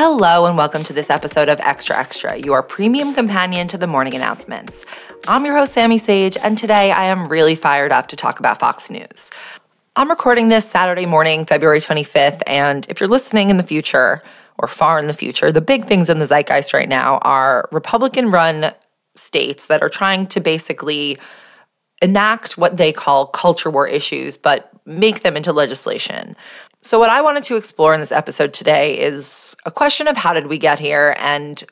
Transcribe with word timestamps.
Hello, 0.00 0.46
and 0.46 0.56
welcome 0.56 0.84
to 0.84 0.92
this 0.92 1.10
episode 1.10 1.48
of 1.48 1.58
Extra 1.58 1.98
Extra, 1.98 2.36
your 2.36 2.62
premium 2.62 3.12
companion 3.14 3.66
to 3.66 3.76
the 3.76 3.88
morning 3.88 4.14
announcements. 4.14 4.86
I'm 5.26 5.44
your 5.44 5.56
host, 5.56 5.72
Sammy 5.72 5.98
Sage, 5.98 6.36
and 6.36 6.56
today 6.56 6.92
I 6.92 7.06
am 7.06 7.26
really 7.26 7.56
fired 7.56 7.90
up 7.90 8.06
to 8.06 8.14
talk 8.14 8.38
about 8.38 8.60
Fox 8.60 8.92
News. 8.92 9.32
I'm 9.96 10.08
recording 10.08 10.50
this 10.50 10.70
Saturday 10.70 11.04
morning, 11.04 11.44
February 11.44 11.80
25th, 11.80 12.42
and 12.46 12.86
if 12.88 13.00
you're 13.00 13.08
listening 13.08 13.50
in 13.50 13.56
the 13.56 13.64
future 13.64 14.22
or 14.56 14.68
far 14.68 15.00
in 15.00 15.08
the 15.08 15.12
future, 15.12 15.50
the 15.50 15.60
big 15.60 15.86
things 15.86 16.08
in 16.08 16.20
the 16.20 16.26
zeitgeist 16.26 16.72
right 16.72 16.88
now 16.88 17.18
are 17.22 17.68
Republican 17.72 18.30
run 18.30 18.70
states 19.16 19.66
that 19.66 19.82
are 19.82 19.88
trying 19.88 20.28
to 20.28 20.38
basically 20.38 21.18
enact 22.00 22.56
what 22.56 22.76
they 22.76 22.92
call 22.92 23.26
culture 23.26 23.68
war 23.68 23.88
issues, 23.88 24.36
but 24.36 24.70
make 24.86 25.22
them 25.22 25.36
into 25.36 25.52
legislation. 25.52 26.36
So, 26.88 26.98
what 26.98 27.10
I 27.10 27.20
wanted 27.20 27.44
to 27.44 27.56
explore 27.56 27.92
in 27.92 28.00
this 28.00 28.10
episode 28.10 28.54
today 28.54 28.98
is 28.98 29.54
a 29.66 29.70
question 29.70 30.08
of 30.08 30.16
how 30.16 30.32
did 30.32 30.46
we 30.46 30.56
get 30.56 30.78
here, 30.78 31.14
and 31.18 31.62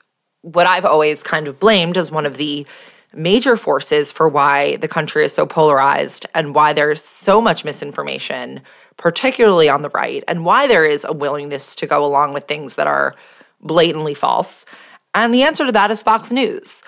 what 0.43 0.67
I've 0.67 0.85
always 0.85 1.23
kind 1.23 1.49
of 1.49 1.59
blamed 1.59 1.97
as 1.97 2.11
one 2.11 2.27
of 2.27 2.37
the 2.37 2.67
major 3.15 3.57
forces 3.57 4.13
for 4.13 4.29
why 4.29 4.77
the 4.77 4.89
country 4.89 5.25
is 5.25 5.33
so 5.33 5.47
polarized 5.47 6.27
and 6.35 6.55
why 6.55 6.75
there's 6.75 7.03
so 7.03 7.41
much 7.41 7.65
misinformation, 7.65 8.61
particularly 8.99 9.71
on 9.71 9.81
the 9.81 9.89
right, 9.89 10.23
and 10.29 10.45
why 10.45 10.67
there 10.67 10.85
is 10.85 11.03
a 11.09 11.15
willingness 11.15 11.75
to 11.77 11.87
go 11.87 12.05
along 12.05 12.35
with 12.35 12.45
things 12.45 12.77
that 12.77 12.87
are 12.87 13.15
blatantly 13.63 14.13
false. 14.13 14.67
And 15.15 15.33
the 15.33 15.45
answer 15.45 15.65
to 15.65 15.73
that 15.73 15.91
is 15.91 16.03
Fox 16.03 16.31
News. 16.31 16.83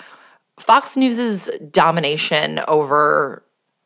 Fox 0.60 0.98
News's 0.98 1.48
domination 1.70 2.60
over 2.68 3.42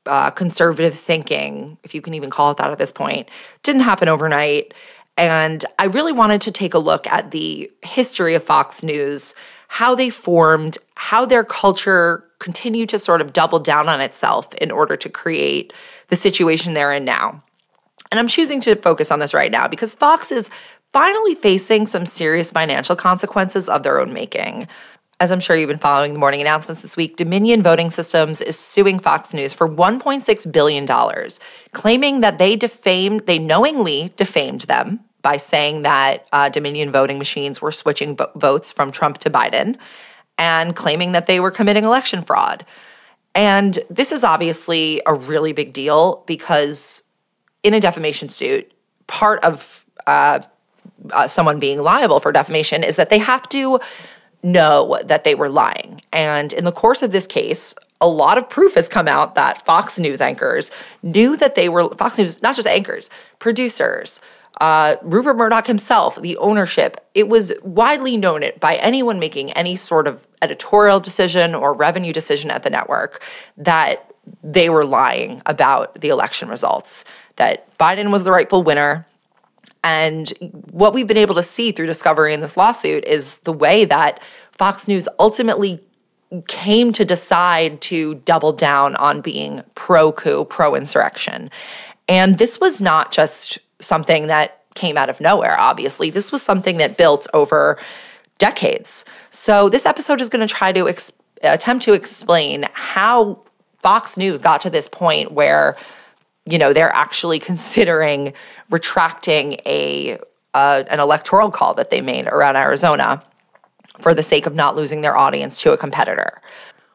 uh, 0.07 0.31
conservative 0.31 0.95
thinking, 0.95 1.79
if 1.85 1.95
you 1.95 2.01
can 2.01 2.15
even 2.15 2.31
call 2.31 2.51
it 2.51 2.57
that 2.59 2.71
at 2.71 2.79
this 2.79 2.93
point, 2.93 3.29
didn't 3.63 3.83
happen 3.83 4.09
overnight. 4.09 4.75
And 5.17 5.65
I 5.79 5.85
really 5.85 6.13
wanted 6.13 6.41
to 6.43 6.51
take 6.51 6.75
a 6.75 6.79
look 6.79 7.07
at 7.07 7.31
the 7.31 7.71
history 7.83 8.35
of 8.35 8.43
Fox 8.43 8.83
News, 8.83 9.35
how 9.69 9.95
they 9.95 10.11
formed, 10.11 10.79
how 10.97 11.27
their 11.27 11.45
culture 11.45 12.25
continued 12.39 12.89
to 12.89 12.99
sort 12.99 13.21
of 13.21 13.33
double 13.33 13.59
down 13.59 13.89
on 13.89 14.01
itself 14.01 14.53
in 14.55 14.71
order 14.71 14.97
to 14.97 15.09
create 15.09 15.73
the 16.09 16.17
situation 16.17 16.75
they're 16.75 16.93
in 16.93 17.05
now. 17.05 17.43
And 18.11 18.19
I'm 18.19 18.29
choosing 18.29 18.61
to 18.63 18.77
focus 18.77 19.11
on 19.11 19.21
this 19.21 19.33
right 19.33 19.51
now 19.51 19.69
because 19.69 19.95
Fox 19.95 20.31
is 20.33 20.51
finally 20.93 21.35
facing 21.35 21.87
some 21.87 22.05
serious 22.05 22.53
financial 22.53 22.97
consequences 22.97 23.69
of 23.69 23.83
their 23.83 24.01
own 24.01 24.13
making. 24.13 24.69
As 25.23 25.31
I'm 25.31 25.39
sure 25.39 25.55
you've 25.55 25.69
been 25.69 25.79
following 25.79 26.15
the 26.15 26.19
morning 26.19 26.41
announcements 26.41 26.83
this 26.83 26.97
week, 26.97 27.15
Dominion 27.15 27.63
Voting 27.63 27.93
Systems 27.93 28.41
is 28.41 28.59
suing 28.59 28.99
Fox 28.99 29.33
News 29.33 29.55
for 29.55 29.69
$1.6 29.69 30.53
billion, 30.53 31.31
claiming 31.71 32.23
that 32.23 32.39
they 32.39 32.57
defamed, 32.57 33.27
they 33.27 33.39
knowingly 33.39 34.13
defamed 34.17 34.63
them 34.63 34.99
by 35.23 35.37
saying 35.37 35.83
that 35.83 36.27
uh, 36.33 36.49
Dominion 36.49 36.91
voting 36.91 37.19
machines 37.19 37.63
were 37.63 37.71
switching 37.71 38.19
votes 38.35 38.73
from 38.73 38.91
Trump 38.91 39.19
to 39.19 39.31
Biden 39.31 39.79
and 40.39 40.75
claiming 40.75 41.13
that 41.13 41.29
they 41.29 41.39
were 41.39 41.53
committing 41.53 41.85
election 41.85 42.23
fraud. 42.23 42.67
And 43.33 43.79
this 43.89 44.11
is 44.11 44.25
obviously 44.25 45.03
a 45.07 45.15
really 45.15 45.53
big 45.53 45.73
deal 45.73 46.25
because 46.27 47.05
in 47.63 47.75
a 47.75 47.81
defamation 47.81 48.29
suit, 48.29 48.73
part 49.07 49.45
of 49.45 49.87
uh, 50.05 50.41
uh, 51.13 51.29
someone 51.29 51.61
being 51.61 51.81
liable 51.81 52.19
for 52.19 52.33
defamation 52.33 52.83
is 52.83 52.97
that 52.97 53.09
they 53.09 53.19
have 53.19 53.49
to 53.51 53.79
know 54.43 54.99
that 55.05 55.25
they 55.25 55.35
were 55.35 55.49
lying. 55.49 56.03
And 56.13 56.53
in 56.53 56.65
the 56.65 56.73
course 56.73 57.03
of 57.03 57.13
this 57.13 57.27
case, 57.27 57.75
a 58.01 58.09
lot 58.09 58.37
of 58.37 58.51
proof 58.51 58.75
has 58.75 58.89
come 58.89 59.07
out 59.07 59.35
that 59.37 59.65
Fox 59.65 59.99
News 59.99 60.21
anchors 60.21 60.71
knew 61.03 61.37
that 61.37 61.55
they 61.55 61.69
were 61.69 61.89
Fox 61.95 62.19
News, 62.19 62.43
not 62.43 62.57
just 62.57 62.67
anchors, 62.67 63.09
producers, 63.39 64.21
uh, 64.61 64.97
Rupert 65.03 65.37
Murdoch 65.37 65.67
himself, 65.67 66.21
the 66.21 66.37
ownership. 66.37 66.97
It 67.15 67.29
was 67.29 67.53
widely 67.63 68.17
known 68.17 68.43
it 68.43 68.61
by 68.61 68.75
anyone 68.77 69.19
making 69.19 69.53
any 69.53 69.77
sort 69.77 70.07
of 70.07 70.27
editorial 70.43 71.01
decision 71.01 71.55
or 71.55 71.73
revenue 71.73 72.13
decision 72.13 72.51
at 72.51 72.63
the 72.63 72.71
network 72.71 73.23
that 73.57 74.13
they 74.43 74.69
were 74.69 74.85
lying 74.85 75.43
about 75.47 75.97
the 75.97 76.09
election 76.09 76.49
results, 76.49 77.05
that 77.37 77.77
Biden 77.79 78.13
was 78.13 78.25
the 78.25 78.31
rightful 78.31 78.63
winner, 78.63 79.07
and 79.85 80.33
what 80.71 80.95
we've 80.95 81.07
been 81.07 81.17
able 81.17 81.35
to 81.35 81.43
see 81.43 81.73
through 81.73 81.87
discovery 81.87 82.35
in 82.35 82.41
this 82.41 82.57
lawsuit 82.57 83.05
is 83.05 83.39
the 83.39 83.53
way 83.53 83.85
that 83.85 84.23
Fox 84.53 84.87
News 84.87 85.09
ultimately 85.19 85.81
came 86.47 86.93
to 86.93 87.05
decide 87.05 87.81
to 87.83 88.15
double 88.15 88.53
down 88.53 88.95
on 88.97 89.21
being 89.21 89.63
pro 89.75 90.13
coup, 90.13 90.45
pro 90.45 90.75
insurrection. 90.75 91.51
And 92.09 92.39
this 92.39 92.61
was 92.61 92.81
not 92.81 93.13
just 93.13 93.59
something 93.81 94.29
that 94.29 94.63
came 94.75 94.97
out 94.97 95.11
of 95.11 95.21
nowhere, 95.21 95.59
obviously. 95.59 96.11
This 96.11 96.33
was 96.33 96.43
something 96.43 96.79
that 96.79 96.97
built 96.97 97.27
over 97.35 97.79
decades. 98.39 99.05
So, 99.31 99.69
this 99.69 99.85
episode 99.85 100.21
is 100.21 100.29
going 100.29 100.47
to 100.47 100.53
try 100.53 100.73
to 100.73 100.89
ex- 100.89 101.13
attempt 101.43 101.85
to 101.85 101.93
explain 101.93 102.67
how 102.73 103.43
Fox 103.81 104.17
News 104.17 104.41
got 104.41 104.61
to 104.63 104.71
this 104.71 104.89
point 104.89 105.33
where 105.33 105.77
you 106.45 106.59
know, 106.59 106.73
they're 106.73 106.95
actually 106.95 107.39
considering 107.39 108.35
retracting 108.71 109.55
a 109.67 110.19
uh, 110.55 110.85
an 110.91 111.01
electoral 111.01 111.51
call 111.51 111.75
that 111.75 111.91
they 111.91 112.01
made 112.01 112.27
around 112.27 112.57
Arizona 112.57 113.23
for 113.99 114.15
the 114.15 114.23
sake 114.23 114.45
of 114.45 114.55
not 114.55 114.77
losing 114.77 115.01
their 115.01 115.17
audience 115.17 115.63
to 115.63 115.73
a 115.73 115.79
competitor. 115.79 116.43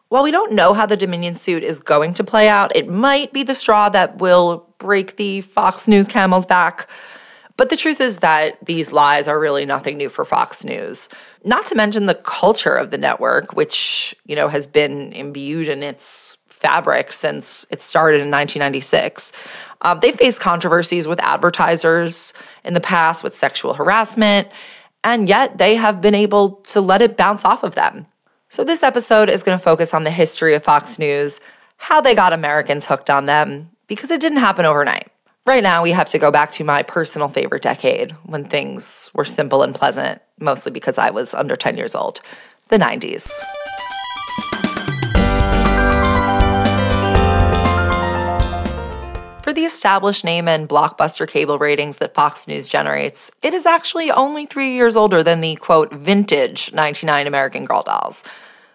While 0.09 0.24
we 0.24 0.31
don't 0.31 0.53
know 0.53 0.74
how 0.74 0.86
the 0.86 0.96
Dominion 0.96 1.36
suit 1.36 1.63
is 1.63 1.80
going 1.80 2.13
to 2.16 2.24
play 2.24 2.47
out, 2.47 2.75
it 2.75 2.88
might 2.88 3.34
be 3.34 3.44
the 3.44 3.56
straw 3.56 3.90
that 3.90 4.19
will 4.19 4.68
break 4.78 5.18
the 5.18 5.41
Fox 5.41 5.88
News 5.88 6.07
camel's 6.07 6.46
back. 6.46 6.88
But 7.57 7.69
the 7.69 7.75
truth 7.75 8.00
is 8.00 8.19
that 8.19 8.63
these 8.66 8.91
lies 8.91 9.28
are 9.28 9.40
really 9.40 9.66
nothing 9.66 9.97
new 9.97 10.09
for 10.09 10.24
Fox 10.24 10.63
News. 10.63 11.09
Not 11.44 11.66
to 11.68 11.75
mention 11.75 12.06
the 12.06 12.16
culture 12.16 12.75
of 12.75 12.91
the 12.91 12.97
network, 12.97 13.53
which, 13.53 14.16
you 14.25 14.36
know, 14.36 14.47
has 14.47 14.68
been 14.68 15.12
imbued 15.12 15.68
in 15.68 15.81
its 15.81 16.38
fabric 16.57 17.13
since 17.13 17.66
it 17.69 17.81
started 17.81 18.18
in 18.18 18.31
1996. 18.31 19.31
Uh, 19.81 19.94
they 19.94 20.12
faced 20.12 20.41
controversies 20.41 21.07
with 21.07 21.19
advertisers 21.22 22.34
in 22.63 22.73
the 22.73 22.81
past 22.81 23.23
with 23.23 23.35
sexual 23.35 23.75
harassment, 23.75 24.47
and 25.03 25.29
yet 25.29 25.59
they 25.59 25.75
have 25.75 26.01
been 26.01 26.16
able 26.16 26.51
to 26.57 26.81
let 26.81 27.01
it 27.01 27.16
bounce 27.16 27.45
off 27.45 27.63
of 27.63 27.75
them. 27.75 28.07
So, 28.50 28.63
this 28.63 28.81
episode 28.81 29.29
is 29.29 29.44
going 29.44 29.57
to 29.57 29.63
focus 29.63 29.94
on 29.94 30.03
the 30.03 30.12
history 30.12 30.56
of 30.56 30.63
Fox 30.63 30.97
News, 30.97 31.40
how 31.78 32.01
they 32.01 32.16
got 32.16 32.34
Americans 32.34 32.88
hooked 32.88 33.09
on 33.09 33.25
them, 33.25 33.69
because 33.88 34.09
it 34.09 34.22
didn't 34.22 34.39
happen 34.39 34.66
overnight. 34.66 35.12
Right 35.45 35.63
now, 35.63 35.84
we 35.84 35.91
have 35.91 36.09
to 36.09 36.19
go 36.19 36.31
back 36.31 36.51
to 36.53 36.63
my 36.63 36.81
personal 36.81 37.28
favorite 37.28 37.62
decade 37.62 38.12
when 38.24 38.44
things 38.44 39.12
were 39.13 39.25
simple 39.25 39.63
and 39.63 39.75
pleasant, 39.75 40.22
mostly 40.39 40.72
because 40.72 40.97
I 40.97 41.09
was 41.12 41.34
under 41.34 41.56
10 41.56 41.78
years 41.78 41.94
old 41.94 42.19
the 42.69 42.78
90s. 42.78 43.31
For 49.47 49.53
the 49.53 49.63
established 49.63 50.25
name 50.25 50.50
and 50.50 50.68
blockbuster 50.68 51.25
cable 51.25 51.58
ratings 51.58 52.00
that 52.00 52.13
Fox 52.13 52.50
News 52.50 52.68
generates, 52.68 53.31
it 53.41 53.53
is 53.53 53.66
actually 53.66 54.12
only 54.12 54.46
three 54.46 54.74
years 54.74 54.97
older 54.97 55.24
than 55.24 55.40
the 55.40 55.56
quote 55.56 55.94
vintage 55.94 56.74
99 56.74 57.25
American 57.25 57.63
Girl 57.63 57.81
dolls. 57.81 58.25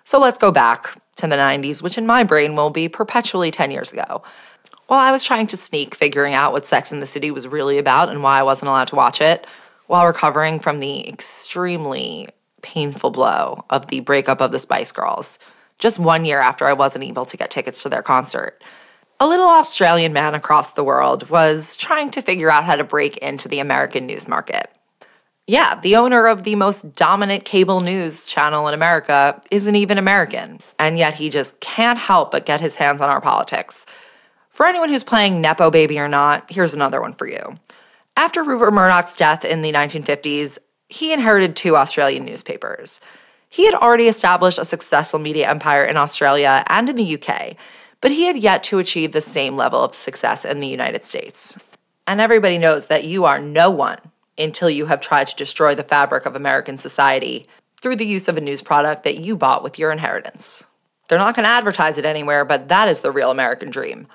So 0.04 0.18
let's 0.18 0.38
go 0.38 0.50
back 0.50 0.96
to 1.16 1.26
the 1.26 1.36
90s, 1.36 1.82
which 1.82 1.98
in 1.98 2.06
my 2.06 2.24
brain 2.24 2.56
will 2.56 2.70
be 2.70 2.88
perpetually 2.88 3.50
10 3.50 3.70
years 3.70 3.92
ago. 3.92 4.22
While 4.86 5.00
I 5.00 5.12
was 5.12 5.22
trying 5.22 5.46
to 5.48 5.58
sneak 5.58 5.94
figuring 5.94 6.32
out 6.32 6.52
what 6.54 6.64
Sex 6.64 6.90
in 6.90 7.00
the 7.00 7.06
City 7.06 7.30
was 7.30 7.46
really 7.46 7.76
about 7.76 8.08
and 8.08 8.22
why 8.22 8.38
I 8.38 8.42
wasn't 8.42 8.70
allowed 8.70 8.88
to 8.88 8.96
watch 8.96 9.20
it, 9.20 9.46
while 9.88 10.06
recovering 10.06 10.58
from 10.58 10.80
the 10.80 11.06
extremely 11.06 12.30
painful 12.62 13.10
blow 13.10 13.66
of 13.68 13.88
the 13.88 14.00
breakup 14.00 14.40
of 14.40 14.52
the 14.52 14.58
Spice 14.58 14.90
Girls, 14.90 15.38
just 15.78 15.98
one 15.98 16.24
year 16.24 16.38
after 16.38 16.66
I 16.66 16.72
wasn't 16.72 17.04
able 17.04 17.26
to 17.26 17.36
get 17.36 17.50
tickets 17.50 17.82
to 17.82 17.90
their 17.90 18.02
concert 18.02 18.62
a 19.22 19.28
little 19.28 19.46
Australian 19.46 20.12
man 20.12 20.34
across 20.34 20.72
the 20.72 20.82
world 20.82 21.30
was 21.30 21.76
trying 21.76 22.10
to 22.10 22.20
figure 22.20 22.50
out 22.50 22.64
how 22.64 22.74
to 22.74 22.82
break 22.82 23.16
into 23.18 23.46
the 23.46 23.60
American 23.60 24.04
news 24.04 24.26
market. 24.26 24.68
Yeah, 25.46 25.78
the 25.80 25.94
owner 25.94 26.26
of 26.26 26.42
the 26.42 26.56
most 26.56 26.96
dominant 26.96 27.44
cable 27.44 27.80
news 27.80 28.28
channel 28.28 28.66
in 28.66 28.74
America 28.74 29.40
isn't 29.52 29.76
even 29.76 29.96
American, 29.96 30.58
and 30.76 30.98
yet 30.98 31.14
he 31.14 31.30
just 31.30 31.60
can't 31.60 32.00
help 32.00 32.32
but 32.32 32.46
get 32.46 32.60
his 32.60 32.74
hands 32.74 33.00
on 33.00 33.10
our 33.10 33.20
politics. 33.20 33.86
For 34.50 34.66
anyone 34.66 34.88
who's 34.88 35.04
playing 35.04 35.40
Nepo 35.40 35.70
Baby 35.70 36.00
or 36.00 36.08
not, 36.08 36.50
here's 36.50 36.74
another 36.74 37.00
one 37.00 37.12
for 37.12 37.28
you. 37.28 37.60
After 38.16 38.42
Rupert 38.42 38.74
Murdoch's 38.74 39.16
death 39.16 39.44
in 39.44 39.62
the 39.62 39.72
1950s, 39.72 40.58
he 40.88 41.12
inherited 41.12 41.54
two 41.54 41.76
Australian 41.76 42.24
newspapers. 42.24 43.00
He 43.48 43.66
had 43.66 43.74
already 43.74 44.08
established 44.08 44.58
a 44.58 44.64
successful 44.64 45.20
media 45.20 45.48
empire 45.48 45.84
in 45.84 45.96
Australia 45.96 46.64
and 46.66 46.88
in 46.88 46.96
the 46.96 47.14
UK, 47.14 47.56
but 48.02 48.10
he 48.10 48.24
had 48.24 48.36
yet 48.36 48.62
to 48.64 48.78
achieve 48.78 49.12
the 49.12 49.22
same 49.22 49.56
level 49.56 49.82
of 49.82 49.94
success 49.94 50.44
in 50.44 50.60
the 50.60 50.68
United 50.68 51.06
States. 51.06 51.58
And 52.06 52.20
everybody 52.20 52.58
knows 52.58 52.86
that 52.86 53.04
you 53.04 53.24
are 53.24 53.38
no 53.38 53.70
one 53.70 53.98
until 54.36 54.68
you 54.68 54.86
have 54.86 55.00
tried 55.00 55.28
to 55.28 55.36
destroy 55.36 55.74
the 55.74 55.84
fabric 55.84 56.26
of 56.26 56.36
American 56.36 56.76
society 56.76 57.46
through 57.80 57.96
the 57.96 58.06
use 58.06 58.28
of 58.28 58.36
a 58.36 58.40
news 58.40 58.60
product 58.60 59.04
that 59.04 59.20
you 59.20 59.36
bought 59.36 59.62
with 59.62 59.78
your 59.78 59.92
inheritance. 59.92 60.66
They're 61.08 61.18
not 61.18 61.36
going 61.36 61.44
to 61.44 61.50
advertise 61.50 61.96
it 61.96 62.04
anywhere, 62.04 62.44
but 62.44 62.68
that 62.68 62.88
is 62.88 63.00
the 63.00 63.10
real 63.10 63.30
American 63.30 63.70
dream. 63.70 64.08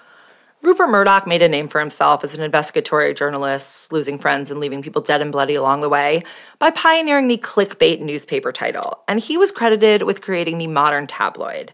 Rupert 0.61 0.89
Murdoch 0.89 1.27
made 1.27 1.43
a 1.43 1.47
name 1.47 1.67
for 1.67 1.79
himself 1.79 2.23
as 2.23 2.33
an 2.33 2.41
investigatory 2.41 3.13
journalist, 3.13 3.93
losing 3.93 4.17
friends 4.17 4.49
and 4.49 4.59
leaving 4.59 4.81
people 4.81 5.01
dead 5.01 5.21
and 5.21 5.31
bloody 5.31 5.53
along 5.53 5.81
the 5.81 5.89
way, 5.89 6.23
by 6.57 6.71
pioneering 6.71 7.27
the 7.27 7.37
clickbait 7.37 8.01
newspaper 8.01 8.51
title, 8.51 9.03
and 9.07 9.19
he 9.19 9.37
was 9.37 9.51
credited 9.51 10.01
with 10.01 10.21
creating 10.21 10.57
the 10.57 10.67
modern 10.67 11.05
tabloid. 11.05 11.71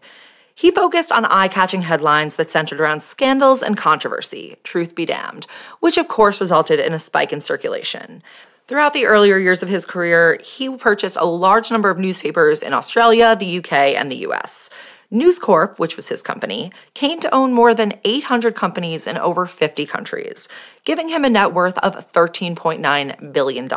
He 0.54 0.70
focused 0.70 1.10
on 1.10 1.24
eye 1.24 1.48
catching 1.48 1.82
headlines 1.82 2.36
that 2.36 2.50
centered 2.50 2.80
around 2.80 3.02
scandals 3.02 3.62
and 3.62 3.76
controversy, 3.76 4.56
truth 4.62 4.94
be 4.94 5.04
damned, 5.04 5.46
which 5.80 5.98
of 5.98 6.06
course 6.06 6.40
resulted 6.40 6.78
in 6.78 6.92
a 6.92 6.98
spike 6.98 7.32
in 7.32 7.40
circulation. 7.40 8.22
Throughout 8.66 8.92
the 8.92 9.04
earlier 9.04 9.36
years 9.36 9.62
of 9.62 9.68
his 9.68 9.84
career, 9.84 10.38
he 10.42 10.74
purchased 10.76 11.18
a 11.20 11.26
large 11.26 11.70
number 11.70 11.90
of 11.90 11.98
newspapers 11.98 12.62
in 12.62 12.72
Australia, 12.72 13.36
the 13.36 13.58
UK, 13.58 13.72
and 13.72 14.10
the 14.10 14.26
US. 14.28 14.70
News 15.10 15.38
Corp, 15.38 15.78
which 15.78 15.96
was 15.96 16.08
his 16.08 16.22
company, 16.22 16.72
came 16.94 17.20
to 17.20 17.34
own 17.34 17.52
more 17.52 17.74
than 17.74 18.00
800 18.04 18.54
companies 18.54 19.06
in 19.06 19.18
over 19.18 19.46
50 19.46 19.84
countries, 19.86 20.48
giving 20.84 21.08
him 21.08 21.24
a 21.24 21.30
net 21.30 21.52
worth 21.52 21.78
of 21.78 22.10
$13.9 22.12 23.32
billion. 23.32 23.68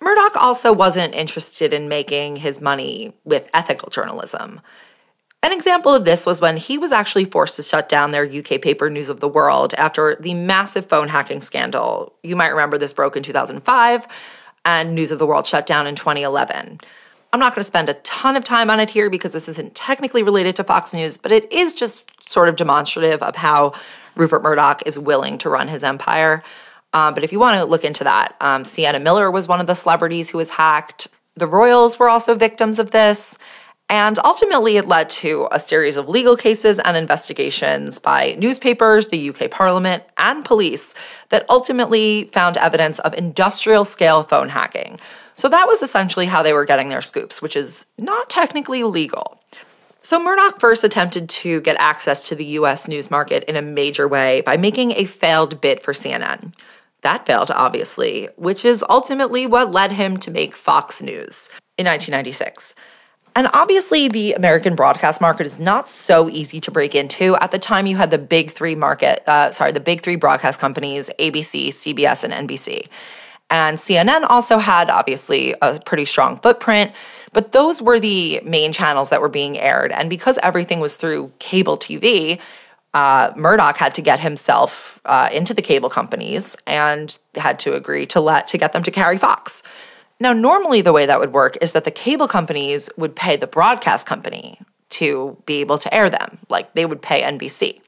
Murdoch 0.00 0.36
also 0.36 0.72
wasn't 0.72 1.14
interested 1.14 1.74
in 1.74 1.88
making 1.88 2.36
his 2.36 2.60
money 2.60 3.14
with 3.24 3.50
ethical 3.52 3.90
journalism. 3.90 4.60
An 5.46 5.52
example 5.52 5.94
of 5.94 6.04
this 6.04 6.26
was 6.26 6.40
when 6.40 6.56
he 6.56 6.76
was 6.76 6.90
actually 6.90 7.24
forced 7.24 7.54
to 7.54 7.62
shut 7.62 7.88
down 7.88 8.10
their 8.10 8.24
UK 8.24 8.60
paper 8.60 8.90
News 8.90 9.08
of 9.08 9.20
the 9.20 9.28
World 9.28 9.74
after 9.74 10.16
the 10.18 10.34
massive 10.34 10.86
phone 10.86 11.06
hacking 11.06 11.40
scandal. 11.40 12.12
You 12.24 12.34
might 12.34 12.48
remember 12.48 12.78
this 12.78 12.92
broke 12.92 13.16
in 13.16 13.22
2005, 13.22 14.08
and 14.64 14.92
News 14.92 15.12
of 15.12 15.20
the 15.20 15.26
World 15.26 15.46
shut 15.46 15.64
down 15.64 15.86
in 15.86 15.94
2011. 15.94 16.80
I'm 17.32 17.38
not 17.38 17.54
going 17.54 17.60
to 17.60 17.64
spend 17.64 17.88
a 17.88 17.94
ton 17.94 18.34
of 18.34 18.42
time 18.42 18.70
on 18.70 18.80
it 18.80 18.90
here 18.90 19.08
because 19.08 19.30
this 19.30 19.48
isn't 19.48 19.76
technically 19.76 20.24
related 20.24 20.56
to 20.56 20.64
Fox 20.64 20.92
News, 20.92 21.16
but 21.16 21.30
it 21.30 21.52
is 21.52 21.74
just 21.74 22.10
sort 22.28 22.48
of 22.48 22.56
demonstrative 22.56 23.22
of 23.22 23.36
how 23.36 23.72
Rupert 24.16 24.42
Murdoch 24.42 24.82
is 24.84 24.98
willing 24.98 25.38
to 25.38 25.48
run 25.48 25.68
his 25.68 25.84
empire. 25.84 26.42
Um, 26.92 27.14
but 27.14 27.22
if 27.22 27.30
you 27.30 27.38
want 27.38 27.56
to 27.56 27.64
look 27.64 27.84
into 27.84 28.02
that, 28.02 28.34
um, 28.40 28.64
Sienna 28.64 28.98
Miller 28.98 29.30
was 29.30 29.46
one 29.46 29.60
of 29.60 29.68
the 29.68 29.74
celebrities 29.74 30.30
who 30.30 30.38
was 30.38 30.50
hacked. 30.50 31.06
The 31.36 31.46
Royals 31.46 32.00
were 32.00 32.08
also 32.08 32.34
victims 32.34 32.80
of 32.80 32.90
this. 32.90 33.38
And 33.88 34.18
ultimately, 34.24 34.76
it 34.76 34.88
led 34.88 35.08
to 35.10 35.48
a 35.52 35.60
series 35.60 35.96
of 35.96 36.08
legal 36.08 36.36
cases 36.36 36.80
and 36.80 36.96
investigations 36.96 38.00
by 38.00 38.34
newspapers, 38.36 39.08
the 39.08 39.30
UK 39.30 39.48
Parliament, 39.50 40.02
and 40.18 40.44
police 40.44 40.92
that 41.28 41.46
ultimately 41.48 42.24
found 42.32 42.56
evidence 42.56 42.98
of 42.98 43.14
industrial 43.14 43.84
scale 43.84 44.24
phone 44.24 44.48
hacking. 44.48 44.98
So 45.36 45.48
that 45.48 45.66
was 45.68 45.82
essentially 45.82 46.26
how 46.26 46.42
they 46.42 46.52
were 46.52 46.64
getting 46.64 46.88
their 46.88 47.02
scoops, 47.02 47.40
which 47.40 47.54
is 47.54 47.86
not 47.96 48.28
technically 48.28 48.82
legal. 48.82 49.40
So 50.02 50.22
Murdoch 50.22 50.60
first 50.60 50.82
attempted 50.82 51.28
to 51.28 51.60
get 51.60 51.76
access 51.78 52.28
to 52.28 52.34
the 52.34 52.44
US 52.44 52.88
news 52.88 53.10
market 53.10 53.44
in 53.44 53.54
a 53.54 53.62
major 53.62 54.08
way 54.08 54.40
by 54.40 54.56
making 54.56 54.92
a 54.92 55.04
failed 55.04 55.60
bid 55.60 55.80
for 55.80 55.92
CNN. 55.92 56.54
That 57.02 57.26
failed, 57.26 57.50
obviously, 57.50 58.28
which 58.36 58.64
is 58.64 58.84
ultimately 58.88 59.46
what 59.46 59.72
led 59.72 59.92
him 59.92 60.16
to 60.18 60.30
make 60.30 60.56
Fox 60.56 61.02
News 61.02 61.48
in 61.76 61.86
1996. 61.86 62.74
And 63.36 63.48
obviously, 63.52 64.08
the 64.08 64.32
American 64.32 64.74
broadcast 64.74 65.20
market 65.20 65.44
is 65.44 65.60
not 65.60 65.90
so 65.90 66.30
easy 66.30 66.58
to 66.60 66.70
break 66.70 66.94
into. 66.94 67.36
At 67.36 67.50
the 67.50 67.58
time, 67.58 67.86
you 67.86 67.98
had 67.98 68.10
the 68.10 68.16
big 68.16 68.50
three 68.50 68.74
market, 68.74 69.22
uh, 69.28 69.50
sorry, 69.50 69.72
the 69.72 69.80
big 69.80 70.00
three 70.00 70.16
broadcast 70.16 70.58
companies 70.58 71.10
ABC, 71.18 71.68
CBS, 71.68 72.24
and 72.24 72.48
NBC. 72.48 72.88
And 73.50 73.76
CNN 73.76 74.24
also 74.30 74.56
had 74.56 74.88
obviously 74.88 75.54
a 75.60 75.78
pretty 75.80 76.06
strong 76.06 76.38
footprint, 76.38 76.92
but 77.34 77.52
those 77.52 77.82
were 77.82 78.00
the 78.00 78.40
main 78.42 78.72
channels 78.72 79.10
that 79.10 79.20
were 79.20 79.28
being 79.28 79.58
aired. 79.58 79.92
And 79.92 80.08
because 80.08 80.38
everything 80.42 80.80
was 80.80 80.96
through 80.96 81.30
cable 81.38 81.76
TV, 81.76 82.40
uh, 82.94 83.34
Murdoch 83.36 83.76
had 83.76 83.92
to 83.96 84.00
get 84.00 84.18
himself 84.18 84.98
uh, 85.04 85.28
into 85.30 85.52
the 85.52 85.60
cable 85.60 85.90
companies 85.90 86.56
and 86.66 87.18
had 87.34 87.58
to 87.58 87.74
agree 87.74 88.06
to 88.06 88.20
let 88.20 88.46
to 88.48 88.56
get 88.56 88.72
them 88.72 88.82
to 88.82 88.90
carry 88.90 89.18
Fox. 89.18 89.62
Now, 90.18 90.32
normally 90.32 90.80
the 90.80 90.92
way 90.92 91.04
that 91.06 91.20
would 91.20 91.32
work 91.32 91.58
is 91.60 91.72
that 91.72 91.84
the 91.84 91.90
cable 91.90 92.28
companies 92.28 92.88
would 92.96 93.14
pay 93.14 93.36
the 93.36 93.46
broadcast 93.46 94.06
company 94.06 94.58
to 94.90 95.36
be 95.44 95.60
able 95.60 95.78
to 95.78 95.92
air 95.92 96.08
them, 96.08 96.38
like 96.48 96.72
they 96.72 96.86
would 96.86 97.02
pay 97.02 97.22
NBC. 97.22 97.80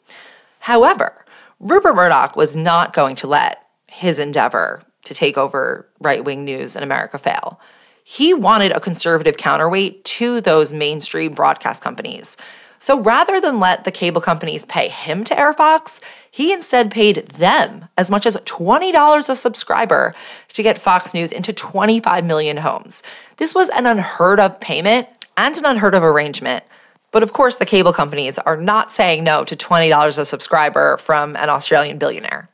However, 0.61 1.25
Rupert 1.59 1.95
Murdoch 1.95 2.37
was 2.37 2.55
not 2.55 2.93
going 2.93 3.17
to 3.17 3.27
let 3.27 3.65
his 3.87 4.19
endeavor 4.19 4.83
to 5.05 5.15
take 5.15 5.39
over 5.39 5.89
right 6.01 6.23
wing 6.23 6.45
news 6.45 6.77
in 6.77 6.83
America 6.83 7.19
fail. 7.19 7.59
He 8.05 8.35
wanted 8.35 8.73
a 8.73 8.81
conservative 8.81 9.37
counterweight 9.37 10.05
to 10.05 10.41
those 10.41 10.73
mainstream 10.73 11.33
broadcast 11.33 11.83
companies. 11.83 12.37
So 12.79 13.01
rather 13.01 13.41
than 13.41 13.61
let 13.61 13.85
the 13.85 13.91
cable 13.91 14.21
companies 14.21 14.65
pay 14.65 14.89
him 14.89 15.25
to 15.25 15.39
air 15.39 15.53
Fox, 15.53 16.01
he 16.31 16.53
instead 16.53 16.91
paid 16.91 17.27
them 17.29 17.89
as 17.97 18.11
much 18.11 18.27
as 18.27 18.37
$20 18.37 19.29
a 19.29 19.37
subscriber 19.37 20.15
to 20.53 20.63
get 20.63 20.79
Fox 20.79 21.15
News 21.15 21.33
into 21.33 21.53
25 21.53 22.25
million 22.25 22.59
homes. 22.59 23.03
This 23.37 23.55
was 23.55 23.69
an 23.71 23.87
unheard 23.87 24.39
of 24.39 24.61
payment 24.61 25.09
and 25.37 25.57
an 25.57 25.65
unheard 25.65 25.95
of 25.95 26.03
arrangement. 26.03 26.65
But 27.11 27.23
of 27.23 27.33
course, 27.33 27.57
the 27.57 27.67
cable 27.67 27.93
companies 27.93 28.39
are 28.39 28.57
not 28.57 28.93
saying 28.93 29.25
no 29.25 29.45
to 29.45 29.57
$20 29.57 30.19
a 30.19 30.25
subscriber 30.25 30.99
from 30.99 31.37
an 31.37 31.49
Australian 31.49 31.99
billionaire. 31.99 32.51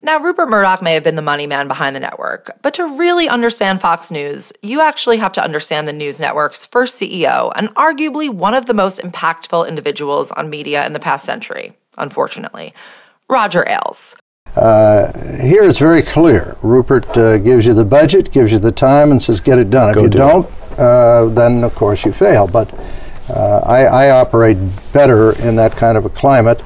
Now, 0.00 0.20
Rupert 0.20 0.48
Murdoch 0.48 0.80
may 0.80 0.94
have 0.94 1.02
been 1.02 1.16
the 1.16 1.22
money 1.22 1.46
man 1.46 1.66
behind 1.66 1.96
the 1.96 2.00
network, 2.00 2.56
but 2.62 2.72
to 2.74 2.84
really 2.84 3.28
understand 3.28 3.80
Fox 3.80 4.10
News, 4.10 4.52
you 4.62 4.80
actually 4.80 5.16
have 5.16 5.32
to 5.32 5.42
understand 5.42 5.88
the 5.88 5.92
news 5.92 6.20
network's 6.20 6.64
first 6.64 7.00
CEO 7.00 7.52
and 7.56 7.68
arguably 7.74 8.30
one 8.30 8.54
of 8.54 8.66
the 8.66 8.74
most 8.74 9.00
impactful 9.00 9.68
individuals 9.68 10.30
on 10.32 10.48
media 10.48 10.86
in 10.86 10.92
the 10.92 11.00
past 11.00 11.24
century, 11.24 11.72
unfortunately, 11.96 12.72
Roger 13.28 13.68
Ailes. 13.68 14.16
Uh, 14.54 15.12
here 15.42 15.64
it's 15.64 15.78
very 15.78 16.02
clear. 16.02 16.56
Rupert 16.62 17.08
uh, 17.16 17.38
gives 17.38 17.66
you 17.66 17.74
the 17.74 17.84
budget, 17.84 18.30
gives 18.30 18.52
you 18.52 18.58
the 18.58 18.72
time, 18.72 19.10
and 19.10 19.20
says, 19.20 19.40
get 19.40 19.58
it 19.58 19.68
done. 19.68 19.94
Go 19.94 20.00
if 20.00 20.04
you 20.04 20.10
do 20.10 20.18
not 20.18 20.50
uh, 20.78 21.26
then 21.26 21.64
of 21.64 21.74
course 21.74 22.04
you 22.04 22.12
fail. 22.12 22.46
But 22.46 22.72
uh, 23.28 23.60
I, 23.66 23.84
I 23.84 24.10
operate 24.10 24.56
better 24.92 25.32
in 25.40 25.56
that 25.56 25.72
kind 25.72 25.98
of 25.98 26.04
a 26.04 26.08
climate 26.08 26.62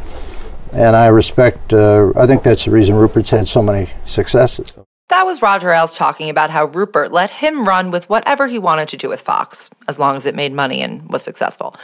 and 0.72 0.96
I 0.96 1.06
respect. 1.08 1.72
Uh, 1.72 2.12
I 2.16 2.26
think 2.26 2.42
that's 2.42 2.64
the 2.64 2.70
reason 2.70 2.96
Rupert's 2.96 3.30
had 3.30 3.48
so 3.48 3.62
many 3.62 3.90
successes. 4.04 4.72
That 5.08 5.24
was 5.24 5.42
Roger 5.42 5.70
Ailes 5.70 5.96
talking 5.96 6.30
about 6.30 6.50
how 6.50 6.64
Rupert 6.66 7.12
let 7.12 7.28
him 7.28 7.66
run 7.66 7.90
with 7.90 8.08
whatever 8.08 8.46
he 8.46 8.58
wanted 8.58 8.88
to 8.88 8.96
do 8.96 9.08
with 9.08 9.20
Fox, 9.20 9.68
as 9.86 9.98
long 9.98 10.16
as 10.16 10.24
it 10.24 10.34
made 10.34 10.52
money 10.52 10.80
and 10.80 11.06
was 11.10 11.22
successful. 11.22 11.76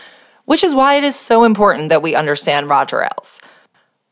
Which 0.46 0.64
is 0.64 0.74
why 0.74 0.94
it 0.94 1.04
is 1.04 1.14
so 1.14 1.44
important 1.44 1.90
that 1.90 2.00
we 2.00 2.14
understand 2.14 2.68
Roger 2.68 3.02
Ailes. 3.02 3.42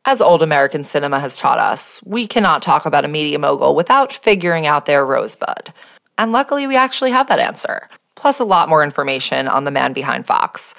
As 0.04 0.20
old 0.20 0.42
American 0.42 0.84
cinema 0.84 1.18
has 1.18 1.38
taught 1.38 1.58
us, 1.58 2.02
we 2.04 2.26
cannot 2.26 2.62
talk 2.62 2.84
about 2.84 3.04
a 3.06 3.08
media 3.08 3.38
mogul 3.38 3.74
without 3.74 4.12
figuring 4.12 4.66
out 4.66 4.86
their 4.86 5.04
rosebud. 5.04 5.72
And 6.18 6.30
luckily, 6.30 6.66
we 6.66 6.76
actually 6.76 7.10
have 7.10 7.26
that 7.28 7.40
answer, 7.40 7.88
plus 8.14 8.38
a 8.38 8.44
lot 8.44 8.68
more 8.68 8.84
information 8.84 9.48
on 9.48 9.64
the 9.64 9.70
man 9.70 9.94
behind 9.94 10.26
Fox. 10.26 10.74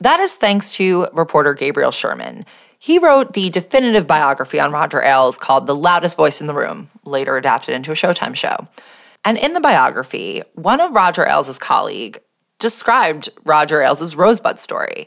That 0.00 0.20
is 0.20 0.36
thanks 0.36 0.74
to 0.76 1.08
reporter 1.12 1.52
Gabriel 1.52 1.90
Sherman. 1.90 2.46
He 2.82 2.98
wrote 2.98 3.34
the 3.34 3.48
definitive 3.48 4.08
biography 4.08 4.58
on 4.58 4.72
Roger 4.72 5.00
Ailes 5.00 5.38
called 5.38 5.68
The 5.68 5.74
Loudest 5.74 6.16
Voice 6.16 6.40
in 6.40 6.48
the 6.48 6.52
Room, 6.52 6.90
later 7.04 7.36
adapted 7.36 7.76
into 7.76 7.92
a 7.92 7.94
Showtime 7.94 8.34
show. 8.34 8.66
And 9.24 9.38
in 9.38 9.52
the 9.52 9.60
biography, 9.60 10.42
one 10.54 10.80
of 10.80 10.90
Roger 10.90 11.24
Ailes' 11.24 11.60
colleague 11.60 12.18
described 12.58 13.28
Roger 13.44 13.82
Ailes' 13.82 14.16
Rosebud 14.16 14.58
story. 14.58 15.06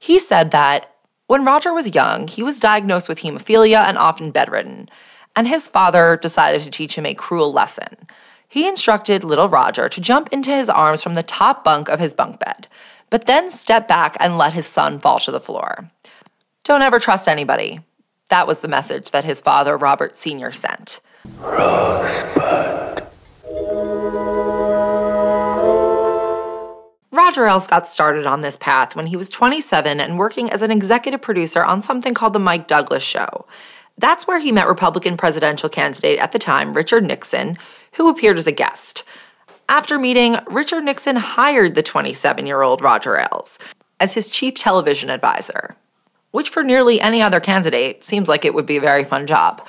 He 0.00 0.18
said 0.18 0.50
that 0.50 0.96
when 1.28 1.44
Roger 1.44 1.72
was 1.72 1.94
young, 1.94 2.26
he 2.26 2.42
was 2.42 2.58
diagnosed 2.58 3.08
with 3.08 3.20
hemophilia 3.20 3.84
and 3.86 3.96
often 3.96 4.32
bedridden, 4.32 4.88
and 5.36 5.46
his 5.46 5.68
father 5.68 6.16
decided 6.16 6.62
to 6.62 6.70
teach 6.70 6.98
him 6.98 7.06
a 7.06 7.14
cruel 7.14 7.52
lesson. 7.52 8.08
He 8.48 8.66
instructed 8.66 9.22
little 9.22 9.48
Roger 9.48 9.88
to 9.88 10.00
jump 10.00 10.28
into 10.32 10.50
his 10.50 10.68
arms 10.68 11.04
from 11.04 11.14
the 11.14 11.22
top 11.22 11.62
bunk 11.62 11.88
of 11.88 12.00
his 12.00 12.14
bunk 12.14 12.40
bed, 12.40 12.66
but 13.10 13.26
then 13.26 13.52
step 13.52 13.86
back 13.86 14.16
and 14.18 14.36
let 14.36 14.54
his 14.54 14.66
son 14.66 14.98
fall 14.98 15.20
to 15.20 15.30
the 15.30 15.38
floor. 15.38 15.88
Don't 16.72 16.80
ever 16.80 16.98
trust 16.98 17.28
anybody. 17.28 17.80
That 18.30 18.46
was 18.46 18.60
the 18.60 18.66
message 18.66 19.10
that 19.10 19.26
his 19.26 19.42
father, 19.42 19.76
Robert 19.76 20.16
Sr., 20.16 20.50
sent. 20.52 21.02
Rosebud. 21.38 23.06
Roger 27.12 27.46
Ailes 27.46 27.66
got 27.66 27.86
started 27.86 28.24
on 28.24 28.40
this 28.40 28.56
path 28.56 28.96
when 28.96 29.08
he 29.08 29.18
was 29.18 29.28
27 29.28 30.00
and 30.00 30.18
working 30.18 30.48
as 30.48 30.62
an 30.62 30.70
executive 30.70 31.20
producer 31.20 31.62
on 31.62 31.82
something 31.82 32.14
called 32.14 32.32
The 32.32 32.38
Mike 32.38 32.66
Douglas 32.68 33.02
Show. 33.02 33.44
That's 33.98 34.26
where 34.26 34.40
he 34.40 34.50
met 34.50 34.66
Republican 34.66 35.18
presidential 35.18 35.68
candidate 35.68 36.18
at 36.20 36.32
the 36.32 36.38
time, 36.38 36.72
Richard 36.72 37.04
Nixon, 37.04 37.58
who 37.96 38.08
appeared 38.08 38.38
as 38.38 38.46
a 38.46 38.50
guest. 38.50 39.04
After 39.68 39.98
meeting, 39.98 40.38
Richard 40.46 40.84
Nixon 40.84 41.16
hired 41.16 41.74
the 41.74 41.82
27 41.82 42.46
year 42.46 42.62
old 42.62 42.80
Roger 42.80 43.18
Ailes 43.18 43.58
as 44.00 44.14
his 44.14 44.30
chief 44.30 44.54
television 44.54 45.10
advisor 45.10 45.76
which 46.32 46.50
for 46.50 46.64
nearly 46.64 47.00
any 47.00 47.22
other 47.22 47.40
candidate 47.40 48.02
seems 48.04 48.28
like 48.28 48.44
it 48.44 48.52
would 48.52 48.66
be 48.66 48.76
a 48.76 48.80
very 48.80 49.04
fun 49.04 49.26
job. 49.26 49.66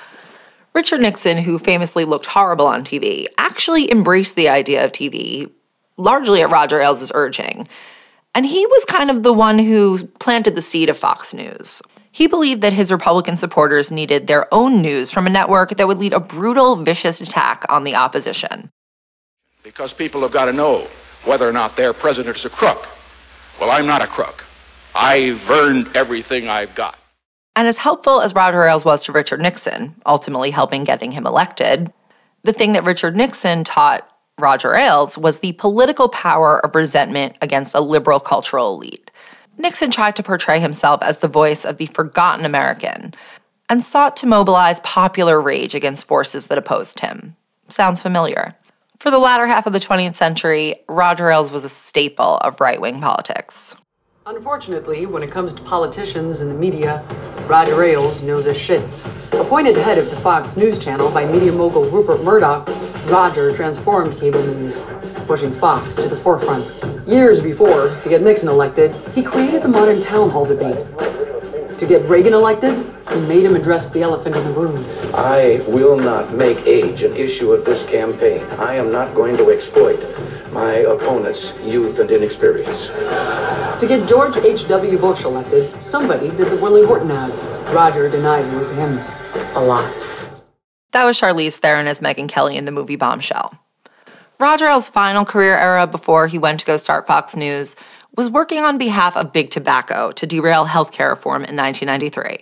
Richard 0.74 1.00
Nixon, 1.00 1.38
who 1.38 1.58
famously 1.58 2.04
looked 2.04 2.26
horrible 2.26 2.66
on 2.66 2.84
TV, 2.84 3.26
actually 3.38 3.90
embraced 3.92 4.34
the 4.34 4.48
idea 4.48 4.84
of 4.84 4.90
TV, 4.90 5.48
largely 5.96 6.42
at 6.42 6.50
Roger 6.50 6.80
Ailes' 6.80 7.12
urging. 7.14 7.68
And 8.34 8.44
he 8.44 8.66
was 8.66 8.84
kind 8.84 9.10
of 9.10 9.22
the 9.22 9.32
one 9.32 9.60
who 9.60 10.08
planted 10.18 10.56
the 10.56 10.62
seed 10.62 10.88
of 10.88 10.98
Fox 10.98 11.32
News. 11.32 11.80
He 12.10 12.26
believed 12.26 12.60
that 12.62 12.72
his 12.72 12.90
Republican 12.90 13.36
supporters 13.36 13.92
needed 13.92 14.26
their 14.26 14.52
own 14.52 14.82
news 14.82 15.10
from 15.10 15.26
a 15.26 15.30
network 15.30 15.76
that 15.76 15.86
would 15.86 15.98
lead 15.98 16.12
a 16.12 16.20
brutal, 16.20 16.76
vicious 16.76 17.20
attack 17.20 17.64
on 17.68 17.84
the 17.84 17.94
opposition. 17.94 18.70
Because 19.62 19.92
people 19.92 20.22
have 20.22 20.32
got 20.32 20.46
to 20.46 20.52
know 20.52 20.88
whether 21.24 21.48
or 21.48 21.52
not 21.52 21.76
their 21.76 21.92
president 21.92 22.36
is 22.36 22.44
a 22.44 22.50
crook. 22.50 22.86
Well, 23.60 23.70
I'm 23.70 23.86
not 23.86 24.02
a 24.02 24.06
crook. 24.06 24.44
I've 24.94 25.40
earned 25.50 25.88
everything 25.94 26.48
I've 26.48 26.74
got. 26.74 26.96
And 27.56 27.68
as 27.68 27.78
helpful 27.78 28.20
as 28.20 28.34
Roger 28.34 28.64
Ailes 28.64 28.84
was 28.84 29.04
to 29.04 29.12
Richard 29.12 29.40
Nixon, 29.40 29.94
ultimately 30.06 30.50
helping 30.50 30.84
getting 30.84 31.12
him 31.12 31.26
elected, 31.26 31.92
the 32.42 32.52
thing 32.52 32.72
that 32.72 32.84
Richard 32.84 33.16
Nixon 33.16 33.64
taught 33.64 34.08
Roger 34.38 34.74
Ailes 34.74 35.16
was 35.16 35.38
the 35.38 35.52
political 35.52 36.08
power 36.08 36.64
of 36.64 36.74
resentment 36.74 37.36
against 37.40 37.74
a 37.74 37.80
liberal 37.80 38.18
cultural 38.18 38.74
elite. 38.74 39.10
Nixon 39.56 39.90
tried 39.90 40.16
to 40.16 40.22
portray 40.22 40.58
himself 40.58 41.02
as 41.02 41.18
the 41.18 41.28
voice 41.28 41.64
of 41.64 41.76
the 41.76 41.86
forgotten 41.86 42.44
American 42.44 43.14
and 43.70 43.82
sought 43.82 44.16
to 44.16 44.26
mobilize 44.26 44.80
popular 44.80 45.40
rage 45.40 45.74
against 45.74 46.08
forces 46.08 46.48
that 46.48 46.58
opposed 46.58 47.00
him. 47.00 47.36
Sounds 47.68 48.02
familiar. 48.02 48.56
For 48.98 49.10
the 49.10 49.18
latter 49.18 49.46
half 49.46 49.66
of 49.66 49.72
the 49.72 49.80
20th 49.80 50.16
century, 50.16 50.76
Roger 50.88 51.30
Ailes 51.30 51.52
was 51.52 51.64
a 51.64 51.68
staple 51.68 52.38
of 52.38 52.60
right 52.60 52.80
wing 52.80 53.00
politics. 53.00 53.76
Unfortunately, 54.26 55.04
when 55.04 55.22
it 55.22 55.30
comes 55.30 55.52
to 55.52 55.60
politicians 55.64 56.40
and 56.40 56.50
the 56.50 56.54
media, 56.54 57.04
Roger 57.46 57.84
Ailes 57.84 58.22
knows 58.22 58.46
his 58.46 58.56
shit. 58.56 58.80
Appointed 59.32 59.76
head 59.76 59.98
of 59.98 60.08
the 60.08 60.16
Fox 60.16 60.56
News 60.56 60.82
Channel 60.82 61.10
by 61.10 61.30
media 61.30 61.52
mogul 61.52 61.84
Rupert 61.90 62.24
Murdoch, 62.24 62.66
Roger 63.10 63.54
transformed 63.54 64.16
cable 64.16 64.42
news, 64.42 64.82
pushing 65.26 65.52
Fox 65.52 65.96
to 65.96 66.08
the 66.08 66.16
forefront. 66.16 66.64
Years 67.06 67.38
before, 67.38 67.90
to 68.02 68.08
get 68.08 68.22
Nixon 68.22 68.48
elected, 68.48 68.94
he 69.14 69.22
created 69.22 69.60
the 69.60 69.68
modern 69.68 70.00
town 70.00 70.30
hall 70.30 70.46
debate. 70.46 70.78
To 71.76 71.86
get 71.86 72.08
Reagan 72.08 72.32
elected, 72.32 72.72
he 73.12 73.20
made 73.28 73.44
him 73.44 73.54
address 73.54 73.90
the 73.90 74.00
elephant 74.00 74.36
in 74.36 74.44
the 74.44 74.52
room. 74.52 74.82
I 75.12 75.62
will 75.68 75.98
not 75.98 76.32
make 76.32 76.66
age 76.66 77.02
an 77.02 77.14
issue 77.14 77.52
of 77.52 77.66
this 77.66 77.82
campaign. 77.82 78.40
I 78.52 78.76
am 78.76 78.90
not 78.90 79.14
going 79.14 79.36
to 79.36 79.50
exploit 79.50 80.00
my 80.54 80.72
opponent's 80.76 81.58
youth 81.64 81.98
and 81.98 82.10
inexperience. 82.10 82.86
To 82.88 83.86
get 83.86 84.08
George 84.08 84.36
H.W. 84.36 84.96
Bush 84.98 85.24
elected, 85.24 85.82
somebody 85.82 86.28
did 86.28 86.48
the 86.48 86.58
Willie 86.62 86.86
Horton 86.86 87.10
ads. 87.10 87.44
Roger 87.74 88.08
denies 88.08 88.48
it 88.48 88.56
was 88.56 88.74
him. 88.74 88.98
A 89.56 89.60
lot. 89.60 89.92
That 90.92 91.04
was 91.04 91.20
Charlize 91.20 91.58
Theron 91.58 91.88
as 91.88 92.00
Megyn 92.00 92.28
Kelly 92.28 92.56
in 92.56 92.66
the 92.66 92.70
movie 92.70 92.94
Bombshell. 92.94 93.52
Roger 94.38 94.66
Ailes' 94.66 94.88
final 94.88 95.24
career 95.24 95.56
era 95.56 95.86
before 95.88 96.28
he 96.28 96.38
went 96.38 96.60
to 96.60 96.66
go 96.66 96.76
start 96.76 97.06
Fox 97.06 97.34
News 97.34 97.74
was 98.16 98.30
working 98.30 98.60
on 98.60 98.78
behalf 98.78 99.16
of 99.16 99.32
Big 99.32 99.50
Tobacco 99.50 100.12
to 100.12 100.26
derail 100.26 100.66
healthcare 100.66 101.10
reform 101.10 101.44
in 101.44 101.56
1993. 101.56 102.38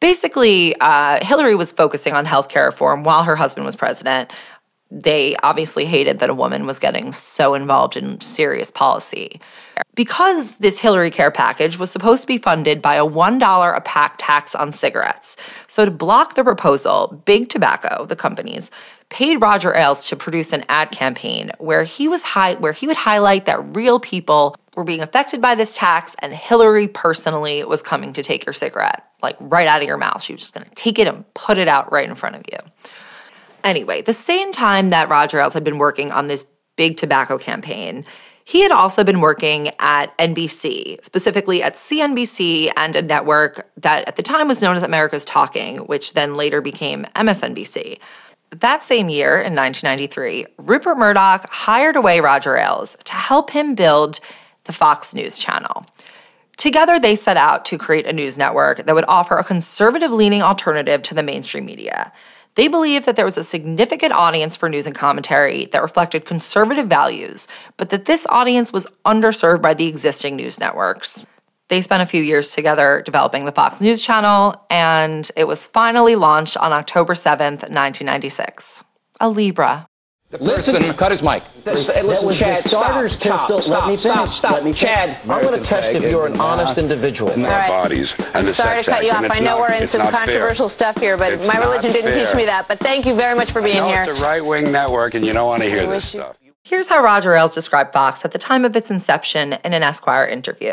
Basically, 0.00 0.74
uh, 0.80 1.24
Hillary 1.24 1.54
was 1.54 1.72
focusing 1.72 2.14
on 2.14 2.26
healthcare 2.26 2.66
reform 2.66 3.04
while 3.04 3.22
her 3.22 3.36
husband 3.36 3.64
was 3.64 3.76
president. 3.76 4.30
They 4.94 5.34
obviously 5.42 5.86
hated 5.86 6.20
that 6.20 6.30
a 6.30 6.34
woman 6.34 6.66
was 6.66 6.78
getting 6.78 7.10
so 7.10 7.54
involved 7.54 7.96
in 7.96 8.20
serious 8.20 8.70
policy. 8.70 9.40
Because 9.96 10.56
this 10.56 10.78
Hillary 10.78 11.10
Care 11.10 11.32
package 11.32 11.80
was 11.80 11.90
supposed 11.90 12.22
to 12.22 12.28
be 12.28 12.38
funded 12.38 12.80
by 12.80 12.94
a 12.94 13.04
$1 13.04 13.76
a 13.76 13.80
pack 13.80 14.14
tax 14.18 14.54
on 14.54 14.72
cigarettes. 14.72 15.36
So, 15.66 15.84
to 15.84 15.90
block 15.90 16.34
the 16.34 16.44
proposal, 16.44 17.20
Big 17.24 17.48
Tobacco, 17.48 18.04
the 18.06 18.14
companies, 18.14 18.70
paid 19.08 19.40
Roger 19.40 19.74
Ailes 19.74 20.08
to 20.08 20.16
produce 20.16 20.52
an 20.52 20.64
ad 20.68 20.92
campaign 20.92 21.50
where 21.58 21.82
he 21.82 22.06
was 22.06 22.24
where 22.58 22.72
he 22.72 22.86
would 22.86 22.96
highlight 22.96 23.46
that 23.46 23.76
real 23.76 23.98
people 23.98 24.56
were 24.76 24.84
being 24.84 25.00
affected 25.00 25.40
by 25.40 25.54
this 25.54 25.76
tax 25.76 26.14
and 26.20 26.32
Hillary 26.32 26.88
personally 26.88 27.64
was 27.64 27.82
coming 27.82 28.12
to 28.12 28.22
take 28.22 28.46
your 28.46 28.52
cigarette 28.52 29.04
like 29.22 29.36
right 29.40 29.66
out 29.66 29.82
of 29.82 29.88
your 29.88 29.96
mouth. 29.96 30.22
She 30.22 30.32
was 30.32 30.42
just 30.42 30.54
going 30.54 30.66
to 30.66 30.74
take 30.74 30.98
it 30.98 31.08
and 31.08 31.24
put 31.34 31.58
it 31.58 31.68
out 31.68 31.90
right 31.92 32.08
in 32.08 32.14
front 32.14 32.36
of 32.36 32.42
you. 32.50 32.58
Anyway, 33.64 34.02
the 34.02 34.12
same 34.12 34.52
time 34.52 34.90
that 34.90 35.08
Roger 35.08 35.40
Ailes 35.40 35.54
had 35.54 35.64
been 35.64 35.78
working 35.78 36.12
on 36.12 36.28
this 36.28 36.44
big 36.76 36.96
tobacco 36.96 37.38
campaign, 37.38 38.04
he 38.44 38.60
had 38.60 38.70
also 38.70 39.02
been 39.02 39.20
working 39.20 39.70
at 39.78 40.16
NBC, 40.18 41.02
specifically 41.02 41.62
at 41.62 41.74
CNBC 41.74 42.70
and 42.76 42.94
a 42.94 43.00
network 43.00 43.70
that 43.78 44.06
at 44.06 44.16
the 44.16 44.22
time 44.22 44.48
was 44.48 44.60
known 44.60 44.76
as 44.76 44.82
America's 44.82 45.24
Talking, 45.24 45.78
which 45.78 46.12
then 46.12 46.36
later 46.36 46.60
became 46.60 47.06
MSNBC. 47.16 47.98
That 48.50 48.82
same 48.82 49.08
year, 49.08 49.36
in 49.36 49.56
1993, 49.56 50.46
Rupert 50.58 50.98
Murdoch 50.98 51.48
hired 51.48 51.96
away 51.96 52.20
Roger 52.20 52.56
Ailes 52.56 52.96
to 53.04 53.14
help 53.14 53.50
him 53.50 53.74
build 53.74 54.20
the 54.64 54.72
Fox 54.72 55.14
News 55.14 55.38
channel. 55.38 55.86
Together, 56.56 57.00
they 57.00 57.16
set 57.16 57.36
out 57.36 57.64
to 57.64 57.78
create 57.78 58.06
a 58.06 58.12
news 58.12 58.38
network 58.38 58.84
that 58.84 58.94
would 58.94 59.04
offer 59.08 59.36
a 59.36 59.44
conservative 59.44 60.12
leaning 60.12 60.42
alternative 60.42 61.02
to 61.02 61.14
the 61.14 61.22
mainstream 61.22 61.64
media. 61.64 62.12
They 62.54 62.68
believed 62.68 63.06
that 63.06 63.16
there 63.16 63.24
was 63.24 63.38
a 63.38 63.42
significant 63.42 64.12
audience 64.12 64.56
for 64.56 64.68
news 64.68 64.86
and 64.86 64.94
commentary 64.94 65.64
that 65.66 65.82
reflected 65.82 66.24
conservative 66.24 66.86
values, 66.86 67.48
but 67.76 67.90
that 67.90 68.04
this 68.04 68.26
audience 68.28 68.72
was 68.72 68.86
underserved 69.04 69.60
by 69.60 69.74
the 69.74 69.86
existing 69.86 70.36
news 70.36 70.60
networks. 70.60 71.26
They 71.68 71.82
spent 71.82 72.02
a 72.02 72.06
few 72.06 72.22
years 72.22 72.52
together 72.52 73.02
developing 73.04 73.46
the 73.46 73.52
Fox 73.52 73.80
News 73.80 74.02
Channel, 74.02 74.54
and 74.70 75.28
it 75.36 75.48
was 75.48 75.66
finally 75.66 76.14
launched 76.14 76.56
on 76.56 76.72
October 76.72 77.14
7th, 77.14 77.62
1996. 77.70 78.84
A 79.20 79.28
Libra. 79.28 79.86
Listen, 80.40 80.82
cut 80.94 81.10
his 81.10 81.22
mic. 81.22 81.42
That's, 81.64 81.86
that 81.86 82.04
listen, 82.04 82.26
was 82.26 82.38
Chad, 82.38 82.56
the 82.58 82.68
starter's 82.68 83.12
stop, 83.12 83.38
pistol. 83.40 83.62
Stop, 83.62 83.82
Let 83.86 83.90
me 83.90 83.96
stop, 83.96 84.16
finish. 84.16 84.30
Stop, 84.30 84.52
Let 84.52 84.64
me 84.64 84.72
Chad, 84.72 85.16
I 85.28 85.42
want 85.42 85.56
to 85.56 85.62
test 85.62 85.90
if 85.92 86.02
you're 86.02 86.26
an 86.26 86.40
uh, 86.40 86.44
honest 86.44 86.78
individual. 86.78 87.30
All 87.30 87.36
right. 87.42 87.68
bodies 87.68 88.14
I'm 88.34 88.46
sorry 88.46 88.82
to 88.82 88.90
cut 88.90 89.04
you 89.04 89.10
off. 89.12 89.24
I 89.30 89.38
know 89.40 89.58
not- 89.58 89.60
we're 89.60 89.72
in 89.72 89.86
some 89.86 90.00
not 90.00 90.12
fair. 90.12 90.20
controversial 90.20 90.68
stuff 90.68 90.98
here, 90.98 91.16
but 91.16 91.32
It's 91.32 91.46
my 91.46 91.58
religion 91.58 91.92
didn't 91.92 92.12
teach 92.12 92.34
me 92.34 92.44
that. 92.46 92.68
But 92.68 92.78
thank 92.80 93.06
you 93.06 93.14
very 93.14 93.34
much 93.36 93.52
for 93.52 93.62
being 93.62 93.78
No, 93.78 93.88
here. 93.88 94.04
it's 94.08 94.20
a 94.20 94.22
right-wing 94.22 94.70
network, 94.72 95.14
and 95.14 95.24
you 95.24 95.32
don't 95.32 95.46
want 95.48 95.62
to 95.62 95.68
hear 95.68 95.82
I 95.82 95.86
this 95.86 96.12
wish 96.12 96.14
you- 96.14 96.20
stuff. 96.20 96.36
Here's 96.66 96.88
how 96.88 97.02
Roger 97.02 97.34
Ailes 97.34 97.54
described 97.54 97.92
Fox 97.92 98.24
at 98.24 98.32
the 98.32 98.38
time 98.38 98.64
of 98.64 98.74
its 98.74 98.90
inception 98.90 99.52
in 99.64 99.74
an 99.74 99.82
Esquire 99.82 100.24
interview. 100.24 100.72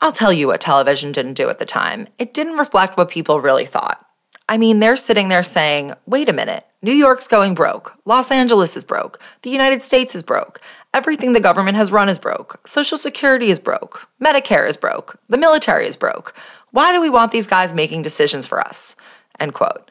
I'll 0.00 0.10
tell 0.12 0.32
you 0.32 0.48
what 0.48 0.60
television 0.60 1.12
didn't 1.12 1.34
do 1.34 1.48
at 1.48 1.58
the 1.60 1.64
time. 1.64 2.08
It 2.18 2.34
didn't 2.34 2.56
reflect 2.58 2.96
what 2.96 3.08
people 3.08 3.40
really 3.40 3.66
thought. 3.66 4.04
I 4.50 4.58
mean, 4.58 4.80
they're 4.80 4.96
sitting 4.96 5.28
there 5.28 5.44
saying, 5.44 5.92
wait 6.06 6.28
a 6.28 6.32
minute, 6.32 6.66
New 6.82 6.92
York's 6.92 7.28
going 7.28 7.54
broke. 7.54 7.96
Los 8.04 8.32
Angeles 8.32 8.76
is 8.76 8.82
broke. 8.82 9.22
The 9.42 9.50
United 9.50 9.80
States 9.80 10.16
is 10.16 10.24
broke. 10.24 10.60
Everything 10.92 11.34
the 11.34 11.40
government 11.40 11.76
has 11.76 11.92
run 11.92 12.08
is 12.08 12.18
broke. 12.18 12.60
Social 12.66 12.98
Security 12.98 13.50
is 13.50 13.60
broke. 13.60 14.08
Medicare 14.20 14.68
is 14.68 14.76
broke. 14.76 15.20
The 15.28 15.38
military 15.38 15.86
is 15.86 15.94
broke. 15.94 16.34
Why 16.72 16.92
do 16.92 17.00
we 17.00 17.08
want 17.08 17.30
these 17.30 17.46
guys 17.46 17.72
making 17.72 18.02
decisions 18.02 18.44
for 18.44 18.60
us? 18.60 18.96
End 19.38 19.54
quote. 19.54 19.88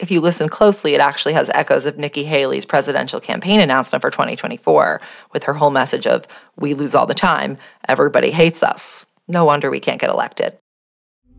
If 0.00 0.10
you 0.10 0.20
listen 0.20 0.48
closely, 0.48 0.96
it 0.96 1.00
actually 1.00 1.34
has 1.34 1.48
echoes 1.54 1.84
of 1.84 1.96
Nikki 1.96 2.24
Haley's 2.24 2.64
presidential 2.64 3.20
campaign 3.20 3.60
announcement 3.60 4.02
for 4.02 4.10
2024 4.10 5.00
with 5.32 5.44
her 5.44 5.54
whole 5.54 5.70
message 5.70 6.08
of, 6.08 6.26
we 6.56 6.74
lose 6.74 6.96
all 6.96 7.06
the 7.06 7.14
time, 7.14 7.56
everybody 7.86 8.32
hates 8.32 8.64
us. 8.64 9.06
No 9.28 9.44
wonder 9.44 9.70
we 9.70 9.78
can't 9.78 10.00
get 10.00 10.10
elected. 10.10 10.58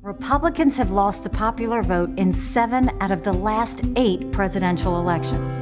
Republicans 0.07 0.77
have 0.77 0.91
lost 0.91 1.25
the 1.25 1.29
popular 1.29 1.83
vote 1.83 2.09
in 2.17 2.31
seven 2.31 2.89
out 3.01 3.11
of 3.11 3.23
the 3.23 3.33
last 3.33 3.81
eight 3.97 4.31
presidential 4.31 4.97
elections. 4.97 5.61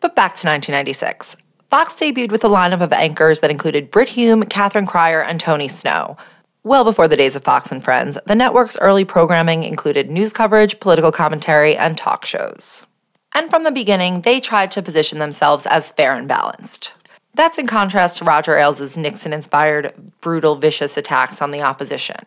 But 0.00 0.14
back 0.14 0.34
to 0.34 0.46
1996. 0.46 1.36
Fox 1.70 1.94
debuted 1.94 2.30
with 2.30 2.44
a 2.44 2.48
lineup 2.48 2.82
of 2.82 2.92
anchors 2.92 3.40
that 3.40 3.50
included 3.50 3.90
Brit 3.90 4.10
Hume, 4.10 4.42
Catherine 4.42 4.84
Crier, 4.84 5.22
and 5.22 5.40
Tony 5.40 5.68
Snow. 5.68 6.18
Well 6.62 6.84
before 6.84 7.08
the 7.08 7.16
days 7.16 7.34
of 7.34 7.44
Fox 7.44 7.72
and 7.72 7.82
Friends, 7.82 8.18
the 8.26 8.34
network's 8.34 8.76
early 8.76 9.06
programming 9.06 9.62
included 9.62 10.10
news 10.10 10.34
coverage, 10.34 10.78
political 10.78 11.10
commentary, 11.10 11.74
and 11.74 11.96
talk 11.96 12.26
shows. 12.26 12.86
And 13.34 13.48
from 13.48 13.64
the 13.64 13.70
beginning, 13.70 14.20
they 14.20 14.38
tried 14.38 14.70
to 14.72 14.82
position 14.82 15.18
themselves 15.18 15.64
as 15.64 15.90
fair 15.90 16.12
and 16.12 16.28
balanced. 16.28 16.92
That's 17.32 17.56
in 17.56 17.66
contrast 17.66 18.18
to 18.18 18.24
Roger 18.26 18.58
Ailes' 18.58 18.98
Nixon 18.98 19.32
inspired, 19.32 19.94
brutal, 20.20 20.56
vicious 20.56 20.98
attacks 20.98 21.40
on 21.40 21.52
the 21.52 21.62
opposition. 21.62 22.18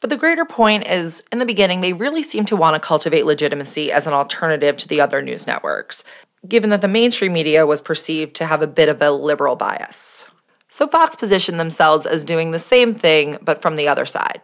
But 0.00 0.10
the 0.10 0.16
greater 0.16 0.44
point 0.44 0.86
is, 0.86 1.24
in 1.32 1.40
the 1.40 1.46
beginning, 1.46 1.80
they 1.80 1.92
really 1.92 2.22
seemed 2.22 2.46
to 2.48 2.56
want 2.56 2.74
to 2.74 2.86
cultivate 2.86 3.26
legitimacy 3.26 3.90
as 3.90 4.06
an 4.06 4.12
alternative 4.12 4.78
to 4.78 4.88
the 4.88 5.00
other 5.00 5.20
news 5.22 5.46
networks, 5.46 6.04
given 6.46 6.70
that 6.70 6.82
the 6.82 6.88
mainstream 6.88 7.32
media 7.32 7.66
was 7.66 7.80
perceived 7.80 8.34
to 8.36 8.46
have 8.46 8.62
a 8.62 8.68
bit 8.68 8.88
of 8.88 9.02
a 9.02 9.10
liberal 9.10 9.56
bias. 9.56 10.26
So 10.68 10.86
Fox 10.86 11.16
positioned 11.16 11.58
themselves 11.58 12.06
as 12.06 12.22
doing 12.22 12.52
the 12.52 12.58
same 12.60 12.94
thing, 12.94 13.38
but 13.42 13.60
from 13.60 13.74
the 13.74 13.88
other 13.88 14.06
side. 14.06 14.40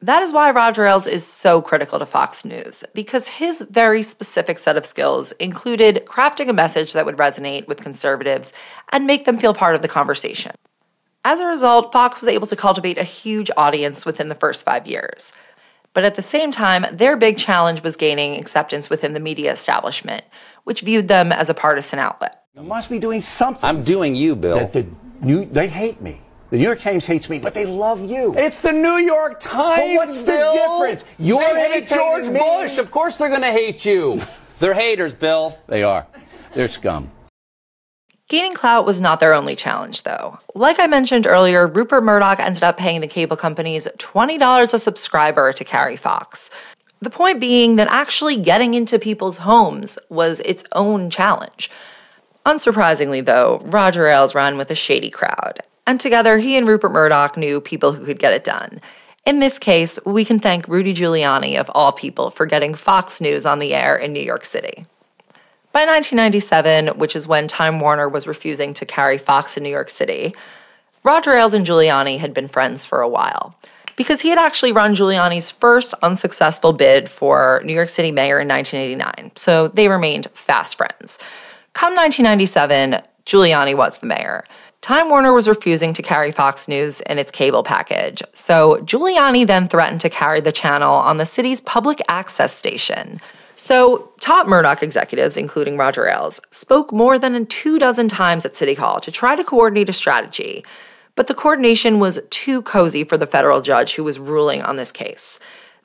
That 0.00 0.22
is 0.22 0.32
why 0.32 0.50
Roger 0.50 0.84
Ailes 0.84 1.06
is 1.06 1.26
so 1.26 1.62
critical 1.62 1.98
to 1.98 2.06
Fox 2.06 2.44
News, 2.44 2.84
because 2.92 3.28
his 3.28 3.64
very 3.70 4.02
specific 4.02 4.58
set 4.58 4.76
of 4.76 4.84
skills 4.84 5.32
included 5.32 6.04
crafting 6.06 6.48
a 6.48 6.52
message 6.52 6.92
that 6.92 7.06
would 7.06 7.16
resonate 7.16 7.66
with 7.66 7.82
conservatives 7.82 8.52
and 8.90 9.06
make 9.06 9.24
them 9.24 9.36
feel 9.36 9.54
part 9.54 9.74
of 9.74 9.82
the 9.82 9.88
conversation. 9.88 10.52
As 11.24 11.38
a 11.38 11.46
result, 11.46 11.92
Fox 11.92 12.20
was 12.20 12.28
able 12.28 12.48
to 12.48 12.56
cultivate 12.56 12.98
a 12.98 13.04
huge 13.04 13.48
audience 13.56 14.04
within 14.04 14.28
the 14.28 14.34
first 14.34 14.64
five 14.64 14.88
years. 14.88 15.32
But 15.94 16.04
at 16.04 16.16
the 16.16 16.22
same 16.22 16.50
time, 16.50 16.84
their 16.90 17.16
big 17.16 17.36
challenge 17.38 17.82
was 17.82 17.94
gaining 17.94 18.40
acceptance 18.40 18.90
within 18.90 19.12
the 19.12 19.20
media 19.20 19.52
establishment, 19.52 20.24
which 20.64 20.80
viewed 20.80 21.06
them 21.06 21.30
as 21.30 21.48
a 21.48 21.54
partisan 21.54 22.00
outlet. 22.00 22.42
You 22.56 22.62
must 22.62 22.90
be 22.90 22.98
doing 22.98 23.20
something. 23.20 23.62
I'm 23.64 23.84
doing 23.84 24.16
you, 24.16 24.34
Bill. 24.34 24.58
that 24.58 24.72
the 24.72 24.86
new, 25.20 25.44
they 25.44 25.68
hate 25.68 26.00
me. 26.00 26.20
The 26.50 26.56
New 26.58 26.64
York 26.64 26.80
Times 26.80 27.06
hates 27.06 27.30
me, 27.30 27.38
but 27.38 27.54
they 27.54 27.66
love 27.66 28.04
you. 28.04 28.34
It's 28.36 28.60
the 28.60 28.72
New 28.72 28.96
York 28.96 29.40
Times. 29.40 29.76
But 29.78 29.94
what's 29.96 30.22
Bill. 30.24 30.52
the 30.52 30.58
difference? 30.58 31.04
You're 31.18 31.40
They 31.40 31.70
hate 31.72 31.88
hate 31.88 31.88
George 31.88 32.28
me. 32.28 32.40
Bush. 32.40 32.78
Of 32.78 32.90
course 32.90 33.16
they're 33.16 33.30
going 33.30 33.40
to 33.42 33.52
hate 33.52 33.84
you. 33.86 34.20
They're 34.58 34.74
haters, 34.74 35.14
Bill. 35.14 35.56
They 35.66 35.82
are. 35.82 36.06
They're 36.54 36.68
scum. 36.68 37.10
Gaining 38.32 38.54
clout 38.54 38.86
was 38.86 38.98
not 38.98 39.20
their 39.20 39.34
only 39.34 39.54
challenge, 39.54 40.04
though. 40.04 40.38
Like 40.54 40.80
I 40.80 40.86
mentioned 40.86 41.26
earlier, 41.26 41.66
Rupert 41.66 42.02
Murdoch 42.02 42.40
ended 42.40 42.62
up 42.62 42.78
paying 42.78 43.02
the 43.02 43.06
cable 43.06 43.36
companies 43.36 43.86
$20 43.98 44.72
a 44.72 44.78
subscriber 44.78 45.52
to 45.52 45.64
carry 45.64 45.96
Fox. 45.98 46.48
The 47.02 47.10
point 47.10 47.40
being 47.40 47.76
that 47.76 47.88
actually 47.90 48.38
getting 48.38 48.72
into 48.72 48.98
people's 48.98 49.36
homes 49.36 49.98
was 50.08 50.40
its 50.46 50.64
own 50.72 51.10
challenge. 51.10 51.70
Unsurprisingly, 52.46 53.22
though, 53.22 53.60
Roger 53.66 54.06
Ailes 54.08 54.34
ran 54.34 54.56
with 54.56 54.70
a 54.70 54.74
shady 54.74 55.10
crowd, 55.10 55.60
and 55.86 56.00
together 56.00 56.38
he 56.38 56.56
and 56.56 56.66
Rupert 56.66 56.92
Murdoch 56.92 57.36
knew 57.36 57.60
people 57.60 57.92
who 57.92 58.06
could 58.06 58.18
get 58.18 58.32
it 58.32 58.44
done. 58.44 58.80
In 59.26 59.40
this 59.40 59.58
case, 59.58 59.98
we 60.06 60.24
can 60.24 60.38
thank 60.38 60.66
Rudy 60.68 60.94
Giuliani, 60.94 61.60
of 61.60 61.70
all 61.74 61.92
people, 61.92 62.30
for 62.30 62.46
getting 62.46 62.72
Fox 62.72 63.20
News 63.20 63.44
on 63.44 63.58
the 63.58 63.74
air 63.74 63.94
in 63.94 64.14
New 64.14 64.22
York 64.22 64.46
City. 64.46 64.86
By 65.72 65.86
1997, 65.86 66.98
which 66.98 67.16
is 67.16 67.26
when 67.26 67.48
Time 67.48 67.80
Warner 67.80 68.06
was 68.06 68.26
refusing 68.26 68.74
to 68.74 68.84
carry 68.84 69.16
Fox 69.16 69.56
in 69.56 69.62
New 69.62 69.70
York 69.70 69.88
City, 69.88 70.34
Roger 71.02 71.32
Ailes 71.32 71.54
and 71.54 71.66
Giuliani 71.66 72.18
had 72.18 72.34
been 72.34 72.46
friends 72.46 72.84
for 72.84 73.00
a 73.00 73.08
while 73.08 73.56
because 73.96 74.20
he 74.20 74.28
had 74.28 74.38
actually 74.38 74.72
run 74.72 74.94
Giuliani's 74.94 75.50
first 75.50 75.94
unsuccessful 76.02 76.74
bid 76.74 77.08
for 77.08 77.62
New 77.64 77.72
York 77.72 77.88
City 77.88 78.12
mayor 78.12 78.38
in 78.38 78.48
1989, 78.48 79.32
so 79.34 79.68
they 79.68 79.88
remained 79.88 80.26
fast 80.34 80.76
friends. 80.76 81.18
Come 81.72 81.96
1997, 81.96 83.00
Giuliani 83.24 83.74
was 83.74 83.98
the 83.98 84.06
mayor. 84.06 84.44
Time 84.82 85.08
Warner 85.08 85.32
was 85.32 85.48
refusing 85.48 85.94
to 85.94 86.02
carry 86.02 86.32
Fox 86.32 86.68
News 86.68 87.00
in 87.02 87.18
its 87.18 87.30
cable 87.30 87.62
package, 87.62 88.22
so 88.34 88.76
Giuliani 88.82 89.46
then 89.46 89.68
threatened 89.68 90.02
to 90.02 90.10
carry 90.10 90.42
the 90.42 90.52
channel 90.52 90.92
on 90.96 91.16
the 91.16 91.24
city's 91.24 91.62
public 91.62 92.02
access 92.08 92.54
station. 92.54 93.20
So, 93.64 94.10
top 94.18 94.48
Murdoch 94.48 94.82
executives, 94.82 95.36
including 95.36 95.76
Roger 95.76 96.08
Ailes, 96.08 96.40
spoke 96.50 96.92
more 96.92 97.16
than 97.16 97.46
two 97.46 97.78
dozen 97.78 98.08
times 98.08 98.44
at 98.44 98.56
City 98.56 98.74
Hall 98.74 98.98
to 98.98 99.12
try 99.12 99.36
to 99.36 99.44
coordinate 99.44 99.88
a 99.88 99.92
strategy. 99.92 100.64
But 101.14 101.28
the 101.28 101.34
coordination 101.34 102.00
was 102.00 102.18
too 102.28 102.62
cozy 102.62 103.04
for 103.04 103.16
the 103.16 103.24
federal 103.24 103.60
judge 103.60 103.94
who 103.94 104.02
was 104.02 104.18
ruling 104.18 104.62
on 104.62 104.74
this 104.74 104.90
case. 104.90 105.38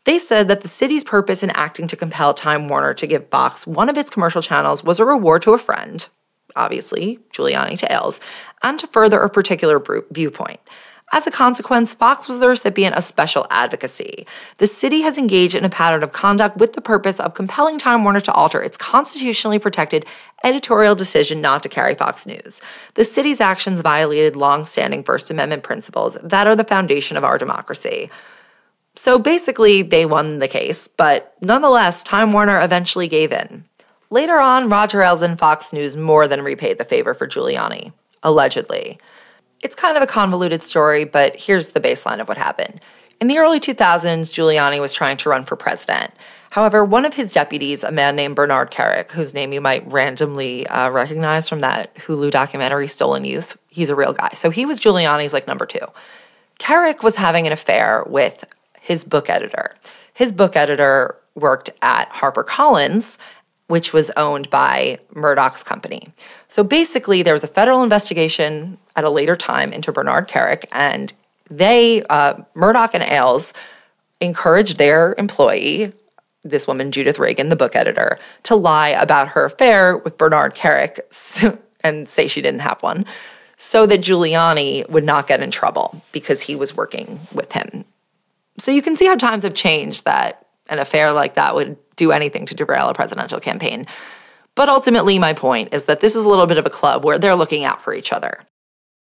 They 0.05 0.17
said 0.17 0.47
that 0.47 0.61
the 0.61 0.67
city's 0.67 1.03
purpose 1.03 1.43
in 1.43 1.51
acting 1.51 1.87
to 1.89 1.95
compel 1.95 2.33
Time 2.33 2.67
Warner 2.67 2.95
to 2.95 3.05
give 3.05 3.29
Fox 3.29 3.67
one 3.67 3.89
of 3.89 3.97
its 3.97 4.09
commercial 4.09 4.41
channels 4.41 4.83
was 4.83 4.99
a 4.99 5.05
reward 5.05 5.43
to 5.43 5.53
a 5.53 5.59
friend, 5.59 6.07
obviously, 6.55 7.19
Giuliani 7.31 7.77
to 7.77 7.93
Ailes, 7.93 8.19
and 8.63 8.79
to 8.79 8.87
further 8.87 9.19
a 9.19 9.29
particular 9.29 9.79
viewpoint. 10.09 10.61
As 11.13 11.25
a 11.25 11.31
consequence, 11.31 11.93
Fox 11.93 12.27
was 12.27 12.39
the 12.39 12.49
recipient 12.49 12.95
of 12.95 13.03
special 13.03 13.47
advocacy. 13.49 14.27
The 14.57 14.67
city 14.67 15.01
has 15.01 15.17
engaged 15.17 15.55
in 15.55 15.63
a 15.63 15.69
pattern 15.69 16.03
of 16.03 16.11
conduct 16.11 16.57
with 16.57 16.73
the 16.73 16.81
purpose 16.81 17.19
of 17.19 17.33
compelling 17.33 17.79
Time 17.79 18.03
Warner 18.03 18.19
to 18.21 18.33
alter 18.33 18.61
its 18.61 18.75
constitutionally 18.75 19.57
protected 19.57 20.05
editorial 20.43 20.95
decision 20.95 21.39
not 21.39 21.63
to 21.63 21.69
carry 21.69 21.95
Fox 21.95 22.27
News. 22.27 22.61
The 22.95 23.05
city's 23.05 23.39
actions 23.39 23.79
violated 23.79 24.35
long-standing 24.35 25.03
First 25.03 25.31
Amendment 25.31 25.63
principles 25.63 26.17
that 26.21 26.45
are 26.45 26.57
the 26.57 26.65
foundation 26.65 27.15
of 27.15 27.23
our 27.23 27.37
democracy. 27.37 28.09
So 28.93 29.17
basically, 29.17 29.83
they 29.83 30.05
won 30.05 30.39
the 30.39 30.47
case, 30.47 30.89
but 30.89 31.35
nonetheless, 31.39 32.03
Time 32.03 32.33
Warner 32.33 32.61
eventually 32.61 33.07
gave 33.07 33.31
in. 33.31 33.63
Later 34.09 34.39
on, 34.39 34.69
Roger 34.69 35.01
Ailes 35.01 35.21
and 35.21 35.39
Fox 35.39 35.71
News 35.71 35.95
more 35.95 36.27
than 36.27 36.41
repaid 36.41 36.77
the 36.77 36.85
favor 36.85 37.13
for 37.13 37.27
Giuliani, 37.27 37.93
allegedly. 38.23 38.99
It's 39.61 39.75
kind 39.75 39.97
of 39.97 40.03
a 40.03 40.07
convoluted 40.07 40.61
story, 40.61 41.03
but 41.03 41.35
here's 41.35 41.69
the 41.69 41.79
baseline 41.79 42.19
of 42.19 42.27
what 42.27 42.37
happened. 42.37 42.79
In 43.19 43.27
the 43.27 43.39
early 43.39 43.59
2000s, 43.59 44.29
Giuliani 44.29 44.79
was 44.79 44.93
trying 44.93 45.17
to 45.17 45.29
run 45.29 45.43
for 45.43 45.55
president. 45.55 46.11
However, 46.51 46.85
one 46.85 47.05
of 47.05 47.15
his 47.15 47.33
deputies, 47.33 47.83
a 47.83 47.91
man 47.91 48.15
named 48.15 48.35
Bernard 48.35 48.71
Kerik, 48.71 49.11
whose 49.11 49.33
name 49.33 49.53
you 49.53 49.61
might 49.61 49.91
randomly 49.91 50.67
uh, 50.67 50.89
recognize 50.89 51.49
from 51.49 51.61
that 51.61 51.93
Hulu 51.95 52.31
documentary 52.31 52.87
Stolen 52.87 53.25
Youth, 53.25 53.57
he's 53.69 53.89
a 53.89 53.95
real 53.95 54.13
guy. 54.13 54.29
So 54.33 54.49
he 54.49 54.65
was 54.65 54.79
Giuliani's 54.79 55.33
like 55.33 55.47
number 55.47 55.65
two. 55.65 55.85
Kerik 56.59 57.03
was 57.03 57.15
having 57.15 57.47
an 57.47 57.53
affair 57.53 58.03
with 58.07 58.45
his 58.79 59.03
book 59.03 59.29
editor. 59.29 59.75
His 60.13 60.31
book 60.31 60.55
editor 60.55 61.19
worked 61.35 61.69
at 61.81 62.09
HarperCollins, 62.11 63.17
which 63.67 63.93
was 63.93 64.09
owned 64.11 64.49
by 64.49 64.97
Murdoch's 65.13 65.63
company. 65.63 66.09
So 66.47 66.63
basically, 66.63 67.21
there 67.21 67.33
was 67.33 67.43
a 67.43 67.47
federal 67.47 67.83
investigation 67.83 68.77
at 68.95 69.03
a 69.03 69.09
later 69.09 69.35
time 69.35 69.73
into 69.73 69.91
Bernard 69.91 70.27
Kerik, 70.27 70.65
and 70.71 71.13
they, 71.49 72.03
uh, 72.03 72.41
Murdoch 72.55 72.93
and 72.93 73.03
Ailes, 73.03 73.53
encouraged 74.19 74.77
their 74.77 75.15
employee, 75.17 75.91
this 76.43 76.65
woman, 76.65 76.91
Judith 76.91 77.19
Regan, 77.19 77.49
the 77.49 77.55
book 77.55 77.75
editor, 77.75 78.17
to 78.43 78.55
lie 78.55 78.89
about 78.89 79.29
her 79.29 79.45
affair 79.45 79.97
with 79.97 80.17
Bernard 80.17 80.55
Kerik 80.55 80.99
and 81.83 82.09
say 82.09 82.27
she 82.27 82.41
didn't 82.41 82.61
have 82.61 82.81
one, 82.81 83.05
so 83.57 83.85
that 83.85 84.01
Giuliani 84.01 84.87
would 84.89 85.03
not 85.03 85.27
get 85.27 85.41
in 85.41 85.51
trouble 85.51 86.01
because 86.11 86.41
he 86.41 86.55
was 86.55 86.75
working 86.75 87.19
with 87.33 87.51
him. 87.51 87.85
So 88.57 88.71
you 88.71 88.81
can 88.81 88.95
see 88.95 89.05
how 89.05 89.15
times 89.15 89.43
have 89.43 89.53
changed 89.53 90.05
that 90.05 90.45
an 90.69 90.79
affair 90.79 91.11
like 91.11 91.35
that 91.35 91.55
would 91.55 91.77
do 91.97 92.13
anything 92.13 92.45
to 92.45 92.55
derail 92.55 92.87
a 92.87 92.93
presidential 92.93 93.41
campaign. 93.41 93.85
But 94.55 94.69
ultimately, 94.69 95.19
my 95.19 95.33
point 95.33 95.73
is 95.73 95.85
that 95.85 95.99
this 95.99 96.15
is 96.15 96.25
a 96.25 96.29
little 96.29 96.47
bit 96.47 96.57
of 96.57 96.65
a 96.65 96.71
club 96.71 97.03
where 97.03 97.19
they're 97.19 97.35
looking 97.35 97.65
out 97.65 97.81
for 97.81 97.93
each 97.93 98.13
other. 98.13 98.43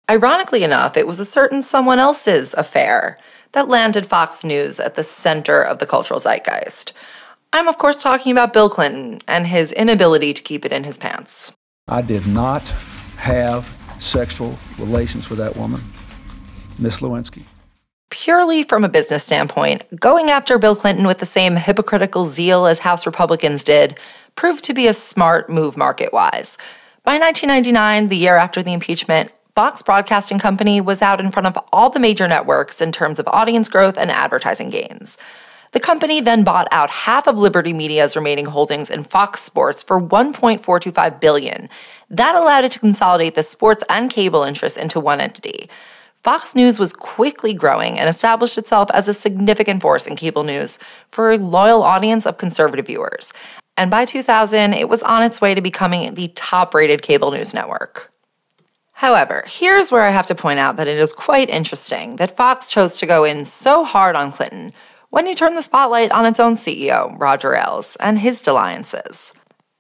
Ironically 0.10 0.64
enough, 0.64 0.98
it 0.98 1.06
was 1.06 1.20
a 1.20 1.26
certain 1.26 1.62
someone 1.62 2.00
else's 2.00 2.54
affair 2.56 3.18
that 3.52 3.68
landed 3.68 4.06
Fox 4.06 4.44
News 4.44 4.80
at 4.80 4.96
the 4.96 5.04
center 5.04 5.62
of 5.62 5.80
the 5.80 5.86
cultural 5.86 6.20
zeitgeist. 6.20 6.94
I'm, 7.54 7.68
of 7.68 7.78
course, 7.78 7.98
talking 7.98 8.32
about 8.32 8.54
Bill 8.54 8.70
Clinton 8.70 9.22
and 9.28 9.48
his 9.48 9.72
inability 9.72 10.34
to 10.34 10.42
keep 10.42 10.66
it 10.66 10.72
in 10.72 10.84
his 10.84 10.98
pants. 10.98 11.54
I 11.88 12.02
did 12.02 12.28
not 12.28 12.68
have 13.18 13.74
sexual 14.00 14.58
relations 14.78 15.30
with 15.30 15.40
that 15.40 15.56
woman, 15.56 15.82
Miss 16.78 17.02
Lewinsky. 17.02 17.44
Purely 18.10 18.64
from 18.64 18.86
a 18.86 18.90
business 18.90 19.26
standpoint, 19.26 19.84
going 20.00 20.30
after 20.30 20.58
Bill 20.58 20.78
Clinton 20.78 21.06
with 21.06 21.20
the 21.20 21.26
same 21.26 21.58
hypocritical 21.58 22.26
zeal 22.26 22.66
as 22.66 22.80
House 22.80 23.06
Republicans 23.06 23.66
did 23.66 23.98
proved 24.36 24.64
to 24.64 24.74
be 24.74 24.88
a 24.88 24.94
smart 24.94 25.50
move 25.50 25.76
market 25.76 26.14
wise. 26.14 26.58
By 27.04 27.20
1999, 27.20 28.08
the 28.08 28.16
year 28.16 28.38
after 28.38 28.64
the 28.64 28.72
impeachment, 28.72 29.34
Fox 29.56 29.82
Broadcasting 29.82 30.40
Company 30.40 30.80
was 30.80 31.02
out 31.02 31.20
in 31.20 31.32
front 31.32 31.48
of 31.48 31.58
all 31.74 31.90
the 31.90 32.00
major 32.00 32.30
networks 32.30 32.80
in 32.80 32.94
terms 32.94 33.20
of 33.20 33.28
audience 33.28 33.68
growth 33.68 33.98
and 33.98 34.10
advertising 34.10 34.70
gains. 34.70 35.18
The 35.74 35.80
company 35.82 36.22
then 36.22 36.46
bought 36.46 36.70
out 36.72 36.90
half 36.90 37.28
of 37.28 37.38
Liberty 37.38 37.74
Media's 37.74 38.16
remaining 38.16 38.46
holdings 38.46 38.90
in 38.90 39.04
Fox 39.04 39.42
Sports 39.42 39.84
for 39.84 40.00
1.425 40.00 41.20
billion. 41.20 41.70
That 42.10 42.36
allowed 42.36 42.64
it 42.64 42.72
to 42.74 42.80
consolidate 42.80 43.36
the 43.36 43.44
sports 43.44 43.84
and 43.90 44.10
cable 44.10 44.44
interests 44.44 44.78
into 44.78 45.02
one 45.02 45.20
entity. 45.20 45.70
Fox 46.28 46.56
News 46.56 46.78
was 46.78 46.92
quickly 46.92 47.54
growing 47.54 47.98
and 47.98 48.10
established 48.10 48.58
itself 48.58 48.92
as 48.94 49.08
a 49.08 49.14
significant 49.14 49.82
force 49.82 50.06
in 50.06 50.18
cable 50.18 50.44
news 50.44 50.78
for 51.08 51.32
a 51.32 51.38
loyal 51.38 51.84
audience 51.84 52.26
of 52.26 52.38
conservative 52.38 52.88
viewers. 52.88 53.32
And 53.78 53.90
by 53.90 54.04
2000, 54.04 54.74
it 54.74 54.90
was 54.90 55.02
on 55.04 55.24
its 55.24 55.40
way 55.40 55.56
to 55.56 55.62
becoming 55.62 56.16
the 56.16 56.28
top 56.36 56.74
rated 56.74 57.02
cable 57.02 57.32
news 57.32 57.54
network. 57.54 58.12
However, 58.92 59.46
here's 59.48 59.90
where 59.90 60.04
I 60.04 60.10
have 60.10 60.26
to 60.26 60.36
point 60.36 60.60
out 60.60 60.76
that 60.76 60.90
it 60.90 60.98
is 60.98 61.14
quite 61.14 61.50
interesting 61.50 62.18
that 62.18 62.36
Fox 62.36 62.70
chose 62.70 63.00
to 63.00 63.06
go 63.06 63.24
in 63.24 63.46
so 63.46 63.86
hard 63.86 64.18
on 64.18 64.34
Clinton 64.34 64.74
when 65.10 65.28
he 65.28 65.34
turned 65.34 65.56
the 65.56 65.62
spotlight 65.62 66.12
on 66.12 66.26
its 66.26 66.42
own 66.42 66.56
CEO, 66.56 67.18
Roger 67.18 67.56
Ailes, 67.56 67.96
and 68.02 68.20
his 68.20 68.42
dalliances. 68.42 69.34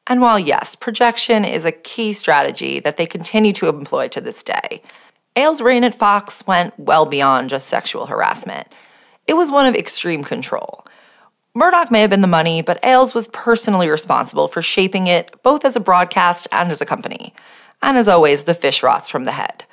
And 0.09 0.21
while 0.21 0.39
yes, 0.39 0.75
projection 0.75 1.43
is 1.43 1.65
a 1.65 1.73
key 1.73 2.13
strategy 2.13 2.79
that 2.79 2.95
they 2.95 3.05
continue 3.05 3.51
to 3.51 3.67
employ 3.67 4.07
to 4.07 4.21
this 4.21 4.41
day, 4.43 4.81
Ailes' 5.37 5.61
reign 5.61 5.83
at 5.83 5.93
Fox 5.93 6.47
went 6.47 6.73
well 6.79 7.05
beyond 7.05 7.51
just 7.51 7.67
sexual 7.67 8.07
harassment. 8.07 8.67
It 9.27 9.35
was 9.35 9.51
one 9.51 9.67
of 9.67 9.75
extreme 9.75 10.23
control. 10.23 10.83
Murdoch 11.53 11.91
may 11.91 12.01
have 12.01 12.09
been 12.09 12.21
the 12.21 12.27
money, 12.27 12.63
but 12.63 12.83
Ailes 12.83 13.13
was 13.13 13.27
personally 13.27 13.87
responsible 13.87 14.47
for 14.47 14.63
shaping 14.63 15.05
it 15.05 15.31
both 15.43 15.63
as 15.63 15.75
a 15.75 15.79
broadcast 15.79 16.47
and 16.51 16.71
as 16.71 16.81
a 16.81 16.87
company. 16.87 17.35
And 17.83 17.99
as 17.99 18.07
always, 18.07 18.45
the 18.45 18.55
fish 18.55 18.81
rots 18.81 19.09
from 19.09 19.25
the 19.25 19.33
head. 19.33 19.65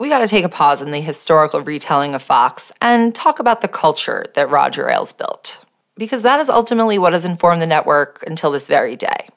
We 0.00 0.08
got 0.08 0.18
to 0.18 0.26
take 0.26 0.44
a 0.44 0.48
pause 0.48 0.82
in 0.82 0.90
the 0.90 1.00
historical 1.00 1.60
retelling 1.60 2.12
of 2.12 2.22
Fox 2.22 2.72
and 2.82 3.14
talk 3.14 3.38
about 3.38 3.60
the 3.60 3.68
culture 3.68 4.24
that 4.34 4.50
Roger 4.50 4.90
Ailes 4.90 5.12
built, 5.12 5.64
because 5.96 6.22
that 6.22 6.40
is 6.40 6.48
ultimately 6.48 6.98
what 6.98 7.12
has 7.12 7.24
informed 7.24 7.62
the 7.62 7.66
network 7.68 8.24
until 8.26 8.50
this 8.50 8.66
very 8.66 8.96
day. 8.96 9.28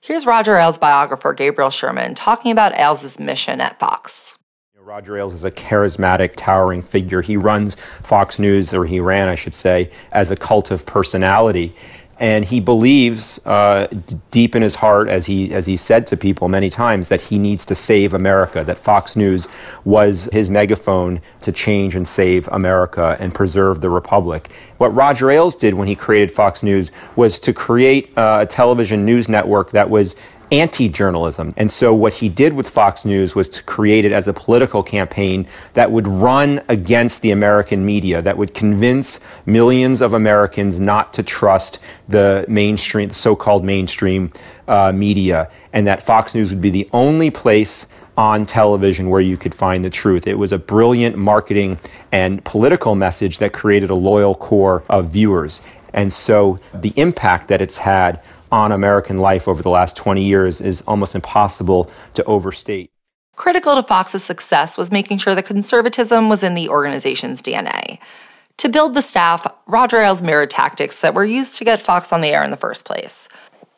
Here's 0.00 0.24
Roger 0.24 0.56
Ailes' 0.56 0.78
biographer 0.78 1.34
Gabriel 1.34 1.68
Sherman 1.68 2.14
talking 2.14 2.50
about 2.50 2.72
Ailes' 2.78 3.20
mission 3.20 3.60
at 3.60 3.78
Fox. 3.78 4.38
Roger 4.84 5.16
Ailes 5.16 5.32
is 5.32 5.46
a 5.46 5.50
charismatic, 5.50 6.34
towering 6.36 6.82
figure. 6.82 7.22
He 7.22 7.38
runs 7.38 7.74
Fox 7.74 8.38
News, 8.38 8.74
or 8.74 8.84
he 8.84 9.00
ran, 9.00 9.28
I 9.30 9.34
should 9.34 9.54
say, 9.54 9.90
as 10.12 10.30
a 10.30 10.36
cult 10.36 10.70
of 10.70 10.84
personality. 10.84 11.74
And 12.20 12.44
he 12.44 12.60
believes 12.60 13.44
uh, 13.46 13.86
d- 13.86 14.20
deep 14.30 14.54
in 14.54 14.60
his 14.60 14.76
heart, 14.76 15.08
as 15.08 15.24
he, 15.24 15.52
as 15.54 15.66
he 15.66 15.78
said 15.78 16.06
to 16.08 16.18
people 16.18 16.48
many 16.48 16.68
times, 16.68 17.08
that 17.08 17.22
he 17.22 17.38
needs 17.38 17.64
to 17.66 17.74
save 17.74 18.12
America, 18.12 18.62
that 18.62 18.78
Fox 18.78 19.16
News 19.16 19.48
was 19.84 20.28
his 20.32 20.50
megaphone 20.50 21.22
to 21.40 21.50
change 21.50 21.96
and 21.96 22.06
save 22.06 22.46
America 22.48 23.16
and 23.18 23.34
preserve 23.34 23.80
the 23.80 23.90
Republic. 23.90 24.52
What 24.76 24.94
Roger 24.94 25.30
Ailes 25.30 25.56
did 25.56 25.74
when 25.74 25.88
he 25.88 25.96
created 25.96 26.30
Fox 26.30 26.62
News 26.62 26.92
was 27.16 27.40
to 27.40 27.54
create 27.54 28.16
uh, 28.18 28.40
a 28.42 28.46
television 28.46 29.06
news 29.06 29.30
network 29.30 29.70
that 29.70 29.88
was 29.88 30.14
anti 30.50 30.88
journalism. 30.88 31.52
And 31.56 31.70
so, 31.70 31.94
what 31.94 32.14
he 32.14 32.28
did 32.28 32.52
with 32.52 32.68
Fox 32.68 33.04
News 33.04 33.34
was 33.34 33.48
to 33.50 33.62
create 33.62 34.04
it 34.04 34.12
as 34.12 34.28
a 34.28 34.32
political 34.32 34.82
campaign 34.82 35.46
that 35.74 35.90
would 35.90 36.06
run 36.06 36.62
against 36.68 37.22
the 37.22 37.30
American 37.30 37.84
media, 37.84 38.22
that 38.22 38.36
would 38.36 38.54
convince 38.54 39.20
millions 39.46 40.00
of 40.00 40.12
Americans 40.12 40.80
not 40.80 41.12
to 41.14 41.22
trust 41.22 41.78
the 42.08 42.44
mainstream, 42.48 43.10
so 43.10 43.36
called 43.36 43.64
mainstream 43.64 44.32
uh, 44.68 44.92
media, 44.92 45.50
and 45.72 45.86
that 45.86 46.02
Fox 46.02 46.34
News 46.34 46.50
would 46.50 46.62
be 46.62 46.70
the 46.70 46.88
only 46.92 47.30
place 47.30 47.88
on 48.16 48.46
television 48.46 49.10
where 49.10 49.20
you 49.20 49.36
could 49.36 49.54
find 49.54 49.84
the 49.84 49.90
truth. 49.90 50.26
It 50.26 50.38
was 50.38 50.52
a 50.52 50.58
brilliant 50.58 51.16
marketing 51.16 51.78
and 52.12 52.44
political 52.44 52.94
message 52.94 53.38
that 53.38 53.52
created 53.52 53.90
a 53.90 53.94
loyal 53.94 54.34
core 54.34 54.84
of 54.88 55.10
viewers. 55.10 55.62
And 55.92 56.12
so 56.12 56.58
the 56.72 56.92
impact 56.96 57.48
that 57.48 57.60
it's 57.60 57.78
had 57.78 58.22
on 58.54 58.70
American 58.70 59.18
life 59.18 59.48
over 59.48 59.64
the 59.64 59.68
last 59.68 59.96
20 59.96 60.22
years 60.22 60.60
is 60.60 60.80
almost 60.82 61.16
impossible 61.16 61.90
to 62.14 62.22
overstate. 62.22 62.88
Critical 63.34 63.74
to 63.74 63.82
Fox's 63.82 64.22
success 64.22 64.78
was 64.78 64.92
making 64.92 65.18
sure 65.18 65.34
that 65.34 65.44
conservatism 65.44 66.28
was 66.28 66.44
in 66.44 66.54
the 66.54 66.68
organization's 66.68 67.42
DNA. 67.42 67.98
To 68.58 68.68
build 68.68 68.94
the 68.94 69.02
staff, 69.02 69.44
Roger 69.66 69.98
Ailes 69.98 70.22
mirrored 70.22 70.50
tactics 70.50 71.00
that 71.00 71.14
were 71.14 71.24
used 71.24 71.58
to 71.58 71.64
get 71.64 71.82
Fox 71.82 72.12
on 72.12 72.20
the 72.20 72.28
air 72.28 72.44
in 72.44 72.52
the 72.52 72.56
first 72.56 72.84
place. 72.84 73.28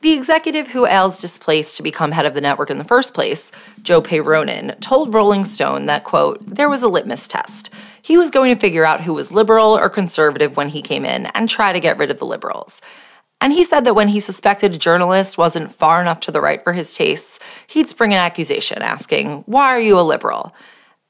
The 0.03 0.13
executive 0.13 0.69
who 0.69 0.87
Ailes 0.87 1.17
displaced 1.17 1.79
to 1.79 1.83
become 1.83 2.13
head 2.13 2.27
of 2.27 2.35
the 2.35 2.43
network 2.43 2.69
in 2.69 2.77
the 2.77 2.85
first 2.85 3.15
place, 3.15 3.51
Joe 3.83 4.03
Peyronnin, 4.03 4.79
told 4.81 5.15
Rolling 5.15 5.47
Stone 5.47 5.87
that, 5.87 6.05
quote, 6.05 6.39
there 6.45 6.69
was 6.69 6.83
a 6.83 6.89
litmus 6.89 7.27
test. 7.27 7.71
He 8.03 8.19
was 8.19 8.31
going 8.31 8.55
to 8.55 8.61
figure 8.61 8.85
out 8.85 9.05
who 9.05 9.15
was 9.15 9.33
liberal 9.33 9.69
or 9.69 9.89
conservative 9.89 10.55
when 10.55 10.69
he 10.69 10.83
came 10.83 11.07
in 11.07 11.27
and 11.35 11.49
try 11.49 11.73
to 11.73 11.81
get 11.81 11.97
rid 11.97 12.11
of 12.11 12.19
the 12.19 12.27
liberals. 12.27 12.83
And 13.41 13.53
he 13.53 13.65
said 13.65 13.85
that 13.85 13.95
when 13.95 14.09
he 14.09 14.21
suspected 14.21 14.75
a 14.75 14.79
journalist 14.79 15.37
wasn't 15.37 15.71
far 15.71 16.01
enough 16.01 16.21
to 16.21 16.31
the 16.31 16.41
right 16.41 16.63
for 16.63 16.73
his 16.73 16.95
tastes, 16.95 17.39
he'd 17.67 17.89
spring 17.89 18.13
an 18.13 18.19
accusation 18.19 18.83
asking, 18.83 19.45
Why 19.47 19.67
are 19.69 19.81
you 19.81 19.99
a 19.99 20.03
liberal? 20.03 20.55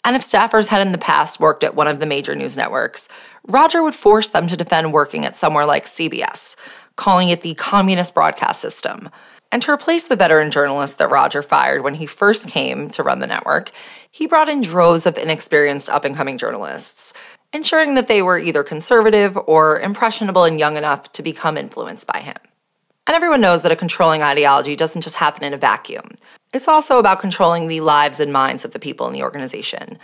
And 0.05 0.15
if 0.15 0.23
staffers 0.23 0.69
had 0.69 0.83
in 0.83 0.93
the 0.93 0.99
past 0.99 1.41
worked 1.41 1.65
at 1.65 1.75
one 1.75 1.89
of 1.89 1.99
the 1.99 2.07
major 2.07 2.35
news 2.35 2.57
networks, 2.57 3.09
Roger 3.47 3.83
would 3.83 3.95
force 3.95 4.29
them 4.29 4.47
to 4.49 4.57
defend 4.57 4.93
working 4.93 5.25
at 5.25 5.35
somewhere 5.35 5.67
like 5.67 5.85
CBS, 5.85 6.57
calling 6.97 7.29
it 7.29 7.43
the 7.43 7.55
communist 7.55 8.15
broadcast 8.15 8.61
system. 8.61 9.09
And 9.51 9.63
to 9.63 9.73
replace 9.73 10.07
the 10.07 10.17
veteran 10.17 10.51
journalists 10.51 10.97
that 10.97 11.11
Roger 11.11 11.43
fired 11.43 11.83
when 11.83 11.95
he 11.95 12.07
first 12.07 12.49
came 12.49 12.91
to 12.91 13.03
run 13.03 13.21
the 13.21 13.27
network, 13.27 13.71
he 14.11 14.27
brought 14.27 14.49
in 14.49 14.63
droves 14.63 15.07
of 15.07 15.17
inexperienced 15.17 15.89
up 15.89 16.05
and 16.05 16.17
coming 16.17 16.39
journalists 16.39 17.13
ensuring 17.57 17.95
that 17.95 18.07
they 18.07 18.23
were 18.23 18.39
either 18.39 18.63
conservative 18.63 19.37
or 19.47 19.81
impressionable 19.81 20.45
and 20.45 20.61
young 20.61 20.77
enough 20.77 21.11
to 21.13 21.23
become 21.23 21.57
influenced 21.57 22.07
by 22.07 22.21
him. 22.21 22.37
And 23.07 23.15
everyone 23.15 23.41
knows 23.41 23.63
that 23.63 23.73
a 23.73 23.77
controlling 23.77 24.23
ideology 24.23 24.77
doesn't 24.77 25.03
just 25.03 25.17
happen 25.17 25.43
in 25.43 25.55
a 25.55 25.59
vacuum. 25.59 26.13
It's 26.53 26.69
also 26.69 26.99
about 26.99 27.21
controlling 27.21 27.67
the 27.67 27.81
lives 27.81 28.21
and 28.21 28.33
minds 28.33 28.65
of 28.65 28.73
the 28.73 28.79
people 28.79 29.07
in 29.07 29.13
the 29.13 29.23
organization. 29.23 29.99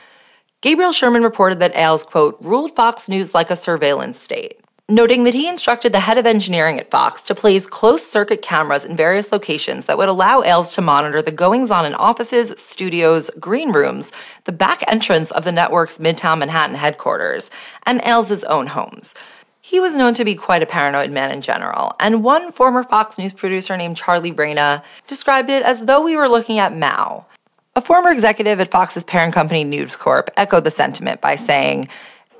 Gabriel 0.62 0.93
Sherman 0.93 1.23
reported 1.23 1.59
that 1.61 1.77
Ailes, 1.77 2.05
quote, 2.05 2.38
ruled 2.41 2.73
Fox 2.73 3.09
News 3.09 3.35
like 3.35 3.51
a 3.51 3.57
surveillance 3.57 4.19
state 4.19 4.61
noting 4.94 5.24
that 5.24 5.35
he 5.35 5.48
instructed 5.48 5.92
the 5.92 6.00
head 6.00 6.18
of 6.18 6.26
engineering 6.26 6.78
at 6.78 6.90
Fox 6.90 7.22
to 7.22 7.35
place 7.35 7.66
closed 7.66 8.05
circuit 8.05 8.42
cameras 8.42 8.85
in 8.85 8.94
various 8.94 9.33
locations 9.33 9.87
that 9.87 9.96
would 9.96 10.09
allow 10.09 10.42
Ailes 10.42 10.74
to 10.74 10.83
monitor 10.83 11.22
the 11.22 11.33
goings 11.33 11.70
on 11.70 11.87
in 11.87 11.94
offices, 11.94 12.52
studios, 12.59 13.31
green 13.40 13.72
rooms, 13.72 14.12
the 14.44 14.52
back 14.52 14.85
entrance 14.87 15.31
of 15.31 15.44
the 15.44 15.52
network's 15.52 15.98
Midtown 15.98 16.40
Manhattan 16.40 16.76
headquarters, 16.76 17.50
and 17.87 18.02
Ailes' 18.05 18.44
own 18.44 18.66
homes. 18.68 19.14
He 19.62 19.81
was 19.81 19.94
known 19.94 20.12
to 20.14 20.24
be 20.24 20.35
quite 20.35 20.62
a 20.62 20.66
paranoid 20.66 21.11
man 21.11 21.31
in 21.31 21.40
general, 21.40 21.94
and 21.98 22.22
one 22.22 22.52
former 22.52 22.83
Fox 22.83 23.18
News 23.18 23.33
producer 23.33 23.76
named 23.76 23.96
Charlie 23.96 24.33
Reina 24.33 24.83
described 25.07 25.48
it 25.48 25.62
as 25.62 25.87
though 25.87 26.02
we 26.02 26.16
were 26.16 26.28
looking 26.28 26.59
at 26.59 26.76
Mao. 26.76 27.26
A 27.74 27.81
former 27.81 28.11
executive 28.11 28.61
at 28.61 28.70
Fox's 28.70 29.05
parent 29.05 29.33
company 29.33 29.64
News 29.64 29.96
Corp 29.96 30.31
echoed 30.37 30.64
the 30.64 30.70
sentiment 30.70 31.22
by 31.22 31.37
saying, 31.37 31.88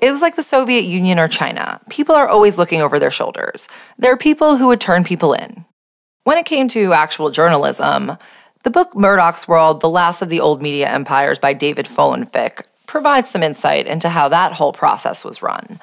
it 0.03 0.11
was 0.11 0.21
like 0.21 0.35
the 0.35 0.43
Soviet 0.43 0.83
Union 0.83 1.21
or 1.21 1.29
China. 1.29 1.81
People 1.89 2.17
are 2.17 2.29
always 2.29 2.59
looking 2.59 2.83
over 2.83 2.99
their 2.99 3.11
shoulders. 3.11 3.69
There 3.97 4.13
are 4.13 4.17
people 4.17 4.57
who 4.57 4.67
would 4.67 4.81
turn 4.81 5.05
people 5.05 5.33
in. 5.33 5.65
When 6.25 6.37
it 6.37 6.45
came 6.45 6.67
to 6.69 6.93
actual 6.93 7.31
journalism, 7.31 8.19
the 8.65 8.71
book 8.71 8.97
Murdoch's 8.97 9.47
World 9.47 9.81
The 9.81 9.89
Last 9.89 10.21
of 10.21 10.29
the 10.29 10.41
Old 10.41 10.61
Media 10.61 10.89
Empires 10.89 11.39
by 11.39 11.53
David 11.53 11.87
Folkenflik 11.87 12.65
provides 12.87 13.31
some 13.31 13.45
insight 13.45 13.87
into 13.87 14.09
how 14.09 14.29
that 14.29 14.55
whole 14.55 14.73
process 14.73 15.25
was 15.25 15.41
run. 15.41 15.81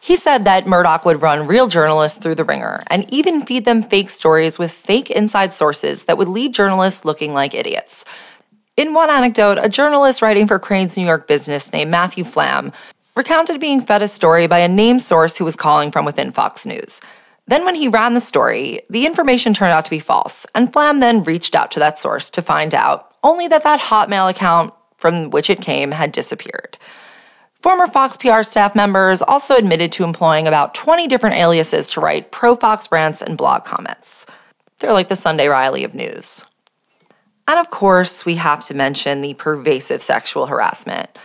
He 0.00 0.16
said 0.16 0.44
that 0.46 0.66
Murdoch 0.66 1.04
would 1.04 1.22
run 1.22 1.46
real 1.46 1.68
journalists 1.68 2.18
through 2.18 2.34
the 2.36 2.44
ringer 2.44 2.80
and 2.88 3.04
even 3.12 3.44
feed 3.44 3.66
them 3.66 3.82
fake 3.82 4.10
stories 4.10 4.58
with 4.58 4.72
fake 4.72 5.10
inside 5.10 5.52
sources 5.52 6.04
that 6.04 6.16
would 6.16 6.26
leave 6.26 6.52
journalists 6.52 7.04
looking 7.04 7.34
like 7.34 7.54
idiots. 7.54 8.04
In 8.78 8.94
one 8.94 9.10
anecdote, 9.10 9.58
a 9.62 9.68
journalist 9.68 10.22
writing 10.22 10.48
for 10.48 10.58
Crain's 10.58 10.96
New 10.96 11.04
York 11.04 11.28
business 11.28 11.72
named 11.72 11.90
Matthew 11.90 12.24
Flamm 12.24 12.72
recounted 13.14 13.60
being 13.60 13.80
fed 13.80 14.02
a 14.02 14.08
story 14.08 14.46
by 14.46 14.58
a 14.60 14.68
named 14.68 15.02
source 15.02 15.36
who 15.36 15.44
was 15.44 15.56
calling 15.56 15.90
from 15.90 16.04
within 16.04 16.32
Fox 16.32 16.64
News. 16.64 17.00
Then, 17.46 17.64
when 17.64 17.74
he 17.74 17.88
ran 17.88 18.14
the 18.14 18.20
story, 18.20 18.80
the 18.88 19.04
information 19.04 19.52
turned 19.52 19.72
out 19.72 19.84
to 19.84 19.90
be 19.90 19.98
false, 19.98 20.46
and 20.54 20.72
Flamm 20.72 21.00
then 21.00 21.24
reached 21.24 21.54
out 21.54 21.70
to 21.72 21.80
that 21.80 21.98
source 21.98 22.30
to 22.30 22.42
find 22.42 22.74
out 22.74 23.14
only 23.22 23.48
that 23.48 23.64
that 23.64 23.80
Hotmail 23.80 24.30
account 24.30 24.72
from 24.96 25.30
which 25.30 25.50
it 25.50 25.60
came 25.60 25.90
had 25.90 26.12
disappeared. 26.12 26.78
Former 27.60 27.86
Fox 27.86 28.16
PR 28.16 28.42
staff 28.42 28.74
members 28.74 29.22
also 29.22 29.56
admitted 29.56 29.92
to 29.92 30.04
employing 30.04 30.46
about 30.46 30.74
20 30.74 31.06
different 31.08 31.36
aliases 31.36 31.90
to 31.90 32.00
write 32.00 32.32
pro 32.32 32.56
Fox 32.56 32.90
rants 32.90 33.22
and 33.22 33.36
blog 33.36 33.64
comments. 33.64 34.26
They're 34.78 34.92
like 34.92 35.08
the 35.08 35.16
Sunday 35.16 35.46
Riley 35.46 35.84
of 35.84 35.94
news. 35.94 36.44
And 37.46 37.58
of 37.58 37.70
course, 37.70 38.24
we 38.24 38.36
have 38.36 38.64
to 38.66 38.74
mention 38.74 39.20
the 39.20 39.34
pervasive 39.34 40.02
sexual 40.02 40.46
harassment. 40.46 41.16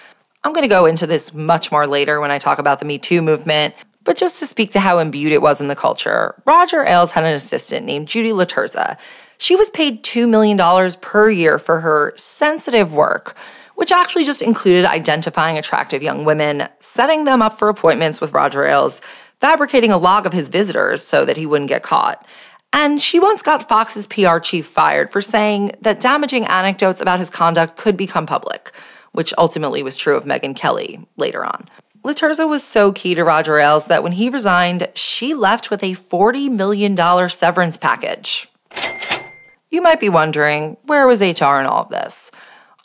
I'm 0.47 0.53
going 0.53 0.63
to 0.63 0.69
go 0.69 0.85
into 0.85 1.05
this 1.05 1.33
much 1.33 1.73
more 1.73 1.85
later 1.85 2.21
when 2.21 2.31
I 2.31 2.37
talk 2.37 2.57
about 2.57 2.79
the 2.79 2.85
Me 2.85 2.97
Too 2.97 3.21
movement, 3.21 3.75
but 4.05 4.15
just 4.15 4.39
to 4.39 4.45
speak 4.45 4.71
to 4.71 4.79
how 4.79 4.97
imbued 4.97 5.33
it 5.33 5.41
was 5.41 5.59
in 5.59 5.67
the 5.67 5.75
culture, 5.75 6.41
Roger 6.45 6.85
Ailes 6.85 7.11
had 7.11 7.25
an 7.25 7.33
assistant 7.33 7.85
named 7.85 8.07
Judy 8.07 8.29
Laterza. 8.29 8.97
She 9.37 9.57
was 9.57 9.69
paid 9.69 10.05
$2 10.05 10.29
million 10.29 10.57
per 11.01 11.29
year 11.29 11.59
for 11.59 11.81
her 11.81 12.13
sensitive 12.15 12.93
work, 12.93 13.35
which 13.75 13.91
actually 13.91 14.23
just 14.23 14.41
included 14.41 14.85
identifying 14.85 15.57
attractive 15.57 16.01
young 16.01 16.23
women, 16.23 16.69
setting 16.79 17.25
them 17.25 17.41
up 17.41 17.59
for 17.59 17.67
appointments 17.67 18.21
with 18.21 18.31
Roger 18.31 18.63
Ailes, 18.63 19.01
fabricating 19.41 19.91
a 19.91 19.97
log 19.97 20.25
of 20.25 20.31
his 20.31 20.47
visitors 20.47 21.01
so 21.03 21.25
that 21.25 21.35
he 21.35 21.45
wouldn't 21.45 21.69
get 21.69 21.83
caught. 21.83 22.25
And 22.71 23.01
she 23.01 23.19
once 23.19 23.41
got 23.41 23.67
Fox's 23.67 24.07
PR 24.07 24.37
chief 24.37 24.65
fired 24.65 25.09
for 25.09 25.21
saying 25.21 25.73
that 25.81 25.99
damaging 25.99 26.45
anecdotes 26.45 27.01
about 27.01 27.19
his 27.19 27.29
conduct 27.29 27.75
could 27.75 27.97
become 27.97 28.25
public 28.25 28.71
which 29.17 29.33
ultimately 29.35 29.81
was 29.81 29.95
true 29.95 30.15
of 30.15 30.25
Megyn 30.25 30.55
Kelly 30.55 31.03
later 31.15 31.43
on. 31.43 31.67
Laterza 32.03 32.47
was 32.47 32.63
so 32.63 32.91
key 32.91 33.15
to 33.15 33.23
Roger 33.23 33.57
Ailes 33.57 33.87
that 33.87 34.03
when 34.03 34.11
he 34.11 34.29
resigned, 34.29 34.89
she 34.93 35.33
left 35.33 35.71
with 35.71 35.81
a 35.81 35.93
$40 35.93 36.51
million 36.51 36.95
severance 37.27 37.77
package. 37.77 38.47
You 39.71 39.81
might 39.81 39.99
be 39.99 40.07
wondering, 40.07 40.77
where 40.83 41.07
was 41.07 41.19
HR 41.19 41.57
in 41.59 41.65
all 41.65 41.81
of 41.81 41.89
this? 41.89 42.29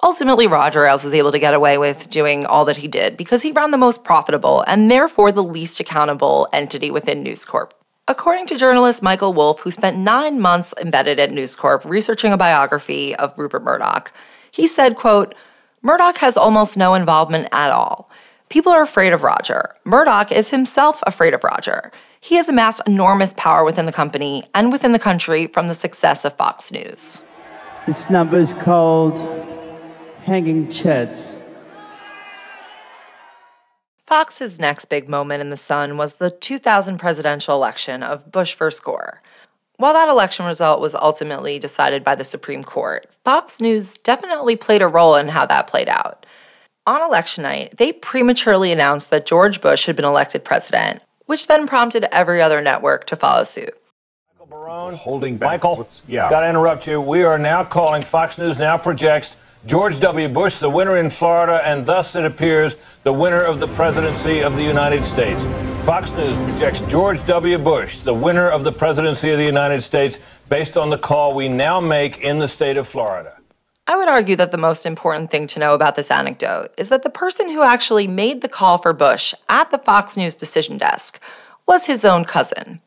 Ultimately, 0.02 0.46
Roger 0.46 0.86
Ailes 0.86 1.04
was 1.04 1.12
able 1.12 1.32
to 1.32 1.38
get 1.38 1.52
away 1.52 1.76
with 1.76 2.08
doing 2.08 2.46
all 2.46 2.64
that 2.64 2.78
he 2.78 2.88
did 2.88 3.18
because 3.18 3.42
he 3.42 3.52
ran 3.52 3.70
the 3.70 3.76
most 3.76 4.02
profitable 4.02 4.64
and 4.66 4.90
therefore 4.90 5.32
the 5.32 5.44
least 5.44 5.80
accountable 5.80 6.48
entity 6.50 6.90
within 6.90 7.22
News 7.22 7.44
Corp. 7.44 7.74
According 8.08 8.46
to 8.46 8.56
journalist 8.56 9.02
Michael 9.02 9.34
Wolff, 9.34 9.60
who 9.60 9.70
spent 9.70 9.98
nine 9.98 10.40
months 10.40 10.72
embedded 10.80 11.20
at 11.20 11.30
News 11.30 11.54
Corp 11.54 11.84
researching 11.84 12.32
a 12.32 12.38
biography 12.38 13.14
of 13.14 13.36
Rupert 13.36 13.62
Murdoch, 13.62 14.10
he 14.50 14.66
said, 14.66 14.96
quote, 14.96 15.34
Murdoch 15.84 16.18
has 16.18 16.36
almost 16.36 16.76
no 16.76 16.94
involvement 16.94 17.48
at 17.50 17.72
all. 17.72 18.08
People 18.48 18.70
are 18.70 18.84
afraid 18.84 19.12
of 19.12 19.24
Roger. 19.24 19.74
Murdoch 19.84 20.30
is 20.30 20.50
himself 20.50 21.02
afraid 21.08 21.34
of 21.34 21.42
Roger. 21.42 21.90
He 22.20 22.36
has 22.36 22.48
amassed 22.48 22.82
enormous 22.86 23.34
power 23.36 23.64
within 23.64 23.86
the 23.86 23.92
company 23.92 24.44
and 24.54 24.70
within 24.70 24.92
the 24.92 25.00
country 25.00 25.48
from 25.48 25.66
the 25.66 25.74
success 25.74 26.24
of 26.24 26.36
Fox 26.36 26.70
News. 26.70 27.24
This 27.84 28.08
number 28.08 28.38
is 28.38 28.54
called 28.54 29.16
Hanging 30.22 30.68
Chads. 30.68 31.34
Fox's 34.06 34.60
next 34.60 34.84
big 34.84 35.08
moment 35.08 35.40
in 35.40 35.50
the 35.50 35.56
sun 35.56 35.96
was 35.96 36.14
the 36.14 36.30
2000 36.30 36.96
presidential 36.98 37.56
election 37.56 38.04
of 38.04 38.30
Bush 38.30 38.54
versus 38.54 38.78
Gore. 38.78 39.20
While 39.82 39.94
that 39.94 40.08
election 40.08 40.46
result 40.46 40.80
was 40.80 40.94
ultimately 40.94 41.58
decided 41.58 42.04
by 42.04 42.14
the 42.14 42.22
Supreme 42.22 42.62
Court, 42.62 43.04
Fox 43.24 43.60
News 43.60 43.98
definitely 43.98 44.54
played 44.54 44.80
a 44.80 44.86
role 44.86 45.16
in 45.16 45.26
how 45.26 45.44
that 45.46 45.66
played 45.66 45.88
out. 45.88 46.24
On 46.86 47.02
election 47.02 47.42
night, 47.42 47.78
they 47.78 47.92
prematurely 47.92 48.70
announced 48.70 49.10
that 49.10 49.26
George 49.26 49.60
Bush 49.60 49.86
had 49.86 49.96
been 49.96 50.04
elected 50.04 50.44
president, 50.44 51.02
which 51.26 51.48
then 51.48 51.66
prompted 51.66 52.06
every 52.12 52.40
other 52.40 52.62
network 52.62 53.06
to 53.06 53.16
follow 53.16 53.42
suit. 53.42 53.70
Michael 54.28 54.46
Barone, 54.46 54.94
holding 54.94 55.36
back. 55.36 55.64
Michael, 55.64 55.88
yeah. 56.06 56.30
got 56.30 56.42
to 56.42 56.48
interrupt 56.48 56.86
you. 56.86 57.00
We 57.00 57.24
are 57.24 57.36
now 57.36 57.64
calling 57.64 58.04
Fox 58.04 58.38
News 58.38 58.58
now 58.58 58.78
projects 58.78 59.34
George 59.64 60.00
W. 60.00 60.28
Bush 60.28 60.58
the 60.58 60.68
winner 60.68 60.96
in 60.96 61.08
Florida, 61.08 61.62
and 61.64 61.86
thus 61.86 62.16
it 62.16 62.24
appears 62.24 62.76
the 63.04 63.12
winner 63.12 63.40
of 63.40 63.60
the 63.60 63.68
presidency 63.68 64.40
of 64.40 64.56
the 64.56 64.62
United 64.62 65.04
States. 65.04 65.40
Fox 65.84 66.10
News 66.12 66.36
projects 66.36 66.80
George 66.90 67.24
W. 67.26 67.58
Bush 67.58 68.00
the 68.00 68.12
winner 68.12 68.48
of 68.48 68.64
the 68.64 68.72
presidency 68.72 69.30
of 69.30 69.38
the 69.38 69.44
United 69.44 69.82
States 69.82 70.18
based 70.48 70.76
on 70.76 70.90
the 70.90 70.98
call 70.98 71.32
we 71.32 71.48
now 71.48 71.80
make 71.80 72.18
in 72.18 72.40
the 72.40 72.48
state 72.48 72.76
of 72.76 72.88
Florida. 72.88 73.36
I 73.86 73.96
would 73.96 74.08
argue 74.08 74.34
that 74.36 74.50
the 74.50 74.58
most 74.58 74.84
important 74.84 75.30
thing 75.30 75.46
to 75.48 75.60
know 75.60 75.74
about 75.74 75.94
this 75.94 76.10
anecdote 76.10 76.72
is 76.76 76.88
that 76.88 77.04
the 77.04 77.10
person 77.10 77.48
who 77.48 77.62
actually 77.62 78.08
made 78.08 78.40
the 78.40 78.48
call 78.48 78.78
for 78.78 78.92
Bush 78.92 79.32
at 79.48 79.70
the 79.70 79.78
Fox 79.78 80.16
News 80.16 80.34
decision 80.34 80.76
desk 80.76 81.22
was 81.68 81.86
his 81.86 82.04
own 82.04 82.24
cousin. 82.24 82.80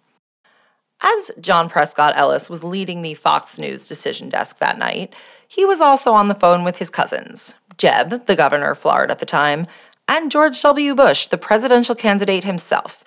As 1.02 1.32
John 1.40 1.70
Prescott 1.70 2.18
Ellis 2.18 2.50
was 2.50 2.64
leading 2.64 3.02
the 3.02 3.14
Fox 3.14 3.60
News 3.60 3.88
decision 3.88 4.30
desk 4.30 4.60
that 4.60 4.78
night, 4.78 5.14
he 5.48 5.66
was 5.66 5.82
also 5.82 6.14
on 6.14 6.28
the 6.28 6.36
phone 6.36 6.64
with 6.64 6.78
his 6.78 6.90
cousins, 6.90 7.56
Jeb, 7.78 8.26
the 8.26 8.36
governor 8.36 8.72
of 8.72 8.78
Florida 8.78 9.12
at 9.12 9.20
the 9.20 9.26
time, 9.26 9.68
and 10.08 10.32
George 10.32 10.62
W. 10.62 10.96
Bush, 10.96 11.28
the 11.28 11.38
presidential 11.38 11.96
candidate 11.96 12.44
himself, 12.44 13.04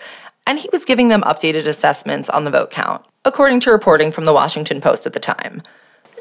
and 0.47 0.59
he 0.59 0.69
was 0.73 0.85
giving 0.85 1.09
them 1.09 1.23
updated 1.23 1.67
assessments 1.67 2.29
on 2.29 2.45
the 2.45 2.51
vote 2.51 2.71
count, 2.71 3.05
according 3.25 3.61
to 3.61 3.71
reporting 3.71 4.11
from 4.11 4.25
the 4.25 4.33
Washington 4.33 4.81
Post 4.81 5.07
at 5.07 5.13
the 5.13 5.21
time. 5.21 5.63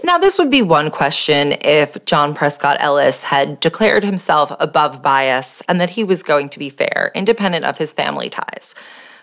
Now, 0.04 0.18
this 0.18 0.38
would 0.38 0.52
be 0.52 0.62
one 0.62 0.92
question 0.92 1.56
if 1.62 2.04
John 2.06 2.36
Prescott 2.36 2.78
Ellis 2.80 3.24
had 3.24 3.60
declared 3.60 4.04
himself 4.04 4.52
above 4.60 5.02
bias 5.02 5.64
and 5.68 5.82
that 5.82 5.92
he 5.92 6.04
was 6.04 6.22
going 6.22 6.50
to 6.50 6.60
be 6.60 6.70
fair, 6.70 7.12
independent 7.16 7.66
of 7.66 7.78
his 7.78 7.94
family 7.94 8.30
ties. 8.30 8.76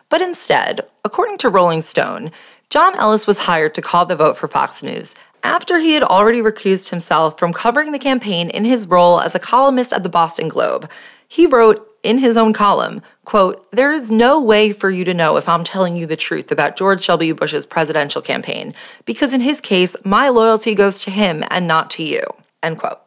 But 0.08 0.20
instead, 0.20 0.80
according 1.04 1.38
to 1.38 1.48
Rolling 1.48 1.80
Stone, 1.80 2.32
John 2.70 2.96
Ellis 2.96 3.26
was 3.26 3.38
hired 3.38 3.74
to 3.74 3.82
call 3.82 4.04
the 4.04 4.16
vote 4.16 4.36
for 4.36 4.48
Fox 4.48 4.82
News 4.82 5.14
after 5.44 5.78
he 5.78 5.92
had 5.92 6.02
already 6.02 6.40
recused 6.40 6.88
himself 6.90 7.38
from 7.38 7.52
covering 7.52 7.92
the 7.92 7.98
campaign 7.98 8.50
in 8.50 8.64
his 8.64 8.88
role 8.88 9.20
as 9.20 9.34
a 9.34 9.38
columnist 9.38 9.92
at 9.92 10.02
the 10.02 10.08
Boston 10.08 10.48
Globe. 10.48 10.90
He 11.28 11.46
wrote 11.46 11.86
in 12.02 12.18
his 12.18 12.36
own 12.36 12.52
column, 12.52 13.02
quote, 13.24 13.70
There 13.70 13.92
is 13.92 14.10
no 14.10 14.42
way 14.42 14.72
for 14.72 14.90
you 14.90 15.04
to 15.04 15.14
know 15.14 15.36
if 15.36 15.48
I'm 15.48 15.64
telling 15.64 15.96
you 15.96 16.06
the 16.06 16.16
truth 16.16 16.50
about 16.50 16.76
George 16.76 17.06
W. 17.06 17.34
Bush's 17.34 17.66
presidential 17.66 18.22
campaign, 18.22 18.74
because 19.04 19.34
in 19.34 19.42
his 19.42 19.60
case, 19.60 19.94
my 20.04 20.28
loyalty 20.28 20.74
goes 20.74 21.02
to 21.02 21.10
him 21.10 21.44
and 21.50 21.68
not 21.68 21.90
to 21.92 22.02
you, 22.02 22.22
end 22.62 22.78
quote. 22.78 23.00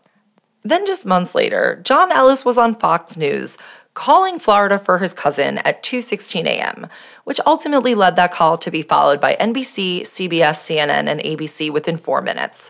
Then 0.63 0.85
just 0.85 1.05
months 1.05 1.33
later, 1.33 1.81
John 1.83 2.11
Ellis 2.11 2.43
was 2.43 2.57
on 2.57 2.75
Fox 2.75 3.17
News 3.17 3.57
calling 3.97 4.37
Florida 4.37 4.77
for 4.77 4.99
his 4.99 5.11
cousin 5.11 5.57
at 5.59 5.81
2:16 5.81 6.45
a.m., 6.45 6.87
which 7.23 7.39
ultimately 7.47 7.95
led 7.95 8.15
that 8.15 8.31
call 8.31 8.55
to 8.55 8.69
be 8.69 8.83
followed 8.83 9.19
by 9.19 9.35
NBC, 9.39 10.01
CBS, 10.01 10.57
CNN, 10.61 11.07
and 11.07 11.19
ABC 11.21 11.71
within 11.71 11.97
4 11.97 12.21
minutes. 12.21 12.69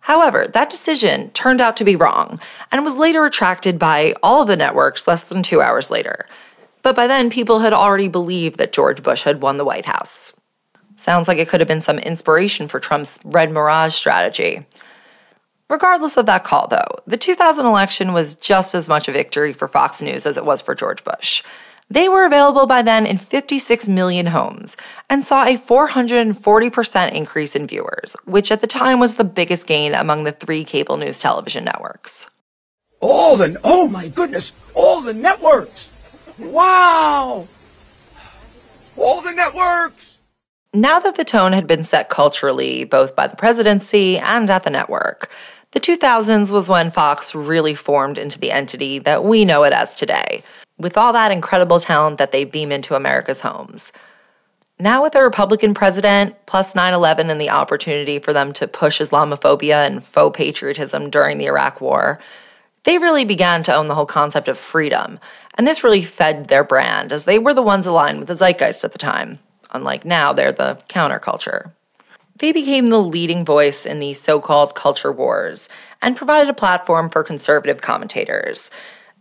However, 0.00 0.48
that 0.48 0.68
decision 0.68 1.30
turned 1.30 1.60
out 1.60 1.76
to 1.76 1.84
be 1.84 1.94
wrong 1.94 2.40
and 2.72 2.82
was 2.82 2.98
later 2.98 3.22
retracted 3.22 3.78
by 3.78 4.14
all 4.24 4.42
of 4.42 4.48
the 4.48 4.56
networks 4.56 5.06
less 5.06 5.22
than 5.22 5.44
2 5.44 5.62
hours 5.62 5.88
later. 5.88 6.26
But 6.82 6.96
by 6.96 7.06
then, 7.06 7.30
people 7.30 7.60
had 7.60 7.72
already 7.72 8.08
believed 8.08 8.58
that 8.58 8.72
George 8.72 9.04
Bush 9.04 9.22
had 9.22 9.40
won 9.40 9.58
the 9.58 9.64
White 9.64 9.86
House. 9.86 10.34
Sounds 10.96 11.28
like 11.28 11.38
it 11.38 11.48
could 11.48 11.60
have 11.60 11.68
been 11.68 11.80
some 11.80 12.00
inspiration 12.00 12.66
for 12.66 12.80
Trump's 12.80 13.20
Red 13.24 13.52
Mirage 13.52 13.94
strategy. 13.94 14.66
Regardless 15.68 16.16
of 16.16 16.26
that 16.26 16.44
call, 16.44 16.68
though, 16.68 17.02
the 17.06 17.16
2000 17.16 17.66
election 17.66 18.12
was 18.12 18.36
just 18.36 18.74
as 18.74 18.88
much 18.88 19.08
a 19.08 19.12
victory 19.12 19.52
for 19.52 19.66
Fox 19.66 20.00
News 20.00 20.24
as 20.24 20.36
it 20.36 20.44
was 20.44 20.60
for 20.62 20.76
George 20.76 21.02
Bush. 21.02 21.42
They 21.88 22.08
were 22.08 22.24
available 22.24 22.66
by 22.66 22.82
then 22.82 23.04
in 23.04 23.18
56 23.18 23.88
million 23.88 24.26
homes 24.26 24.76
and 25.10 25.24
saw 25.24 25.44
a 25.44 25.56
440% 25.56 27.12
increase 27.12 27.56
in 27.56 27.66
viewers, 27.66 28.16
which 28.24 28.52
at 28.52 28.60
the 28.60 28.66
time 28.68 29.00
was 29.00 29.16
the 29.16 29.24
biggest 29.24 29.66
gain 29.66 29.94
among 29.94 30.24
the 30.24 30.32
three 30.32 30.64
cable 30.64 30.96
news 30.96 31.20
television 31.20 31.64
networks. 31.64 32.30
All 33.00 33.36
the, 33.36 33.60
oh 33.62 33.88
my 33.88 34.08
goodness, 34.08 34.52
all 34.74 35.00
the 35.00 35.14
networks! 35.14 35.90
Wow! 36.38 37.46
All 38.96 39.20
the 39.20 39.32
networks! 39.32 40.16
Now 40.74 41.00
that 41.00 41.16
the 41.16 41.24
tone 41.24 41.52
had 41.52 41.66
been 41.66 41.84
set 41.84 42.08
culturally, 42.08 42.84
both 42.84 43.16
by 43.16 43.28
the 43.28 43.36
presidency 43.36 44.18
and 44.18 44.50
at 44.50 44.64
the 44.64 44.70
network, 44.70 45.30
the 45.76 45.80
2000s 45.80 46.50
was 46.54 46.70
when 46.70 46.90
Fox 46.90 47.34
really 47.34 47.74
formed 47.74 48.16
into 48.16 48.38
the 48.38 48.50
entity 48.50 48.98
that 49.00 49.22
we 49.22 49.44
know 49.44 49.62
it 49.62 49.74
as 49.74 49.94
today, 49.94 50.42
with 50.78 50.96
all 50.96 51.12
that 51.12 51.30
incredible 51.30 51.78
talent 51.78 52.16
that 52.16 52.32
they 52.32 52.46
beam 52.46 52.72
into 52.72 52.94
America's 52.94 53.42
homes. 53.42 53.92
Now, 54.78 55.02
with 55.02 55.14
a 55.14 55.22
Republican 55.22 55.74
president, 55.74 56.34
plus 56.46 56.74
9 56.74 56.94
11 56.94 57.28
and 57.28 57.38
the 57.38 57.50
opportunity 57.50 58.18
for 58.18 58.32
them 58.32 58.54
to 58.54 58.66
push 58.66 59.02
Islamophobia 59.02 59.86
and 59.86 60.02
faux 60.02 60.34
patriotism 60.34 61.10
during 61.10 61.36
the 61.36 61.44
Iraq 61.44 61.82
War, 61.82 62.20
they 62.84 62.96
really 62.96 63.26
began 63.26 63.62
to 63.64 63.74
own 63.74 63.88
the 63.88 63.96
whole 63.96 64.06
concept 64.06 64.48
of 64.48 64.56
freedom. 64.56 65.20
And 65.58 65.66
this 65.66 65.84
really 65.84 66.00
fed 66.00 66.46
their 66.46 66.64
brand, 66.64 67.12
as 67.12 67.26
they 67.26 67.38
were 67.38 67.52
the 67.52 67.60
ones 67.60 67.84
aligned 67.84 68.20
with 68.20 68.28
the 68.28 68.34
zeitgeist 68.34 68.82
at 68.82 68.92
the 68.92 68.98
time. 68.98 69.40
Unlike 69.72 70.06
now, 70.06 70.32
they're 70.32 70.52
the 70.52 70.80
counterculture. 70.88 71.72
They 72.38 72.52
became 72.52 72.88
the 72.88 73.00
leading 73.00 73.46
voice 73.46 73.86
in 73.86 73.98
the 73.98 74.12
so 74.12 74.40
called 74.40 74.74
culture 74.74 75.12
wars 75.12 75.70
and 76.02 76.16
provided 76.16 76.50
a 76.50 76.54
platform 76.54 77.08
for 77.08 77.24
conservative 77.24 77.80
commentators. 77.80 78.70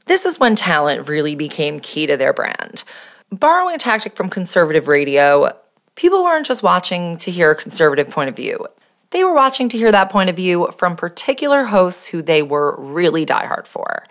This 0.07 0.25
is 0.25 0.39
when 0.39 0.55
talent 0.55 1.07
really 1.07 1.35
became 1.35 1.79
key 1.79 2.07
to 2.07 2.17
their 2.17 2.33
brand. 2.33 2.83
Borrowing 3.31 3.75
a 3.75 3.77
tactic 3.77 4.15
from 4.15 4.29
conservative 4.29 4.87
radio, 4.87 5.49
people 5.95 6.23
weren't 6.23 6.45
just 6.45 6.61
watching 6.61 7.17
to 7.19 7.31
hear 7.31 7.51
a 7.51 7.55
conservative 7.55 8.09
point 8.09 8.29
of 8.29 8.35
view. 8.35 8.65
They 9.11 9.23
were 9.23 9.33
watching 9.33 9.69
to 9.69 9.77
hear 9.77 9.93
that 9.93 10.11
point 10.11 10.29
of 10.29 10.35
view 10.35 10.69
from 10.77 10.97
particular 10.97 11.63
hosts 11.63 12.07
who 12.07 12.21
they 12.21 12.43
were 12.43 12.75
really 12.77 13.25
diehard 13.25 13.65
for. 13.65 14.03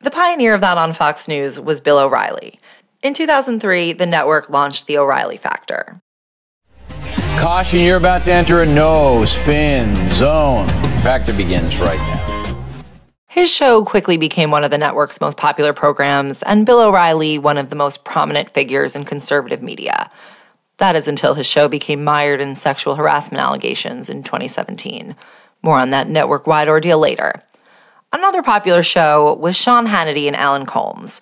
The 0.00 0.10
pioneer 0.10 0.54
of 0.54 0.62
that 0.62 0.78
on 0.78 0.94
Fox 0.94 1.28
News 1.28 1.60
was 1.60 1.82
Bill 1.82 1.98
O'Reilly. 1.98 2.58
In 3.02 3.12
2003, 3.12 3.92
the 3.92 4.06
network 4.06 4.48
launched 4.48 4.86
the 4.86 4.96
O'Reilly 4.96 5.36
Factor. 5.36 6.00
Caution, 7.38 7.78
you're 7.78 7.98
about 7.98 8.24
to 8.24 8.32
enter 8.32 8.62
a 8.62 8.66
no 8.66 9.24
spin 9.24 9.94
zone. 10.10 10.66
Factor 11.02 11.32
begins 11.32 11.78
right 11.78 11.96
now. 11.96 12.84
His 13.28 13.48
show 13.48 13.84
quickly 13.84 14.16
became 14.16 14.50
one 14.50 14.64
of 14.64 14.72
the 14.72 14.78
network's 14.78 15.20
most 15.20 15.36
popular 15.36 15.72
programs, 15.72 16.42
and 16.42 16.66
Bill 16.66 16.80
O'Reilly 16.80 17.38
one 17.38 17.56
of 17.56 17.70
the 17.70 17.76
most 17.76 18.04
prominent 18.04 18.50
figures 18.50 18.96
in 18.96 19.04
conservative 19.04 19.62
media. 19.62 20.10
That 20.78 20.96
is 20.96 21.06
until 21.06 21.34
his 21.34 21.46
show 21.46 21.68
became 21.68 22.02
mired 22.02 22.40
in 22.40 22.56
sexual 22.56 22.96
harassment 22.96 23.40
allegations 23.40 24.10
in 24.10 24.24
2017. 24.24 25.14
More 25.62 25.78
on 25.78 25.90
that 25.90 26.08
network 26.08 26.48
wide 26.48 26.68
ordeal 26.68 26.98
later. 26.98 27.34
Another 28.12 28.42
popular 28.42 28.82
show 28.82 29.34
was 29.34 29.56
Sean 29.56 29.86
Hannity 29.86 30.26
and 30.26 30.34
Alan 30.34 30.66
Colmes. 30.66 31.20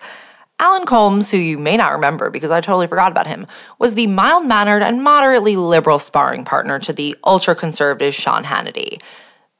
Alan 0.59 0.87
Colmes, 0.87 1.29
who 1.29 1.37
you 1.37 1.59
may 1.59 1.77
not 1.77 1.91
remember 1.91 2.31
because 2.31 2.49
I 2.49 2.61
totally 2.61 2.87
forgot 2.87 3.11
about 3.11 3.27
him, 3.27 3.45
was 3.77 3.93
the 3.93 4.07
mild 4.07 4.47
mannered 4.47 4.81
and 4.81 5.03
moderately 5.03 5.55
liberal 5.55 5.99
sparring 5.99 6.43
partner 6.43 6.79
to 6.79 6.91
the 6.91 7.15
ultra 7.23 7.53
conservative 7.53 8.15
Sean 8.15 8.43
Hannity. 8.43 8.99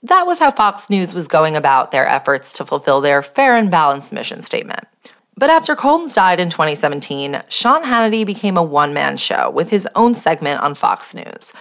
That 0.01 0.25
was 0.25 0.39
how 0.39 0.49
Fox 0.49 0.89
News 0.89 1.13
was 1.13 1.27
going 1.27 1.55
about 1.55 1.91
their 1.91 2.07
efforts 2.07 2.51
to 2.53 2.65
fulfill 2.65 2.99
their 2.99 3.21
fair 3.21 3.55
and 3.55 3.69
balanced 3.69 4.11
mission 4.11 4.41
statement. 4.41 4.85
But 5.35 5.51
after 5.51 5.75
Colmes 5.75 6.13
died 6.13 6.39
in 6.39 6.49
2017, 6.49 7.43
Sean 7.47 7.83
Hannity 7.83 8.25
became 8.25 8.57
a 8.57 8.63
one 8.63 8.91
man 8.91 9.17
show 9.17 9.51
with 9.51 9.69
his 9.69 9.87
own 9.95 10.15
segment 10.15 10.61
on 10.61 10.73
Fox 10.73 11.13
News. 11.13 11.53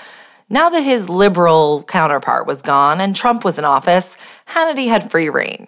Now 0.49 0.71
that 0.71 0.83
his 0.83 1.11
liberal 1.11 1.83
counterpart 1.83 2.47
was 2.47 2.63
gone 2.63 3.03
and 3.03 3.15
Trump 3.15 3.45
was 3.45 3.59
in 3.59 3.67
office, 3.67 4.17
Hannity 4.49 4.89
had 4.89 5.11
free 5.11 5.29
reign. 5.29 5.67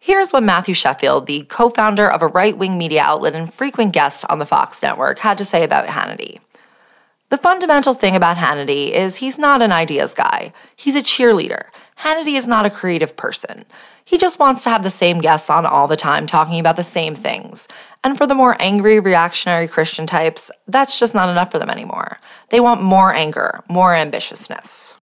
Here's 0.00 0.32
what 0.32 0.44
Matthew 0.44 0.74
Sheffield, 0.74 1.26
the 1.26 1.42
co 1.48 1.70
founder 1.70 2.08
of 2.10 2.22
a 2.22 2.28
right 2.28 2.56
wing 2.56 2.78
media 2.78 3.02
outlet 3.02 3.34
and 3.34 3.52
frequent 3.52 3.92
guest 3.92 4.24
on 4.28 4.38
the 4.38 4.46
Fox 4.46 4.82
network, 4.82 5.18
had 5.18 5.38
to 5.38 5.44
say 5.44 5.64
about 5.64 5.86
Hannity. 5.86 6.38
The 7.30 7.36
fundamental 7.36 7.94
thing 7.94 8.14
about 8.16 8.36
Hannity 8.36 8.90
is 8.90 9.16
he's 9.16 9.38
not 9.38 9.60
an 9.60 9.72
ideas 9.72 10.14
guy, 10.14 10.52
he's 10.76 10.96
a 10.96 11.02
cheerleader. 11.02 11.66
Hannity 12.02 12.38
is 12.38 12.46
not 12.46 12.64
a 12.64 12.70
creative 12.70 13.16
person. 13.16 13.64
He 14.04 14.16
just 14.16 14.38
wants 14.38 14.62
to 14.64 14.70
have 14.70 14.84
the 14.84 14.88
same 14.88 15.20
guests 15.20 15.50
on 15.50 15.66
all 15.66 15.88
the 15.88 15.96
time 15.96 16.26
talking 16.26 16.60
about 16.60 16.76
the 16.76 16.84
same 16.84 17.14
things. 17.14 17.66
And 18.04 18.16
for 18.16 18.26
the 18.26 18.36
more 18.36 18.56
angry, 18.60 19.00
reactionary 19.00 19.66
Christian 19.66 20.06
types, 20.06 20.50
that's 20.66 20.98
just 20.98 21.14
not 21.14 21.28
enough 21.28 21.50
for 21.50 21.58
them 21.58 21.68
anymore. 21.68 22.18
They 22.50 22.60
want 22.60 22.80
more 22.80 23.12
anger, 23.12 23.62
more 23.68 23.92
ambitiousness. 23.92 24.94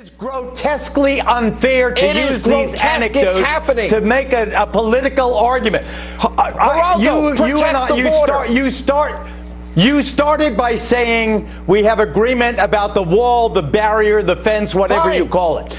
It's 0.00 0.08
grotesquely 0.08 1.20
unfair 1.20 1.92
to 1.92 2.02
it 2.02 2.16
use 2.16 2.38
is 2.38 2.42
these 2.42 2.80
anecdotes 2.80 3.34
It's 3.34 3.44
happening. 3.44 3.86
to 3.90 4.00
make 4.00 4.32
a, 4.32 4.50
a 4.62 4.66
political 4.66 5.34
argument. 5.36 5.84
I- 6.20 6.24
uh, 6.24 6.42
I- 6.58 6.94
Geraldo, 6.98 7.38
you, 7.38 7.46
you 7.48 7.62
and 7.62 7.76
I, 7.76 7.88
the 7.88 7.96
you 7.98 8.10
start. 8.10 8.48
You 8.50 8.70
start. 8.70 9.28
You 9.76 10.02
started 10.02 10.56
by 10.56 10.74
saying 10.74 11.46
we 11.66 11.82
have 11.82 12.00
agreement 12.00 12.58
about 12.58 12.94
the 12.94 13.02
wall, 13.02 13.50
the 13.50 13.62
barrier, 13.62 14.22
the 14.22 14.36
fence, 14.36 14.74
whatever 14.74 15.10
Fine. 15.10 15.18
you 15.18 15.26
call 15.26 15.58
it. 15.58 15.76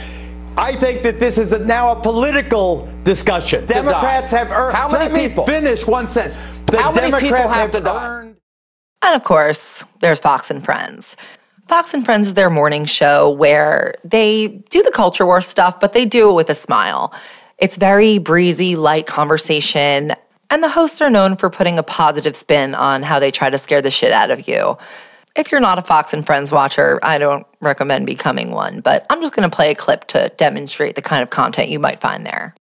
I 0.55 0.75
think 0.75 1.01
that 1.01 1.19
this 1.19 1.39
is 1.39 1.51
a, 1.53 1.57
now 1.57 1.91
a 1.91 1.99
political 1.99 2.88
discussion. 3.03 3.65
Democrats 3.65 4.29
die. 4.29 4.38
have 4.38 4.51
earned. 4.51 4.75
How 4.75 4.88
many 4.88 5.05
let 5.05 5.13
me 5.13 5.29
people? 5.29 5.47
Finish 5.47 5.88
one 5.88 6.07
sentence. 6.07 6.38
The 6.67 6.79
How 6.79 6.91
many 6.91 7.07
people 7.07 7.29
Democrats 7.39 7.53
have 7.55 7.71
to 7.71 7.79
die? 7.81 8.05
earned- 8.07 8.36
And 9.01 9.15
of 9.15 9.23
course, 9.23 9.84
there's 9.99 10.19
Fox 10.19 10.51
and 10.51 10.63
Friends. 10.63 11.17
Fox 11.71 11.93
and 11.93 12.03
Friends 12.03 12.27
is 12.27 12.34
their 12.34 12.49
morning 12.49 12.84
show 12.84 13.29
where 13.29 13.95
they 14.03 14.49
do 14.69 14.84
the 14.84 14.91
culture 14.91 15.25
war 15.25 15.39
stuff, 15.39 15.79
but 15.79 15.93
they 15.93 16.03
do 16.03 16.29
it 16.29 16.34
with 16.34 16.49
a 16.49 16.53
smile. 16.53 17.13
It's 17.60 17.77
very 17.77 18.17
breezy, 18.17 18.75
light 18.75 19.07
conversation, 19.07 20.12
and 20.49 20.62
the 20.62 20.67
hosts 20.67 20.99
are 20.99 21.10
known 21.10 21.38
for 21.38 21.49
putting 21.49 21.79
a 21.79 21.84
positive 21.84 22.36
spin 22.36 22.75
on 22.75 23.03
how 23.03 23.19
they 23.19 23.31
try 23.31 23.49
to 23.49 23.57
scare 23.57 23.81
the 23.81 23.89
shit 23.89 24.12
out 24.12 24.31
of 24.31 24.49
you. 24.49 24.77
If 25.38 25.49
you're 25.49 25.62
not 25.62 25.79
a 25.79 25.81
Fox 25.81 26.12
and 26.12 26.25
Friends 26.25 26.51
watcher, 26.51 26.99
I 27.03 27.17
don't 27.17 27.47
recommend 27.62 28.05
becoming 28.05 28.51
one, 28.51 28.81
but 28.81 29.05
I'm 29.10 29.21
just 29.21 29.34
going 29.34 29.49
to 29.49 29.55
play 29.55 29.71
a 29.71 29.75
clip 29.75 30.03
to 30.07 30.29
demonstrate 30.36 30.95
the 30.95 31.01
kind 31.01 31.23
of 31.23 31.29
content 31.29 31.69
you 31.69 31.79
might 31.79 32.01
find 32.01 32.25
there. 32.25 32.53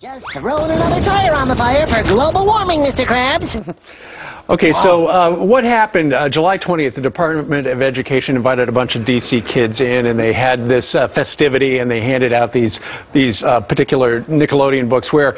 Just 0.00 0.30
throwing 0.32 0.70
another 0.70 1.02
tire 1.02 1.32
on 1.32 1.48
the 1.48 1.56
fire 1.56 1.86
for 1.86 2.02
global 2.02 2.44
warming, 2.44 2.80
Mr. 2.80 3.06
Krabs. 3.06 3.56
Okay, 4.48 4.72
so 4.72 5.06
uh, 5.06 5.36
what 5.36 5.64
happened 5.64 6.12
uh, 6.12 6.28
July 6.28 6.58
20th? 6.58 6.94
The 6.94 7.00
Department 7.00 7.66
of 7.66 7.82
Education 7.82 8.36
invited 8.36 8.68
a 8.68 8.72
bunch 8.72 8.96
of 8.96 9.04
DC 9.04 9.46
kids 9.46 9.80
in, 9.80 10.06
and 10.06 10.18
they 10.18 10.32
had 10.32 10.66
this 10.66 10.94
uh, 10.94 11.06
festivity, 11.06 11.78
and 11.78 11.90
they 11.90 12.00
handed 12.00 12.32
out 12.32 12.52
these 12.52 12.80
these 13.12 13.42
uh, 13.42 13.60
particular 13.60 14.22
Nickelodeon 14.22 14.88
books 14.88 15.12
where. 15.12 15.36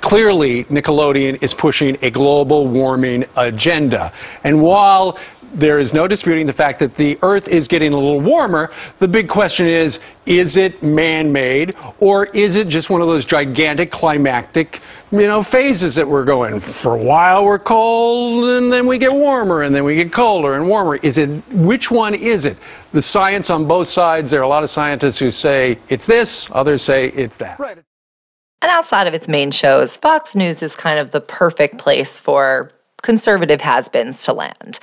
Clearly, 0.00 0.64
Nickelodeon 0.64 1.40
is 1.44 1.54
pushing 1.54 1.96
a 2.02 2.10
global 2.10 2.66
warming 2.66 3.24
agenda. 3.36 4.12
And 4.42 4.60
while 4.60 5.16
there 5.52 5.78
is 5.78 5.92
no 5.92 6.08
disputing 6.08 6.46
the 6.46 6.52
fact 6.52 6.78
that 6.78 6.94
the 6.94 7.18
Earth 7.22 7.48
is 7.48 7.68
getting 7.68 7.92
a 7.92 7.96
little 7.96 8.20
warmer. 8.20 8.70
The 8.98 9.08
big 9.08 9.28
question 9.28 9.66
is 9.66 10.00
is 10.24 10.56
it 10.56 10.82
man 10.82 11.32
made 11.32 11.74
or 11.98 12.26
is 12.26 12.56
it 12.56 12.68
just 12.68 12.90
one 12.90 13.00
of 13.00 13.08
those 13.08 13.24
gigantic 13.24 13.90
climactic 13.90 14.80
you 15.10 15.22
know, 15.22 15.42
phases 15.42 15.96
that 15.96 16.06
we're 16.06 16.24
going? 16.24 16.60
For 16.60 16.94
a 16.94 17.02
while 17.02 17.44
we're 17.44 17.58
cold 17.58 18.44
and 18.44 18.72
then 18.72 18.86
we 18.86 18.98
get 18.98 19.12
warmer 19.12 19.62
and 19.62 19.74
then 19.74 19.84
we 19.84 19.96
get 19.96 20.12
colder 20.12 20.54
and 20.54 20.68
warmer. 20.68 20.96
Is 20.96 21.18
it, 21.18 21.28
which 21.50 21.90
one 21.90 22.14
is 22.14 22.46
it? 22.46 22.56
The 22.92 23.02
science 23.02 23.50
on 23.50 23.66
both 23.66 23.88
sides, 23.88 24.30
there 24.30 24.40
are 24.40 24.44
a 24.44 24.48
lot 24.48 24.62
of 24.62 24.70
scientists 24.70 25.18
who 25.18 25.30
say 25.30 25.78
it's 25.88 26.06
this, 26.06 26.48
others 26.52 26.82
say 26.82 27.08
it's 27.08 27.36
that. 27.38 27.58
Right. 27.58 27.78
And 28.62 28.70
outside 28.70 29.08
of 29.08 29.14
its 29.14 29.26
main 29.26 29.50
shows, 29.50 29.96
Fox 29.96 30.36
News 30.36 30.62
is 30.62 30.76
kind 30.76 30.98
of 30.98 31.10
the 31.10 31.20
perfect 31.20 31.78
place 31.78 32.20
for 32.20 32.70
conservative 33.02 33.60
has 33.60 33.88
beens 33.88 34.24
to 34.24 34.32
land. 34.32 34.78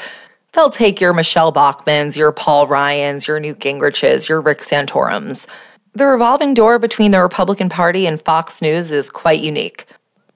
They'll 0.53 0.69
take 0.69 0.99
your 0.99 1.13
Michelle 1.13 1.53
Bachmanns, 1.53 2.17
your 2.17 2.31
Paul 2.31 2.65
Ryans, 2.67 3.27
your 3.27 3.39
Newt 3.39 3.59
Gingriches, 3.59 4.27
your 4.27 4.41
Rick 4.41 4.63
Santorums. 4.63 5.47
The 5.93 6.05
revolving 6.05 6.53
door 6.53 6.79
between 6.79 7.11
the 7.11 7.21
Republican 7.21 7.69
Party 7.69 8.07
and 8.07 8.21
Fox 8.21 8.61
News 8.61 8.91
is 8.91 9.09
quite 9.09 9.43
unique. 9.43 9.85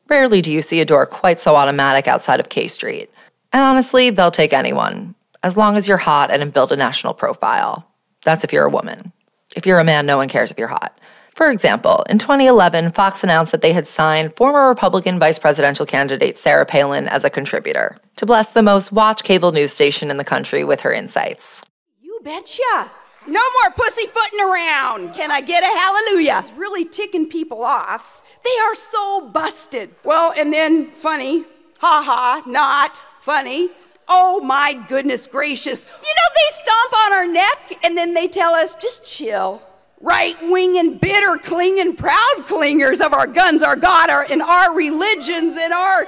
Rarely 0.10 0.41
do 0.41 0.52
you 0.52 0.62
see 0.62 0.82
a 0.82 0.86
door 0.86 1.06
quite 1.06 1.39
so 1.39 1.56
automatic 1.56 2.08
outside 2.08 2.39
of 2.39 2.49
K 2.49 2.67
Street. 2.67 3.10
And 3.52 3.63
honestly, 3.63 4.10
they'll 4.10 4.32
take 4.32 4.54
anyone, 4.54 5.15
as 5.41 5.58
long 5.58 5.78
as 5.78 5.88
you're 5.88 5.97
hot 5.97 6.32
and 6.32 6.54
build 6.54 6.71
a 6.71 6.76
national 6.76 7.13
profile. 7.13 7.88
That's 8.23 8.43
if 8.43 8.54
you're 8.54 8.65
a 8.65 8.69
woman. 8.69 9.12
If 9.56 9.65
you're 9.65 9.80
a 9.80 9.84
man, 9.84 10.06
no 10.06 10.17
one 10.17 10.30
cares 10.30 10.52
if 10.52 10.58
you're 10.58 10.67
hot. 10.67 10.97
For 11.36 11.50
example, 11.50 12.06
in 12.10 12.19
2011, 12.19 12.91
Fox 12.91 13.24
announced 13.24 13.52
that 13.54 13.62
they 13.63 13.74
had 13.74 13.88
signed 13.88 14.36
former 14.36 14.67
Republican 14.67 15.17
vice 15.17 15.39
presidential 15.39 15.86
candidate 15.86 16.38
Sarah 16.38 16.65
Palin 16.65 17.08
as 17.08 17.24
a 17.24 17.30
contributor 17.30 17.98
to 18.17 18.28
bless 18.28 18.52
the 18.52 18.62
most 18.62 18.91
watched 18.91 19.24
cable 19.24 19.52
news 19.52 19.74
station 19.74 20.12
in 20.12 20.17
the 20.17 20.24
country 20.24 20.63
with 20.63 20.82
her 20.82 20.93
insights. 20.93 21.65
You 22.02 22.19
betcha. 22.24 22.91
No 23.26 23.41
more 23.62 23.72
pussyfooting 23.72 24.41
around. 24.41 25.13
Can 25.15 25.32
I 25.32 25.41
get 25.41 25.63
a 25.63 25.78
hallelujah? 25.78 26.41
It's 26.43 26.52
really 26.52 26.86
ticking 26.86 27.28
people 27.28 27.63
off. 27.63 28.39
They 28.43 28.60
are 28.67 28.76
so 28.76 29.30
busted. 29.30 29.89
Well, 30.04 30.34
and 30.38 30.54
then 30.54 30.91
funny, 30.91 31.46
ha 31.80 32.04
ha, 32.06 32.43
not 32.46 32.98
funny. 33.22 33.69
Oh 34.08 34.41
my 34.41 34.74
goodness 34.88 35.26
gracious. 35.26 35.86
You 35.86 35.91
know, 35.91 36.30
they 36.36 36.50
stomp 36.52 37.06
on 37.06 37.13
our 37.13 37.28
neck 37.28 37.80
and 37.84 37.98
then 37.98 38.13
they 38.13 38.28
tell 38.28 38.54
us, 38.54 38.76
just 38.76 39.12
chill 39.12 39.63
right 40.03 40.35
wing 40.43 40.77
and 40.77 40.99
bitter 40.99 41.37
clinging 41.37 41.95
proud 41.95 42.35
clingers 42.39 43.03
of 43.03 43.13
our 43.13 43.25
guns, 43.25 43.63
our 43.63 43.77
God, 43.77 44.09
our, 44.09 44.27
and 44.29 44.41
our 44.41 44.75
religions 44.75 45.55
and 45.57 45.73
our 45.73 46.05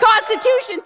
Constitution. 0.00 0.80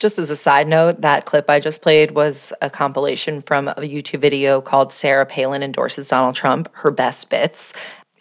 Just 0.00 0.18
as 0.18 0.30
a 0.30 0.36
side 0.36 0.66
note, 0.66 1.02
that 1.02 1.26
clip 1.26 1.50
I 1.50 1.60
just 1.60 1.82
played 1.82 2.12
was 2.12 2.54
a 2.62 2.70
compilation 2.70 3.42
from 3.42 3.68
a 3.68 3.74
YouTube 3.82 4.20
video 4.20 4.62
called 4.62 4.94
Sarah 4.94 5.26
Palin 5.26 5.62
Endorses 5.62 6.08
Donald 6.08 6.34
Trump, 6.34 6.68
Her 6.76 6.90
Best 6.90 7.28
Bits. 7.28 7.74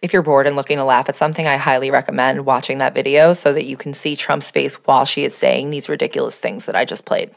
If 0.04 0.12
you're 0.12 0.22
bored 0.22 0.46
and 0.46 0.58
looking 0.58 0.78
to 0.78 0.84
laugh 0.84 1.08
at 1.08 1.16
something, 1.16 1.48
I 1.48 1.56
highly 1.56 1.90
recommend 1.90 2.46
watching 2.46 2.80
that 2.80 2.94
video 2.94 3.32
so 3.32 3.54
that 3.54 3.66
you 3.66 3.78
can 3.78 3.94
see 3.94 4.18
Trump's 4.18 4.52
face 4.52 4.76
while 4.86 5.06
she 5.06 5.24
is 5.24 5.34
saying 5.34 5.72
these 5.72 5.88
ridiculous 5.88 6.38
things 6.38 6.66
that 6.66 6.76
I 6.76 6.84
just 6.84 7.06
played. 7.06 7.32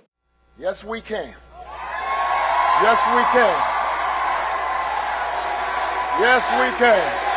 Yes, 0.58 0.84
we 0.84 1.00
can. 1.00 1.34
Yes, 2.82 3.06
we 3.14 3.22
can. 3.32 3.71
Yes, 6.20 6.52
we 6.52 6.68
can. 6.78 7.28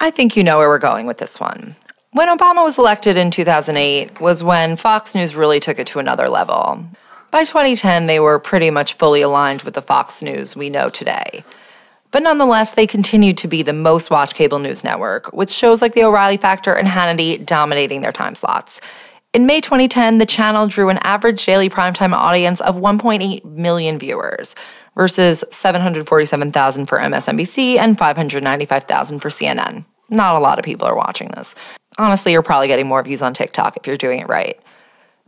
I 0.00 0.10
think 0.10 0.36
you 0.36 0.44
know 0.44 0.58
where 0.58 0.68
we're 0.68 0.78
going 0.78 1.06
with 1.06 1.18
this 1.18 1.40
one. 1.40 1.76
When 2.10 2.28
Obama 2.28 2.62
was 2.62 2.78
elected 2.78 3.16
in 3.16 3.30
2008 3.30 4.20
was 4.20 4.42
when 4.42 4.76
Fox 4.76 5.14
News 5.14 5.34
really 5.34 5.60
took 5.60 5.78
it 5.78 5.86
to 5.88 5.98
another 5.98 6.28
level. 6.28 6.84
By 7.30 7.44
2010, 7.44 8.06
they 8.06 8.20
were 8.20 8.38
pretty 8.38 8.70
much 8.70 8.94
fully 8.94 9.22
aligned 9.22 9.62
with 9.62 9.74
the 9.74 9.82
Fox 9.82 10.22
News 10.22 10.54
we 10.54 10.70
know 10.70 10.90
today. 10.90 11.42
But 12.10 12.22
nonetheless, 12.22 12.74
they 12.74 12.86
continued 12.86 13.38
to 13.38 13.48
be 13.48 13.62
the 13.62 13.72
most 13.72 14.10
watched 14.10 14.34
cable 14.34 14.60
news 14.60 14.84
network, 14.84 15.32
with 15.32 15.50
shows 15.50 15.82
like 15.82 15.94
The 15.94 16.04
O'Reilly 16.04 16.36
Factor 16.36 16.72
and 16.72 16.86
Hannity 16.86 17.44
dominating 17.44 18.02
their 18.02 18.12
time 18.12 18.36
slots. 18.36 18.80
In 19.34 19.46
May 19.46 19.60
2010, 19.60 20.18
the 20.18 20.26
channel 20.26 20.68
drew 20.68 20.90
an 20.90 20.98
average 20.98 21.44
daily 21.44 21.68
primetime 21.68 22.12
audience 22.12 22.60
of 22.60 22.76
1.8 22.76 23.44
million 23.44 23.98
viewers 23.98 24.54
versus 24.94 25.42
747,000 25.50 26.86
for 26.86 26.98
MSNBC 27.00 27.76
and 27.76 27.98
595,000 27.98 29.18
for 29.18 29.30
CNN. 29.30 29.86
Not 30.08 30.36
a 30.36 30.38
lot 30.38 30.60
of 30.60 30.64
people 30.64 30.86
are 30.86 30.94
watching 30.94 31.32
this. 31.34 31.56
Honestly, 31.98 32.30
you're 32.30 32.42
probably 32.42 32.68
getting 32.68 32.86
more 32.86 33.02
views 33.02 33.22
on 33.22 33.34
TikTok 33.34 33.76
if 33.76 33.88
you're 33.88 33.96
doing 33.96 34.20
it 34.20 34.28
right. 34.28 34.56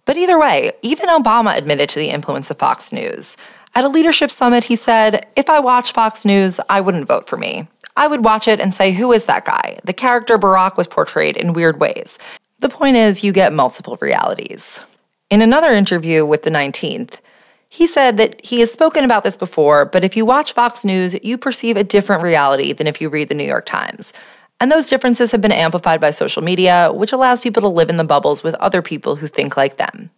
But 0.05 0.17
either 0.17 0.39
way, 0.39 0.71
even 0.83 1.09
Obama 1.09 1.57
admitted 1.57 1.89
to 1.89 1.99
the 1.99 2.11
influence 2.11 2.49
of 2.49 2.59
Fox 2.59 2.93
News. 2.93 3.37
At 3.75 3.83
a 3.83 3.89
leadership 3.89 4.31
summit, 4.31 4.65
he 4.65 4.77
said, 4.77 5.27
If 5.35 5.51
I 5.51 5.59
watch 5.59 5.91
Fox 5.91 6.25
News, 6.25 6.61
I 6.71 6.81
wouldn't 6.81 7.09
vote 7.09 7.27
for 7.27 7.37
me. 7.37 7.67
I 7.97 8.07
would 8.07 8.25
watch 8.25 8.47
it 8.47 8.61
and 8.61 8.73
say, 8.73 8.93
Who 8.93 9.11
is 9.11 9.25
that 9.25 9.45
guy? 9.45 9.81
The 9.83 9.93
character 9.93 10.39
Barack 10.39 10.77
was 10.77 10.87
portrayed 10.87 11.37
in 11.37 11.55
weird 11.55 11.81
ways. 11.81 12.21
The 12.59 12.69
point 12.69 12.97
is, 12.97 13.23
you 13.23 13.33
get 13.33 13.53
multiple 13.53 13.99
realities. 14.01 14.81
In 15.29 15.43
another 15.43 15.73
interview 15.73 16.25
with 16.25 16.43
the 16.43 16.51
19th, 16.51 17.21
he 17.69 17.87
said 17.87 18.17
that 18.17 18.45
he 18.45 18.61
has 18.61 18.73
spoken 18.73 19.05
about 19.05 19.25
this 19.25 19.37
before, 19.37 19.85
but 19.85 20.05
if 20.05 20.17
you 20.17 20.25
watch 20.25 20.53
Fox 20.53 20.85
News, 20.85 21.15
you 21.23 21.37
perceive 21.37 21.77
a 21.77 21.85
different 21.85 22.23
reality 22.23 22.73
than 22.73 22.87
if 22.87 23.01
you 23.01 23.09
read 23.09 23.29
the 23.29 23.35
New 23.35 23.45
York 23.45 23.67
Times. 23.67 24.13
And 24.61 24.73
those 24.73 24.89
differences 24.89 25.33
have 25.33 25.43
been 25.43 25.53
amplified 25.53 26.01
by 26.01 26.11
social 26.11 26.43
media, 26.43 26.91
which 26.95 27.13
allows 27.13 27.41
people 27.41 27.61
to 27.63 27.69
live 27.69 27.91
in 27.91 27.99
the 27.99 28.05
bubbles 28.05 28.43
with 28.43 28.55
other 28.55 28.81
people 28.81 29.17
who 29.17 29.27
think 29.27 29.57
like 29.57 29.77
them. 29.77 30.11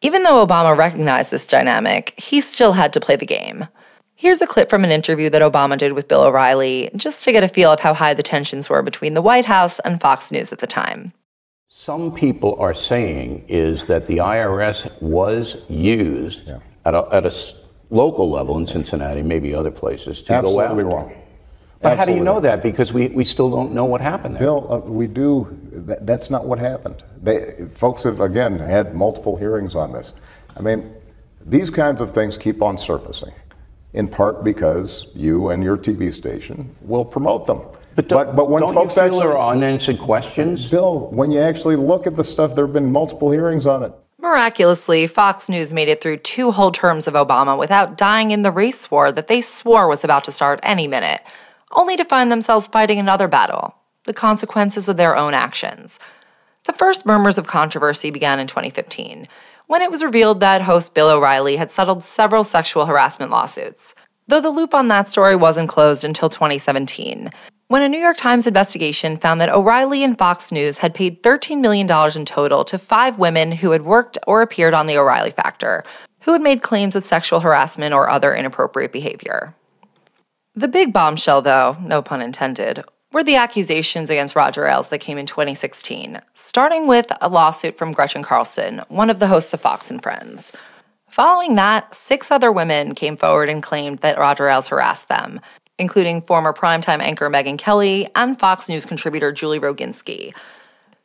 Even 0.00 0.22
though 0.22 0.46
Obama 0.46 0.76
recognized 0.76 1.32
this 1.32 1.46
dynamic, 1.46 2.14
he 2.16 2.40
still 2.40 2.74
had 2.74 2.92
to 2.92 3.00
play 3.00 3.16
the 3.16 3.26
game. 3.26 3.66
Here's 4.14 4.40
a 4.40 4.46
clip 4.46 4.70
from 4.70 4.84
an 4.84 4.90
interview 4.90 5.28
that 5.30 5.42
Obama 5.42 5.76
did 5.76 5.92
with 5.92 6.06
Bill 6.06 6.22
O'Reilly, 6.22 6.90
just 6.94 7.24
to 7.24 7.32
get 7.32 7.42
a 7.42 7.48
feel 7.48 7.72
of 7.72 7.80
how 7.80 7.94
high 7.94 8.14
the 8.14 8.22
tensions 8.22 8.68
were 8.68 8.82
between 8.82 9.14
the 9.14 9.22
White 9.22 9.46
House 9.46 9.80
and 9.80 10.00
Fox 10.00 10.30
News 10.30 10.52
at 10.52 10.60
the 10.60 10.66
time. 10.68 11.12
Some 11.70 12.14
people 12.14 12.56
are 12.58 12.72
saying 12.72 13.44
is 13.46 13.84
that 13.84 14.06
the 14.06 14.16
IRS 14.16 14.90
was 15.02 15.58
used 15.68 16.48
yeah. 16.48 16.60
at, 16.86 16.94
a, 16.94 17.06
at 17.12 17.26
a 17.26 17.54
local 17.90 18.30
level 18.30 18.56
in 18.56 18.66
Cincinnati, 18.66 19.22
maybe 19.22 19.52
other 19.54 19.70
places, 19.70 20.22
to 20.22 20.32
Absolutely 20.32 20.84
go 20.84 20.90
after. 20.90 20.96
wrong. 20.96 21.22
But 21.82 21.92
Absolutely 21.92 21.98
how 21.98 22.04
do 22.06 22.12
you 22.12 22.24
know 22.24 22.40
that? 22.40 22.62
Because 22.62 22.94
we, 22.94 23.08
we 23.08 23.22
still 23.22 23.50
don't 23.50 23.72
know 23.72 23.84
what 23.84 24.00
happened 24.00 24.36
there. 24.36 24.44
Bill, 24.44 24.72
uh, 24.72 24.78
we 24.78 25.06
do. 25.06 25.58
That, 25.70 26.06
that's 26.06 26.30
not 26.30 26.46
what 26.46 26.58
happened. 26.58 27.04
They, 27.22 27.68
folks 27.70 28.02
have, 28.04 28.20
again, 28.20 28.58
had 28.58 28.94
multiple 28.94 29.36
hearings 29.36 29.74
on 29.74 29.92
this. 29.92 30.18
I 30.56 30.62
mean, 30.62 30.94
these 31.44 31.68
kinds 31.68 32.00
of 32.00 32.12
things 32.12 32.38
keep 32.38 32.62
on 32.62 32.78
surfacing, 32.78 33.34
in 33.92 34.08
part 34.08 34.42
because 34.42 35.12
you 35.14 35.50
and 35.50 35.62
your 35.62 35.76
TV 35.76 36.10
station 36.14 36.74
will 36.80 37.04
promote 37.04 37.46
them. 37.46 37.60
But, 37.98 38.06
but, 38.06 38.36
but 38.36 38.48
when 38.48 38.62
folks 38.72 38.96
actually 38.96 39.26
are 39.26 39.50
unanswered 39.50 39.98
questions, 39.98 40.68
Bill, 40.68 41.08
when 41.10 41.32
you 41.32 41.40
actually 41.40 41.74
look 41.74 42.06
at 42.06 42.14
the 42.14 42.22
stuff, 42.22 42.54
there 42.54 42.64
have 42.64 42.72
been 42.72 42.92
multiple 42.92 43.32
hearings 43.32 43.66
on 43.66 43.82
it. 43.82 43.92
Miraculously, 44.20 45.08
Fox 45.08 45.48
News 45.48 45.74
made 45.74 45.88
it 45.88 46.00
through 46.00 46.18
two 46.18 46.52
whole 46.52 46.70
terms 46.70 47.08
of 47.08 47.14
Obama 47.14 47.58
without 47.58 47.96
dying 47.96 48.30
in 48.30 48.42
the 48.42 48.52
race 48.52 48.88
war 48.88 49.10
that 49.10 49.26
they 49.26 49.40
swore 49.40 49.88
was 49.88 50.04
about 50.04 50.22
to 50.26 50.30
start 50.30 50.60
any 50.62 50.86
minute, 50.86 51.22
only 51.72 51.96
to 51.96 52.04
find 52.04 52.30
themselves 52.30 52.68
fighting 52.68 53.00
another 53.00 53.26
battle 53.26 53.74
the 54.04 54.14
consequences 54.14 54.88
of 54.88 54.96
their 54.96 55.16
own 55.16 55.34
actions. 55.34 55.98
The 56.66 56.72
first 56.74 57.04
murmurs 57.04 57.36
of 57.36 57.48
controversy 57.48 58.12
began 58.12 58.38
in 58.38 58.46
2015, 58.46 59.26
when 59.66 59.82
it 59.82 59.90
was 59.90 60.04
revealed 60.04 60.38
that 60.38 60.62
host 60.62 60.94
Bill 60.94 61.10
O'Reilly 61.10 61.56
had 61.56 61.72
settled 61.72 62.04
several 62.04 62.44
sexual 62.44 62.86
harassment 62.86 63.32
lawsuits. 63.32 63.96
Though 64.28 64.40
the 64.40 64.50
loop 64.50 64.72
on 64.72 64.86
that 64.86 65.08
story 65.08 65.34
wasn't 65.34 65.68
closed 65.68 66.04
until 66.04 66.28
2017, 66.28 67.32
when 67.68 67.82
a 67.82 67.88
New 67.88 67.98
York 67.98 68.16
Times 68.16 68.46
investigation 68.46 69.18
found 69.18 69.42
that 69.42 69.50
O'Reilly 69.50 70.02
and 70.02 70.16
Fox 70.16 70.50
News 70.50 70.78
had 70.78 70.94
paid 70.94 71.22
$13 71.22 71.60
million 71.60 71.86
in 72.16 72.24
total 72.24 72.64
to 72.64 72.78
five 72.78 73.18
women 73.18 73.52
who 73.52 73.72
had 73.72 73.82
worked 73.82 74.16
or 74.26 74.40
appeared 74.40 74.72
on 74.72 74.86
The 74.86 74.96
O'Reilly 74.96 75.30
Factor, 75.30 75.84
who 76.22 76.32
had 76.32 76.40
made 76.40 76.62
claims 76.62 76.96
of 76.96 77.04
sexual 77.04 77.40
harassment 77.40 77.94
or 77.94 78.08
other 78.08 78.34
inappropriate 78.34 78.90
behavior. 78.90 79.54
The 80.54 80.66
big 80.66 80.94
bombshell, 80.94 81.42
though, 81.42 81.76
no 81.82 82.00
pun 82.00 82.22
intended, 82.22 82.84
were 83.12 83.22
the 83.22 83.36
accusations 83.36 84.08
against 84.08 84.34
Roger 84.34 84.66
Ailes 84.66 84.88
that 84.88 84.98
came 84.98 85.18
in 85.18 85.26
2016, 85.26 86.22
starting 86.32 86.86
with 86.86 87.12
a 87.20 87.28
lawsuit 87.28 87.76
from 87.76 87.92
Gretchen 87.92 88.22
Carlson, 88.22 88.82
one 88.88 89.10
of 89.10 89.18
the 89.18 89.28
hosts 89.28 89.52
of 89.52 89.60
Fox 89.60 89.90
and 89.90 90.02
Friends. 90.02 90.54
Following 91.08 91.54
that, 91.54 91.94
six 91.94 92.30
other 92.30 92.52
women 92.52 92.94
came 92.94 93.16
forward 93.16 93.48
and 93.48 93.62
claimed 93.62 94.00
that 94.00 94.18
Roger 94.18 94.48
Ailes 94.48 94.68
harassed 94.68 95.08
them, 95.08 95.40
including 95.78 96.22
former 96.22 96.52
primetime 96.52 97.00
anchor 97.00 97.30
Megyn 97.30 97.58
Kelly 97.58 98.08
and 98.14 98.38
Fox 98.38 98.68
News 98.68 98.84
contributor 98.84 99.32
Julie 99.32 99.60
Roginsky. 99.60 100.34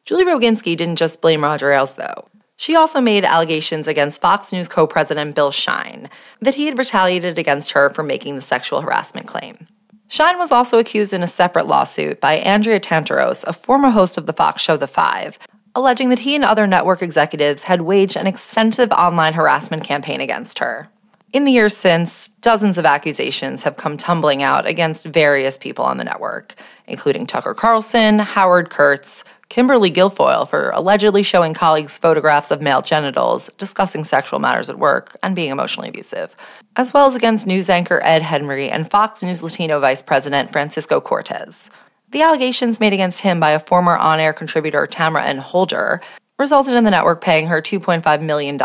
Julie 0.05 0.25
Roginsky 0.25 0.75
didn't 0.75 0.97
just 0.97 1.21
blame 1.21 1.43
Roger 1.43 1.71
Ailes, 1.71 1.93
though. 1.93 2.27
She 2.55 2.75
also 2.75 3.01
made 3.01 3.25
allegations 3.25 3.87
against 3.87 4.21
Fox 4.21 4.53
News 4.53 4.67
co 4.67 4.85
president 4.87 5.35
Bill 5.35 5.51
Shine 5.51 6.09
that 6.39 6.55
he 6.55 6.65
had 6.65 6.77
retaliated 6.77 7.37
against 7.39 7.71
her 7.71 7.89
for 7.89 8.03
making 8.03 8.35
the 8.35 8.41
sexual 8.41 8.81
harassment 8.81 9.27
claim. 9.27 9.67
Shine 10.07 10.37
was 10.37 10.51
also 10.51 10.77
accused 10.77 11.13
in 11.13 11.23
a 11.23 11.27
separate 11.27 11.67
lawsuit 11.67 12.21
by 12.21 12.35
Andrea 12.35 12.79
Tantaros, 12.79 13.43
a 13.47 13.53
former 13.53 13.89
host 13.89 14.17
of 14.17 14.27
the 14.27 14.33
Fox 14.33 14.61
show 14.61 14.77
The 14.77 14.87
Five, 14.87 15.39
alleging 15.73 16.09
that 16.09 16.19
he 16.19 16.35
and 16.35 16.45
other 16.45 16.67
network 16.67 17.01
executives 17.01 17.63
had 17.63 17.81
waged 17.81 18.15
an 18.15 18.27
extensive 18.27 18.91
online 18.91 19.33
harassment 19.33 19.83
campaign 19.83 20.21
against 20.21 20.59
her. 20.59 20.89
In 21.33 21.45
the 21.45 21.51
years 21.51 21.75
since, 21.75 22.27
dozens 22.27 22.77
of 22.77 22.85
accusations 22.85 23.63
have 23.63 23.75
come 23.75 23.97
tumbling 23.97 24.43
out 24.43 24.67
against 24.67 25.07
various 25.07 25.57
people 25.57 25.83
on 25.83 25.97
the 25.97 26.03
network, 26.03 26.53
including 26.85 27.25
Tucker 27.25 27.55
Carlson, 27.55 28.19
Howard 28.19 28.69
Kurtz, 28.69 29.23
Kimberly 29.49 29.89
Guilfoyle 29.89 30.47
for 30.47 30.69
allegedly 30.69 31.23
showing 31.23 31.55
colleagues 31.55 31.97
photographs 31.97 32.51
of 32.51 32.61
male 32.61 32.83
genitals, 32.83 33.49
discussing 33.57 34.03
sexual 34.03 34.37
matters 34.37 34.69
at 34.69 34.77
work, 34.77 35.17
and 35.23 35.35
being 35.35 35.49
emotionally 35.49 35.89
abusive, 35.89 36.35
as 36.75 36.93
well 36.93 37.07
as 37.07 37.15
against 37.15 37.47
news 37.47 37.67
anchor 37.67 37.99
Ed 38.03 38.21
Henry 38.21 38.69
and 38.69 38.87
Fox 38.87 39.23
News 39.23 39.41
Latino 39.41 39.79
Vice 39.79 40.03
President 40.03 40.51
Francisco 40.51 41.01
Cortes. 41.01 41.71
The 42.11 42.21
allegations 42.21 42.79
made 42.79 42.93
against 42.93 43.21
him 43.21 43.39
by 43.39 43.49
a 43.49 43.59
former 43.59 43.97
on 43.97 44.19
air 44.19 44.33
contributor, 44.33 44.85
Tamara 44.85 45.25
N. 45.25 45.39
Holder, 45.39 45.99
resulted 46.43 46.73
in 46.73 46.83
the 46.83 46.91
network 46.91 47.21
paying 47.21 47.47
her 47.47 47.61
$2.5 47.61 48.21
million 48.21 48.61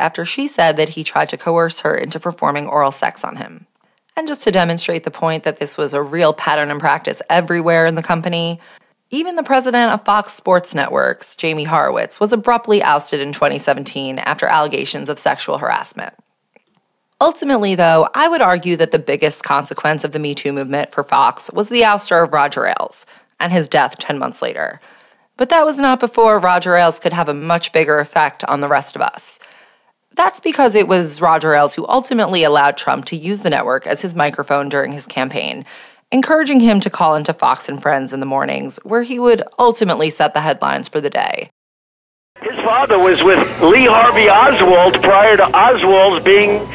after 0.00 0.24
she 0.24 0.48
said 0.48 0.76
that 0.76 0.88
he 0.88 1.04
tried 1.04 1.28
to 1.28 1.36
coerce 1.36 1.78
her 1.82 1.94
into 1.94 2.18
performing 2.18 2.66
oral 2.66 2.90
sex 2.90 3.22
on 3.22 3.36
him. 3.36 3.68
And 4.16 4.26
just 4.26 4.42
to 4.42 4.50
demonstrate 4.50 5.04
the 5.04 5.12
point 5.12 5.44
that 5.44 5.58
this 5.58 5.78
was 5.78 5.94
a 5.94 6.02
real 6.02 6.32
pattern 6.32 6.68
and 6.68 6.80
practice 6.80 7.22
everywhere 7.30 7.86
in 7.86 7.94
the 7.94 8.02
company, 8.02 8.58
even 9.10 9.36
the 9.36 9.44
president 9.44 9.92
of 9.92 10.04
Fox 10.04 10.32
Sports 10.32 10.74
Networks, 10.74 11.36
Jamie 11.36 11.62
Horowitz, 11.62 12.18
was 12.18 12.32
abruptly 12.32 12.82
ousted 12.82 13.20
in 13.20 13.32
2017 13.32 14.18
after 14.18 14.46
allegations 14.46 15.08
of 15.08 15.20
sexual 15.20 15.58
harassment. 15.58 16.14
Ultimately, 17.20 17.76
though, 17.76 18.08
I 18.16 18.28
would 18.28 18.42
argue 18.42 18.74
that 18.78 18.90
the 18.90 18.98
biggest 18.98 19.44
consequence 19.44 20.02
of 20.02 20.10
the 20.10 20.18
Me 20.18 20.34
Too 20.34 20.52
movement 20.52 20.90
for 20.90 21.04
Fox 21.04 21.52
was 21.52 21.68
the 21.68 21.82
ouster 21.82 22.24
of 22.24 22.32
Roger 22.32 22.66
Ailes 22.66 23.06
and 23.38 23.52
his 23.52 23.68
death 23.68 23.96
10 23.98 24.18
months 24.18 24.42
later. 24.42 24.80
But 25.36 25.48
that 25.48 25.64
was 25.64 25.78
not 25.78 26.00
before 26.00 26.38
Roger 26.38 26.76
Ailes 26.76 26.98
could 26.98 27.12
have 27.12 27.28
a 27.28 27.34
much 27.34 27.72
bigger 27.72 27.98
effect 27.98 28.44
on 28.44 28.60
the 28.60 28.68
rest 28.68 28.96
of 28.96 29.02
us. 29.02 29.38
That's 30.14 30.40
because 30.40 30.74
it 30.74 30.88
was 30.88 31.20
Roger 31.20 31.54
Ailes 31.54 31.74
who 31.74 31.86
ultimately 31.88 32.44
allowed 32.44 32.76
Trump 32.76 33.06
to 33.06 33.16
use 33.16 33.40
the 33.40 33.50
network 33.50 33.86
as 33.86 34.02
his 34.02 34.14
microphone 34.14 34.68
during 34.68 34.92
his 34.92 35.06
campaign, 35.06 35.64
encouraging 36.10 36.60
him 36.60 36.80
to 36.80 36.90
call 36.90 37.14
into 37.14 37.32
Fox 37.32 37.68
and 37.68 37.80
Friends 37.80 38.12
in 38.12 38.20
the 38.20 38.26
mornings, 38.26 38.78
where 38.82 39.02
he 39.02 39.18
would 39.18 39.42
ultimately 39.58 40.10
set 40.10 40.34
the 40.34 40.42
headlines 40.42 40.88
for 40.88 41.00
the 41.00 41.08
day. 41.08 41.48
His 42.42 42.56
father 42.64 42.98
was 42.98 43.22
with 43.22 43.38
Lee 43.62 43.86
Harvey 43.86 44.28
Oswald 44.28 45.02
prior 45.02 45.36
to 45.38 45.44
Oswald's 45.56 46.24
being 46.24 46.66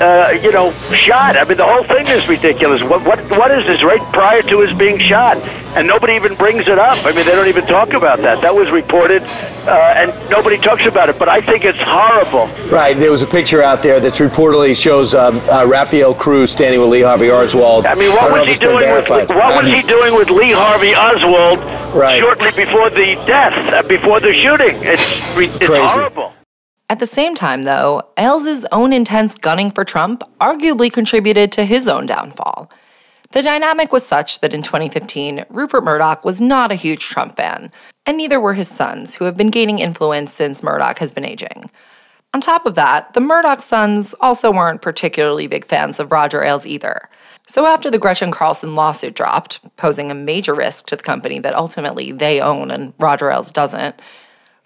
uh, 0.00 0.38
you 0.42 0.50
know, 0.52 0.72
shot. 0.92 1.36
I 1.36 1.44
mean, 1.44 1.56
the 1.56 1.66
whole 1.66 1.84
thing 1.84 2.06
is 2.08 2.28
ridiculous. 2.28 2.82
What 2.82 3.04
what 3.04 3.18
what 3.30 3.50
is 3.50 3.66
this? 3.66 3.82
Right 3.82 4.00
prior 4.12 4.42
to 4.42 4.60
his 4.60 4.76
being 4.76 4.98
shot, 4.98 5.36
and 5.76 5.86
nobody 5.86 6.14
even 6.14 6.34
brings 6.34 6.68
it 6.68 6.78
up. 6.78 6.98
I 7.04 7.12
mean, 7.12 7.24
they 7.26 7.34
don't 7.34 7.48
even 7.48 7.66
talk 7.66 7.92
about 7.92 8.18
that. 8.20 8.40
That 8.40 8.54
was 8.54 8.70
reported, 8.70 9.22
uh, 9.22 9.94
and 9.96 10.30
nobody 10.30 10.56
talks 10.56 10.86
about 10.86 11.08
it. 11.08 11.18
But 11.18 11.28
I 11.28 11.40
think 11.40 11.64
it's 11.64 11.78
horrible. 11.78 12.46
Right. 12.70 12.96
There 12.96 13.10
was 13.10 13.22
a 13.22 13.26
picture 13.26 13.62
out 13.62 13.82
there 13.82 14.00
that 14.00 14.14
reportedly 14.14 14.80
shows 14.80 15.14
um, 15.14 15.38
uh, 15.50 15.66
Rafael 15.66 16.14
Cruz 16.14 16.50
standing 16.50 16.80
with 16.80 16.90
Lee 16.90 17.02
Harvey 17.02 17.30
Oswald. 17.30 17.86
I 17.86 17.94
mean, 17.94 18.10
what 18.10 18.32
I 18.32 18.40
was 18.40 18.48
he 18.48 18.54
doing 18.54 18.92
with 18.92 19.08
what 19.08 19.28
was 19.28 19.66
he 19.66 19.82
doing 19.82 20.14
with 20.14 20.30
Lee 20.30 20.52
Harvey 20.52 20.94
Oswald 20.94 21.58
right. 21.94 22.18
shortly 22.20 22.50
before 22.52 22.90
the 22.90 23.16
death, 23.26 23.54
uh, 23.72 23.86
before 23.86 24.20
the 24.20 24.32
shooting? 24.32 24.76
It's 24.82 25.02
it's 25.36 25.66
Crazy. 25.66 25.86
horrible. 25.86 26.32
At 26.90 26.98
the 26.98 27.06
same 27.06 27.36
time, 27.36 27.62
though, 27.62 28.02
Ailes' 28.16 28.66
own 28.72 28.92
intense 28.92 29.36
gunning 29.36 29.70
for 29.70 29.84
Trump 29.84 30.24
arguably 30.40 30.92
contributed 30.92 31.52
to 31.52 31.64
his 31.64 31.86
own 31.86 32.04
downfall. 32.04 32.68
The 33.30 33.42
dynamic 33.42 33.92
was 33.92 34.04
such 34.04 34.40
that 34.40 34.52
in 34.52 34.62
2015, 34.62 35.44
Rupert 35.50 35.84
Murdoch 35.84 36.24
was 36.24 36.40
not 36.40 36.72
a 36.72 36.74
huge 36.74 37.06
Trump 37.06 37.36
fan, 37.36 37.70
and 38.04 38.16
neither 38.16 38.40
were 38.40 38.54
his 38.54 38.66
sons, 38.66 39.14
who 39.14 39.26
have 39.26 39.36
been 39.36 39.50
gaining 39.50 39.78
influence 39.78 40.32
since 40.32 40.64
Murdoch 40.64 40.98
has 40.98 41.12
been 41.12 41.24
aging. 41.24 41.70
On 42.34 42.40
top 42.40 42.66
of 42.66 42.74
that, 42.74 43.12
the 43.12 43.20
Murdoch 43.20 43.62
sons 43.62 44.12
also 44.20 44.50
weren't 44.50 44.82
particularly 44.82 45.46
big 45.46 45.66
fans 45.66 46.00
of 46.00 46.10
Roger 46.10 46.42
Ailes 46.42 46.66
either. 46.66 47.08
So 47.46 47.66
after 47.66 47.88
the 47.88 48.00
Gretchen 48.00 48.32
Carlson 48.32 48.74
lawsuit 48.74 49.14
dropped, 49.14 49.76
posing 49.76 50.10
a 50.10 50.14
major 50.16 50.54
risk 50.54 50.86
to 50.86 50.96
the 50.96 51.04
company 51.04 51.38
that 51.38 51.54
ultimately 51.54 52.10
they 52.10 52.40
own 52.40 52.72
and 52.72 52.94
Roger 52.98 53.30
Ailes 53.30 53.52
doesn't, 53.52 53.94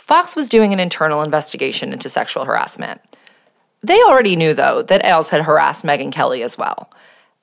Fox 0.05 0.37
was 0.37 0.51
doing 0.51 0.75
an 0.75 0.81
internal 0.81 1.23
investigation 1.23 1.91
into 1.91 2.11
sexual 2.11 2.45
harassment. 2.45 3.01
They 3.83 4.03
already 4.03 4.37
knew, 4.37 4.53
though, 4.53 4.83
that 4.83 5.03
Ailes 5.03 5.31
had 5.31 5.45
harassed 5.45 5.83
Megyn 5.83 6.13
Kelly 6.13 6.43
as 6.43 6.59
well. 6.59 6.91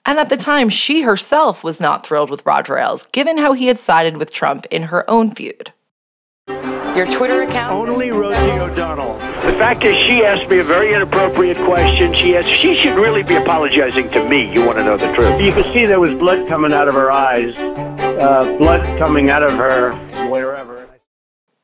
And 0.06 0.20
at 0.20 0.30
the 0.30 0.38
time, 0.38 0.70
she 0.70 1.02
herself 1.02 1.64
was 1.64 1.82
not 1.82 2.06
thrilled 2.06 2.30
with 2.30 2.46
Roger 2.46 2.78
Ailes, 2.78 3.08
given 3.08 3.40
how 3.40 3.54
he 3.54 3.66
had 3.66 3.80
sided 3.80 4.18
with 4.18 4.32
Trump 4.32 4.68
in 4.70 4.84
her 4.84 5.10
own 5.10 5.32
feud. 5.32 5.74
Your 6.96 7.08
Twitter 7.08 7.42
account? 7.42 7.90
Only 7.90 8.12
Rosie 8.12 8.52
O'Donnell. 8.52 9.16
The 9.18 9.54
fact 9.54 9.84
is, 9.84 9.96
she 10.06 10.24
asked 10.24 10.48
me 10.48 10.60
a 10.60 10.64
very 10.64 10.94
inappropriate 10.94 11.58
question. 11.66 12.14
She 12.14 12.38
asked, 12.38 12.62
she 12.62 12.80
should 12.80 12.96
really 12.96 13.24
be 13.24 13.38
apologizing 13.38 14.12
to 14.12 14.30
me. 14.30 14.54
You 14.54 14.64
want 14.64 14.78
to 14.78 14.84
know 14.84 14.98
the 14.98 15.12
truth? 15.14 15.42
You 15.42 15.52
could 15.52 15.66
see 15.74 15.88
there 15.88 16.00
was 16.00 16.16
blood 16.16 16.48
coming 16.48 16.74
out 16.74 16.88
of 16.88 16.94
her 16.94 17.12
eyes, 17.12 17.58
uh, 17.58 18.56
blood 18.60 18.86
coming 19.00 19.32
out 19.32 19.42
of 19.42 19.54
her 19.54 19.94
wherever. 20.30 20.71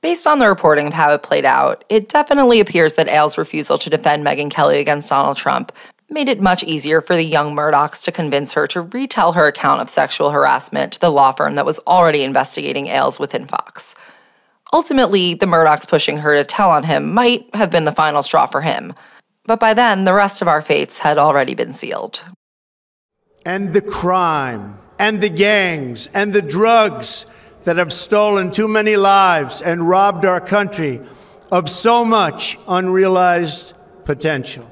Based 0.01 0.27
on 0.27 0.37
the 0.37 0.47
reporting 0.47 0.87
of 0.87 0.93
how 0.93 1.11
it 1.13 1.23
played 1.23 1.45
out, 1.45 1.83
it 1.89 2.07
definitely 2.07 2.59
appears 2.59 2.93
that 2.93 3.09
Ailes' 3.09 3.37
refusal 3.37 3.79
to 3.79 3.89
defend 3.89 4.23
Megyn 4.23 4.51
Kelly 4.51 4.79
against 4.79 5.09
Donald 5.09 5.37
Trump 5.37 5.71
made 6.09 6.29
it 6.29 6.39
much 6.39 6.63
easier 6.63 7.01
for 7.01 7.15
the 7.15 7.23
young 7.23 7.55
Murdochs 7.55 8.03
to 8.03 8.11
convince 8.11 8.53
her 8.53 8.67
to 8.67 8.81
retell 8.81 9.33
her 9.33 9.47
account 9.47 9.81
of 9.81 9.89
sexual 9.89 10.29
harassment 10.29 10.93
to 10.93 10.99
the 10.99 11.11
law 11.11 11.31
firm 11.31 11.55
that 11.55 11.65
was 11.65 11.79
already 11.87 12.23
investigating 12.23 12.87
Ailes 12.87 13.19
within 13.19 13.45
Fox. 13.45 13.95
Ultimately, 14.71 15.33
the 15.33 15.45
Murdochs 15.45 15.87
pushing 15.87 16.19
her 16.19 16.37
to 16.37 16.45
tell 16.45 16.69
on 16.69 16.83
him 16.83 17.13
might 17.13 17.53
have 17.55 17.71
been 17.71 17.85
the 17.85 17.91
final 17.91 18.21
straw 18.21 18.45
for 18.45 18.61
him. 18.61 18.93
But 19.45 19.59
by 19.59 19.73
then, 19.73 20.03
the 20.03 20.13
rest 20.13 20.41
of 20.41 20.47
our 20.47 20.61
fates 20.61 20.99
had 20.99 21.17
already 21.17 21.55
been 21.55 21.73
sealed. 21.73 22.23
And 23.45 23.73
the 23.73 23.81
crime, 23.81 24.77
and 24.99 25.21
the 25.21 25.29
gangs, 25.29 26.07
and 26.13 26.33
the 26.33 26.41
drugs 26.41 27.25
that 27.67 27.75
have 27.75 27.91
stolen 27.91 28.49
too 28.49 28.65
many 28.65 28.95
lives 28.95 29.61
and 29.61 29.89
robbed 29.89 30.23
our 30.23 30.39
country 30.39 31.01
of 31.51 31.69
so 31.69 32.05
much 32.05 32.57
unrealized 32.65 33.73
potential. 34.05 34.65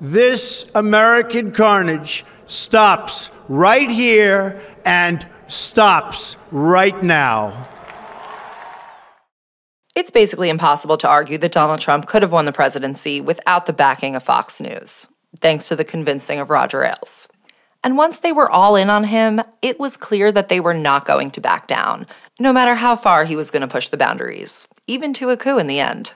This 0.00 0.68
American 0.74 1.52
carnage 1.52 2.24
stops 2.46 3.30
right 3.46 3.88
here 3.88 4.60
and 4.84 5.24
stops 5.46 6.36
right 6.50 7.00
now. 7.00 7.62
It's 9.94 10.10
basically 10.10 10.48
impossible 10.48 10.96
to 10.96 11.08
argue 11.08 11.38
that 11.38 11.52
Donald 11.52 11.78
Trump 11.78 12.08
could 12.08 12.22
have 12.22 12.32
won 12.32 12.44
the 12.44 12.50
presidency 12.50 13.20
without 13.20 13.66
the 13.66 13.72
backing 13.72 14.16
of 14.16 14.24
Fox 14.24 14.60
News, 14.60 15.06
thanks 15.40 15.68
to 15.68 15.76
the 15.76 15.84
convincing 15.84 16.40
of 16.40 16.50
Roger 16.50 16.82
Ailes. 16.82 17.28
And 17.84 17.98
once 17.98 18.16
they 18.16 18.32
were 18.32 18.50
all 18.50 18.76
in 18.76 18.88
on 18.88 19.04
him, 19.04 19.42
it 19.60 19.78
was 19.78 19.98
clear 19.98 20.32
that 20.32 20.48
they 20.48 20.58
were 20.58 20.72
not 20.72 21.04
going 21.04 21.30
to 21.32 21.40
back 21.40 21.66
down, 21.66 22.06
no 22.40 22.50
matter 22.50 22.76
how 22.76 22.96
far 22.96 23.24
he 23.24 23.36
was 23.36 23.50
going 23.50 23.60
to 23.60 23.68
push 23.68 23.90
the 23.90 23.98
boundaries, 23.98 24.66
even 24.86 25.12
to 25.14 25.28
a 25.28 25.36
coup 25.36 25.58
in 25.58 25.66
the 25.66 25.80
end. 25.80 26.14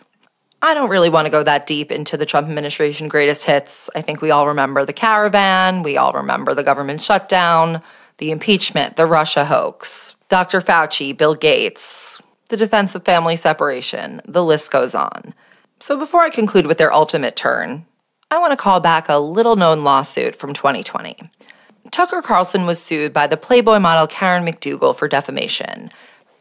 I 0.63 0.73
don't 0.73 0.89
really 0.89 1.11
want 1.11 1.27
to 1.27 1.31
go 1.31 1.43
that 1.45 1.67
deep 1.67 1.93
into 1.93 2.17
the 2.17 2.25
Trump 2.25 2.49
administration 2.49 3.07
greatest 3.07 3.45
hits. 3.45 3.91
I 3.95 4.01
think 4.01 4.23
we 4.23 4.31
all 4.31 4.49
remember 4.49 4.85
the 4.87 4.95
caravan, 4.95 5.83
we 5.83 5.99
all 5.99 6.15
remember 6.15 6.55
the 6.55 6.65
government 6.65 7.03
shutdown, 7.03 7.83
the 8.17 8.31
impeachment, 8.31 8.97
the 8.97 9.07
Russia 9.07 9.45
hoax, 9.45 10.17
Dr. 10.31 10.63
Fauci, 10.63 11.17
Bill 11.17 11.35
Gates, 11.35 12.21
the 12.49 12.57
defense 12.57 12.95
of 12.95 13.05
family 13.05 13.37
separation, 13.37 14.23
the 14.25 14.43
list 14.43 14.73
goes 14.73 14.95
on. 14.95 15.35
So 15.81 15.99
before 15.99 16.23
I 16.23 16.31
conclude 16.31 16.67
with 16.67 16.79
their 16.79 16.93
ultimate 16.93 17.37
turn, 17.37 17.85
I 18.31 18.39
want 18.39 18.53
to 18.53 18.57
call 18.57 18.81
back 18.81 19.09
a 19.09 19.19
little 19.19 19.57
known 19.57 19.85
lawsuit 19.85 20.35
from 20.35 20.53
2020. 20.53 21.17
Tucker 21.99 22.23
Carlson 22.23 22.65
was 22.65 22.81
sued 22.81 23.13
by 23.13 23.27
the 23.27 23.37
Playboy 23.37 23.81
model 23.81 24.07
Karen 24.07 24.47
McDougal 24.47 24.95
for 24.95 25.09
defamation. 25.09 25.91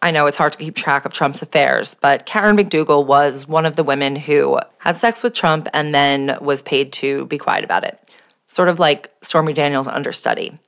I 0.03 0.11
know 0.11 0.27
it's 0.27 0.37
hard 0.37 0.51
to 0.51 0.59
keep 0.59 0.75
track 0.75 1.03
of 1.03 1.13
Trump's 1.13 1.41
affairs, 1.41 1.95
but 1.95 2.27
Karen 2.27 2.55
McDougal 2.55 3.07
was 3.07 3.47
one 3.47 3.65
of 3.65 3.75
the 3.75 3.83
women 3.83 4.17
who 4.17 4.59
had 4.77 4.97
sex 4.97 5.23
with 5.23 5.33
Trump 5.33 5.67
and 5.73 5.95
then 5.95 6.37
was 6.41 6.61
paid 6.61 6.93
to 6.93 7.25
be 7.25 7.39
quiet 7.39 7.63
about 7.63 7.83
it. 7.83 7.99
Sort 8.45 8.69
of 8.69 8.77
like 8.77 9.11
Stormy 9.23 9.51
Daniels' 9.51 9.87
understudy. 9.87 10.59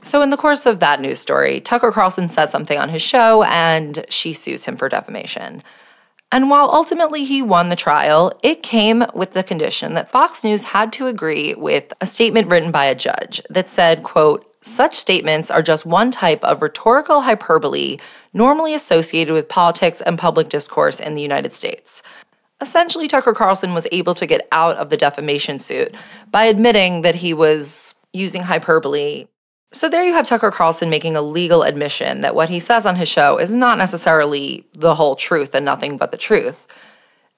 So, 0.00 0.22
in 0.22 0.30
the 0.30 0.38
course 0.38 0.64
of 0.64 0.80
that 0.80 1.02
news 1.02 1.18
story, 1.18 1.60
Tucker 1.60 1.92
Carlson 1.92 2.30
says 2.30 2.50
something 2.50 2.78
on 2.78 2.88
his 2.88 3.02
show 3.02 3.42
and 3.42 4.06
she 4.08 4.32
sues 4.32 4.64
him 4.64 4.76
for 4.76 4.88
defamation. 4.88 5.62
And 6.30 6.50
while 6.50 6.68
ultimately 6.70 7.24
he 7.24 7.40
won 7.40 7.70
the 7.70 7.76
trial, 7.76 8.32
it 8.42 8.62
came 8.62 9.04
with 9.14 9.32
the 9.32 9.42
condition 9.42 9.94
that 9.94 10.10
Fox 10.10 10.44
News 10.44 10.64
had 10.64 10.92
to 10.94 11.06
agree 11.06 11.54
with 11.54 11.92
a 12.00 12.06
statement 12.06 12.48
written 12.48 12.70
by 12.70 12.84
a 12.84 12.94
judge 12.94 13.40
that 13.48 13.70
said, 13.70 14.02
quote, 14.02 14.44
such 14.60 14.94
statements 14.94 15.50
are 15.50 15.62
just 15.62 15.86
one 15.86 16.10
type 16.10 16.44
of 16.44 16.60
rhetorical 16.60 17.22
hyperbole 17.22 17.96
normally 18.34 18.74
associated 18.74 19.32
with 19.32 19.48
politics 19.48 20.02
and 20.02 20.18
public 20.18 20.50
discourse 20.50 21.00
in 21.00 21.14
the 21.14 21.22
United 21.22 21.52
States. 21.54 22.02
Essentially, 22.60 23.08
Tucker 23.08 23.32
Carlson 23.32 23.72
was 23.72 23.86
able 23.92 24.14
to 24.14 24.26
get 24.26 24.46
out 24.52 24.76
of 24.76 24.90
the 24.90 24.96
defamation 24.96 25.60
suit 25.60 25.94
by 26.30 26.44
admitting 26.44 27.02
that 27.02 27.16
he 27.16 27.32
was 27.32 27.94
using 28.12 28.42
hyperbole. 28.42 29.28
So, 29.70 29.88
there 29.88 30.04
you 30.04 30.14
have 30.14 30.26
Tucker 30.26 30.50
Carlson 30.50 30.88
making 30.88 31.14
a 31.14 31.22
legal 31.22 31.62
admission 31.62 32.22
that 32.22 32.34
what 32.34 32.48
he 32.48 32.58
says 32.58 32.86
on 32.86 32.96
his 32.96 33.08
show 33.08 33.38
is 33.38 33.54
not 33.54 33.76
necessarily 33.76 34.66
the 34.72 34.94
whole 34.94 35.14
truth 35.14 35.54
and 35.54 35.64
nothing 35.64 35.98
but 35.98 36.10
the 36.10 36.16
truth. 36.16 36.66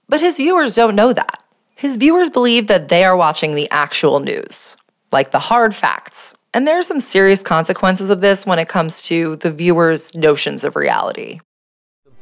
But 0.09 0.21
his 0.21 0.37
viewers 0.37 0.77
don't 0.77 0.95
know 0.95 1.13
that. 1.13 1.43
His 1.75 1.97
viewers 1.97 2.31
believe 2.31 2.67
that 2.69 2.89
they 2.89 3.05
are 3.05 3.17
watching 3.17 3.55
the 3.55 3.69
actual 3.71 4.21
news, 4.21 4.77
like 5.11 5.31
the 5.33 5.39
hard 5.39 5.75
facts, 5.75 6.35
and 6.53 6.67
there 6.67 6.79
are 6.79 6.83
some 6.83 7.01
serious 7.01 7.43
consequences 7.43 8.11
of 8.11 8.21
this 8.21 8.45
when 8.45 8.59
it 8.59 8.69
comes 8.69 9.03
to 9.03 9.37
the 9.37 9.51
viewer's 9.51 10.15
notions 10.15 10.65
of 10.65 10.77
reality. 10.77 11.41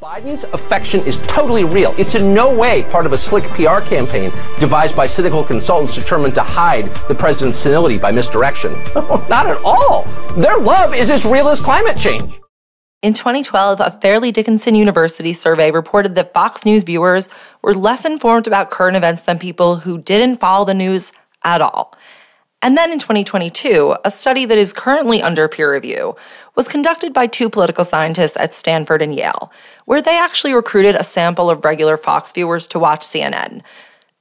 Biden's 0.01 0.45
affection 0.45 1.01
is 1.01 1.17
totally 1.27 1.65
real. 1.65 1.93
It's 1.99 2.15
in 2.15 2.33
no 2.33 2.55
way 2.55 2.85
part 2.85 3.05
of 3.05 3.13
a 3.13 3.19
slick 3.19 3.43
PR 3.49 3.81
campaign 3.81 4.31
devised 4.61 4.95
by 4.95 5.09
cynical 5.09 5.43
consultants 5.43 5.97
determined 5.97 6.37
to 6.37 6.43
hide 6.45 6.95
the 7.09 7.17
president's 7.17 7.59
senility 7.59 7.99
by 7.99 8.13
misdirection. 8.13 8.75
Not 8.95 9.49
at 9.49 9.61
all. 9.65 10.05
Their 10.37 10.57
love 10.57 10.95
is 10.95 11.11
as 11.11 11.25
real 11.25 11.49
as 11.49 11.59
climate 11.59 11.99
change. 11.99 12.39
In 13.03 13.13
2012, 13.13 13.81
a 13.81 13.91
Fairleigh 13.91 14.31
Dickinson 14.31 14.77
University 14.77 15.33
survey 15.33 15.73
reported 15.73 16.15
that 16.15 16.33
Fox 16.33 16.65
News 16.65 16.85
viewers 16.85 17.29
were 17.61 17.75
less 17.75 18.05
informed 18.05 18.47
about 18.47 18.71
current 18.71 18.97
events 18.97 19.23
than 19.23 19.41
people 19.41 19.77
who 19.77 19.99
didn't 19.99 20.37
follow 20.37 20.65
the 20.65 20.75
news 20.75 21.11
at 21.43 21.61
all. 21.61 21.93
And 22.61 22.77
then 22.77 22.91
in 22.91 22.99
2022, 22.99 23.95
a 24.05 24.11
study 24.11 24.45
that 24.45 24.59
is 24.59 24.73
currently 24.73 25.23
under 25.23 25.49
peer 25.49 25.73
review 25.73 26.17
was 26.57 26.67
conducted 26.67 27.13
by 27.13 27.29
two 27.29 27.49
political 27.49 27.85
scientists 27.85 28.37
at 28.37 28.53
Stanford 28.53 29.01
and 29.01 29.15
Yale, 29.15 29.53
where 29.85 30.03
they 30.03 30.19
actually 30.19 30.53
recruited 30.53 30.97
a 30.97 31.05
sample 31.05 31.51
of 31.51 31.65
regular 31.65 31.97
Fox 31.97 32.33
viewers 32.33 32.67
to 32.69 32.81
watch 32.81 33.03
CNN. 33.03 33.63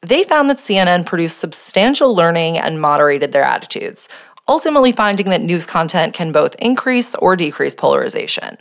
They 0.01 0.23
found 0.23 0.49
that 0.49 0.57
CNN 0.57 1.07
produced 1.07 1.39
substantial 1.39 2.15
learning 2.15 2.59
and 2.59 2.79
moderated 2.79 3.31
their 3.31 3.43
attitudes, 3.43 4.07
ultimately 4.47 4.91
finding 4.91 5.31
that 5.31 5.41
news 5.41 5.65
content 5.65 6.13
can 6.13 6.31
both 6.31 6.55
increase 6.59 7.15
or 7.15 7.35
decrease 7.35 7.73
polarization. 7.73 8.57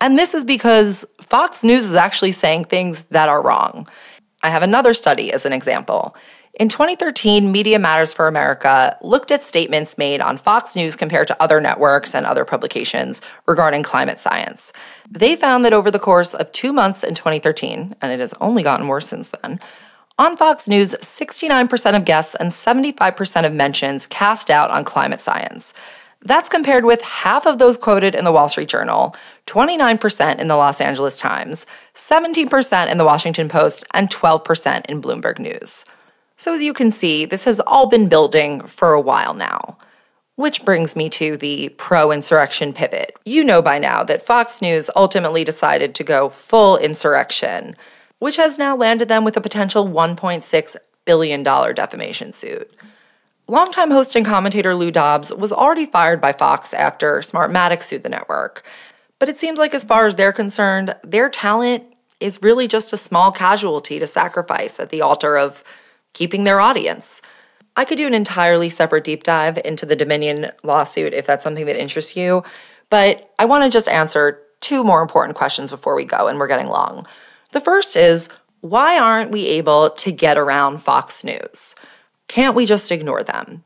And 0.00 0.16
this 0.16 0.32
is 0.32 0.44
because 0.44 1.04
Fox 1.20 1.64
News 1.64 1.84
is 1.84 1.96
actually 1.96 2.32
saying 2.32 2.64
things 2.64 3.02
that 3.10 3.28
are 3.28 3.42
wrong. 3.42 3.88
I 4.44 4.50
have 4.50 4.62
another 4.62 4.94
study 4.94 5.32
as 5.32 5.44
an 5.44 5.52
example. 5.52 6.16
In 6.60 6.68
2013, 6.68 7.50
Media 7.50 7.78
Matters 7.78 8.12
for 8.12 8.28
America 8.28 8.98
looked 9.00 9.30
at 9.30 9.42
statements 9.42 9.96
made 9.96 10.20
on 10.20 10.36
Fox 10.36 10.76
News 10.76 10.96
compared 10.96 11.26
to 11.28 11.42
other 11.42 11.62
networks 11.62 12.14
and 12.14 12.26
other 12.26 12.44
publications 12.44 13.22
regarding 13.46 13.82
climate 13.82 14.20
science. 14.20 14.70
They 15.10 15.34
found 15.34 15.64
that 15.64 15.72
over 15.72 15.90
the 15.90 15.98
course 15.98 16.34
of 16.34 16.52
two 16.52 16.74
months 16.74 17.04
in 17.04 17.14
2013, 17.14 17.94
and 18.02 18.12
it 18.12 18.20
has 18.20 18.34
only 18.34 18.62
gotten 18.62 18.86
worse 18.86 19.08
since 19.08 19.30
then, 19.30 19.60
on 20.18 20.36
Fox 20.36 20.68
News, 20.68 20.94
69% 21.00 21.96
of 21.96 22.04
guests 22.04 22.34
and 22.34 22.50
75% 22.50 23.46
of 23.46 23.54
mentions 23.54 24.04
cast 24.04 24.48
doubt 24.48 24.70
on 24.70 24.84
climate 24.84 25.22
science. 25.22 25.72
That's 26.20 26.50
compared 26.50 26.84
with 26.84 27.00
half 27.00 27.46
of 27.46 27.58
those 27.58 27.78
quoted 27.78 28.14
in 28.14 28.26
the 28.26 28.30
Wall 28.30 28.50
Street 28.50 28.68
Journal, 28.68 29.16
29% 29.46 30.38
in 30.38 30.48
the 30.48 30.56
Los 30.56 30.82
Angeles 30.82 31.18
Times, 31.18 31.64
17% 31.94 32.90
in 32.90 32.98
the 32.98 33.06
Washington 33.06 33.48
Post, 33.48 33.84
and 33.94 34.10
12% 34.10 34.84
in 34.84 35.00
Bloomberg 35.00 35.38
News. 35.38 35.86
So, 36.42 36.52
as 36.54 36.60
you 36.60 36.72
can 36.72 36.90
see, 36.90 37.24
this 37.24 37.44
has 37.44 37.60
all 37.60 37.86
been 37.86 38.08
building 38.08 38.62
for 38.62 38.94
a 38.94 39.00
while 39.00 39.32
now. 39.32 39.78
Which 40.34 40.64
brings 40.64 40.96
me 40.96 41.08
to 41.10 41.36
the 41.36 41.68
pro 41.76 42.10
insurrection 42.10 42.72
pivot. 42.72 43.16
You 43.24 43.44
know 43.44 43.62
by 43.62 43.78
now 43.78 44.02
that 44.02 44.26
Fox 44.26 44.60
News 44.60 44.90
ultimately 44.96 45.44
decided 45.44 45.94
to 45.94 46.02
go 46.02 46.28
full 46.28 46.76
insurrection, 46.78 47.76
which 48.18 48.38
has 48.38 48.58
now 48.58 48.74
landed 48.74 49.06
them 49.06 49.22
with 49.24 49.36
a 49.36 49.40
potential 49.40 49.86
$1.6 49.86 50.76
billion 51.04 51.44
defamation 51.44 52.32
suit. 52.32 52.74
Longtime 53.46 53.92
host 53.92 54.16
and 54.16 54.26
commentator 54.26 54.74
Lou 54.74 54.90
Dobbs 54.90 55.32
was 55.32 55.52
already 55.52 55.86
fired 55.86 56.20
by 56.20 56.32
Fox 56.32 56.74
after 56.74 57.18
Smartmatic 57.18 57.82
sued 57.82 58.02
the 58.02 58.08
network. 58.08 58.64
But 59.20 59.28
it 59.28 59.38
seems 59.38 59.60
like, 59.60 59.74
as 59.74 59.84
far 59.84 60.08
as 60.08 60.16
they're 60.16 60.32
concerned, 60.32 60.96
their 61.04 61.30
talent 61.30 61.84
is 62.18 62.42
really 62.42 62.66
just 62.66 62.92
a 62.92 62.96
small 62.96 63.30
casualty 63.30 64.00
to 64.00 64.08
sacrifice 64.08 64.80
at 64.80 64.88
the 64.88 65.02
altar 65.02 65.38
of 65.38 65.62
keeping 66.12 66.44
their 66.44 66.60
audience. 66.60 67.22
I 67.76 67.84
could 67.84 67.98
do 67.98 68.06
an 68.06 68.14
entirely 68.14 68.68
separate 68.68 69.04
deep 69.04 69.22
dive 69.22 69.58
into 69.64 69.86
the 69.86 69.96
Dominion 69.96 70.50
lawsuit 70.62 71.14
if 71.14 71.26
that's 71.26 71.44
something 71.44 71.66
that 71.66 71.80
interests 71.80 72.16
you, 72.16 72.44
but 72.90 73.32
I 73.38 73.46
want 73.46 73.64
to 73.64 73.70
just 73.70 73.88
answer 73.88 74.42
two 74.60 74.84
more 74.84 75.02
important 75.02 75.36
questions 75.36 75.70
before 75.70 75.96
we 75.96 76.04
go, 76.04 76.28
and 76.28 76.38
we're 76.38 76.46
getting 76.46 76.68
long. 76.68 77.06
The 77.52 77.60
first 77.60 77.96
is 77.96 78.28
why 78.60 78.98
aren't 78.98 79.32
we 79.32 79.46
able 79.48 79.90
to 79.90 80.12
get 80.12 80.38
around 80.38 80.78
Fox 80.78 81.24
News? 81.24 81.74
Can't 82.28 82.54
we 82.54 82.64
just 82.64 82.90
ignore 82.90 83.22
them? 83.22 83.64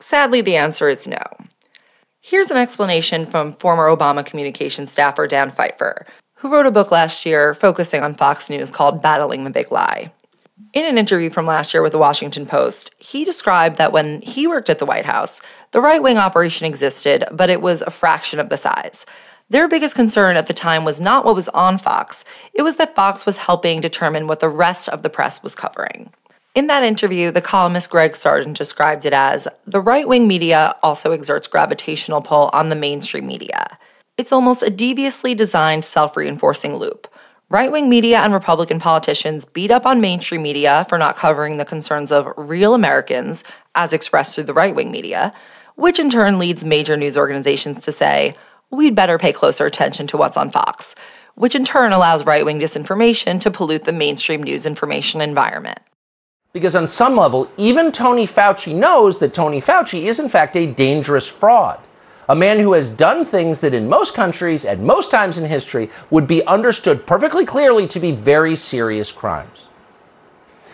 Sadly, 0.00 0.40
the 0.40 0.56
answer 0.56 0.88
is 0.88 1.06
no. 1.06 1.22
Here's 2.20 2.50
an 2.50 2.56
explanation 2.56 3.26
from 3.26 3.52
former 3.52 3.94
Obama 3.94 4.24
communications 4.24 4.90
staffer 4.90 5.26
Dan 5.26 5.50
Pfeiffer, 5.50 6.06
who 6.36 6.52
wrote 6.52 6.66
a 6.66 6.70
book 6.70 6.90
last 6.90 7.26
year 7.26 7.54
focusing 7.54 8.02
on 8.02 8.14
Fox 8.14 8.48
News 8.48 8.70
called 8.70 9.02
Battling 9.02 9.44
the 9.44 9.50
Big 9.50 9.70
Lie. 9.70 10.12
In 10.72 10.86
an 10.86 10.96
interview 10.96 11.28
from 11.28 11.44
last 11.44 11.74
year 11.74 11.82
with 11.82 11.92
the 11.92 11.98
Washington 11.98 12.46
Post, 12.46 12.94
he 12.96 13.26
described 13.26 13.76
that 13.76 13.92
when 13.92 14.22
he 14.22 14.46
worked 14.46 14.70
at 14.70 14.78
the 14.78 14.86
White 14.86 15.04
House, 15.04 15.42
the 15.72 15.82
right 15.82 16.02
wing 16.02 16.16
operation 16.16 16.66
existed, 16.66 17.24
but 17.30 17.50
it 17.50 17.60
was 17.60 17.82
a 17.82 17.90
fraction 17.90 18.40
of 18.40 18.48
the 18.48 18.56
size. 18.56 19.04
Their 19.50 19.68
biggest 19.68 19.94
concern 19.94 20.38
at 20.38 20.46
the 20.46 20.54
time 20.54 20.86
was 20.86 20.98
not 20.98 21.26
what 21.26 21.34
was 21.34 21.50
on 21.50 21.76
Fox, 21.76 22.24
it 22.54 22.62
was 22.62 22.76
that 22.76 22.94
Fox 22.94 23.26
was 23.26 23.36
helping 23.36 23.82
determine 23.82 24.26
what 24.26 24.40
the 24.40 24.48
rest 24.48 24.88
of 24.88 25.02
the 25.02 25.10
press 25.10 25.42
was 25.42 25.54
covering. 25.54 26.10
In 26.54 26.68
that 26.68 26.84
interview, 26.84 27.30
the 27.30 27.42
columnist 27.42 27.90
Greg 27.90 28.16
Sargent 28.16 28.56
described 28.56 29.04
it 29.04 29.12
as 29.12 29.48
the 29.66 29.80
right 29.80 30.08
wing 30.08 30.26
media 30.26 30.74
also 30.82 31.12
exerts 31.12 31.48
gravitational 31.48 32.22
pull 32.22 32.48
on 32.54 32.70
the 32.70 32.76
mainstream 32.76 33.26
media. 33.26 33.76
It's 34.16 34.32
almost 34.32 34.62
a 34.62 34.70
deviously 34.70 35.34
designed 35.34 35.84
self 35.84 36.16
reinforcing 36.16 36.76
loop. 36.76 37.11
Right 37.52 37.70
wing 37.70 37.90
media 37.90 38.20
and 38.20 38.32
Republican 38.32 38.80
politicians 38.80 39.44
beat 39.44 39.70
up 39.70 39.84
on 39.84 40.00
mainstream 40.00 40.42
media 40.42 40.86
for 40.88 40.96
not 40.96 41.16
covering 41.16 41.58
the 41.58 41.66
concerns 41.66 42.10
of 42.10 42.32
real 42.38 42.72
Americans 42.72 43.44
as 43.74 43.92
expressed 43.92 44.34
through 44.34 44.44
the 44.44 44.54
right 44.54 44.74
wing 44.74 44.90
media, 44.90 45.34
which 45.74 45.98
in 45.98 46.08
turn 46.08 46.38
leads 46.38 46.64
major 46.64 46.96
news 46.96 47.14
organizations 47.14 47.78
to 47.80 47.92
say, 47.92 48.34
we'd 48.70 48.94
better 48.94 49.18
pay 49.18 49.34
closer 49.34 49.66
attention 49.66 50.06
to 50.06 50.16
what's 50.16 50.38
on 50.38 50.48
Fox, 50.48 50.94
which 51.34 51.54
in 51.54 51.62
turn 51.62 51.92
allows 51.92 52.24
right 52.24 52.46
wing 52.46 52.58
disinformation 52.58 53.38
to 53.42 53.50
pollute 53.50 53.84
the 53.84 53.92
mainstream 53.92 54.42
news 54.42 54.64
information 54.64 55.20
environment. 55.20 55.80
Because 56.54 56.74
on 56.74 56.86
some 56.86 57.18
level, 57.18 57.50
even 57.58 57.92
Tony 57.92 58.26
Fauci 58.26 58.74
knows 58.74 59.18
that 59.18 59.34
Tony 59.34 59.60
Fauci 59.60 60.04
is 60.04 60.18
in 60.18 60.30
fact 60.30 60.56
a 60.56 60.72
dangerous 60.72 61.28
fraud 61.28 61.78
a 62.28 62.34
man 62.34 62.58
who 62.58 62.72
has 62.72 62.88
done 62.88 63.24
things 63.24 63.60
that 63.60 63.74
in 63.74 63.88
most 63.88 64.14
countries 64.14 64.64
at 64.64 64.78
most 64.78 65.10
times 65.10 65.38
in 65.38 65.44
history 65.44 65.90
would 66.10 66.26
be 66.26 66.44
understood 66.46 67.06
perfectly 67.06 67.44
clearly 67.44 67.86
to 67.88 68.00
be 68.00 68.12
very 68.12 68.54
serious 68.54 69.10
crimes. 69.10 69.68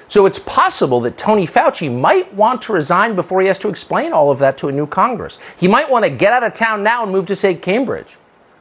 So 0.09 0.25
it's 0.25 0.39
possible 0.39 1.01
that 1.01 1.19
Tony 1.19 1.47
Fauci 1.47 1.95
might 1.95 2.33
want 2.33 2.63
to 2.63 2.73
resign 2.73 3.15
before 3.15 3.43
he 3.43 3.47
has 3.49 3.59
to 3.59 3.69
explain 3.69 4.13
all 4.13 4.31
of 4.31 4.39
that 4.39 4.57
to 4.59 4.69
a 4.69 4.73
new 4.73 4.87
Congress. 4.87 5.39
He 5.57 5.69
might 5.69 5.91
want 5.91 6.05
to 6.05 6.11
get 6.11 6.33
out 6.33 6.43
of 6.43 6.55
town 6.55 6.83
now 6.83 7.03
and 7.03 7.13
move 7.13 7.27
to, 7.27 7.37
say, 7.37 7.55
Cambridge, 7.55 8.17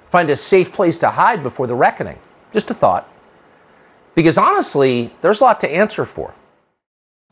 find 0.10 0.30
a 0.30 0.36
safe 0.36 0.74
place 0.74 0.98
to 0.98 1.10
hide 1.10 1.44
before 1.44 1.66
the 1.66 1.76
reckoning. 1.76 2.20
Just 2.52 2.70
a 2.70 2.74
thought. 2.74 3.10
Because 4.14 4.38
honestly, 4.38 5.14
there's 5.22 5.40
a 5.40 5.46
lot 5.46 5.62
to 5.62 5.70
answer 5.70 6.04
for. 6.04 6.34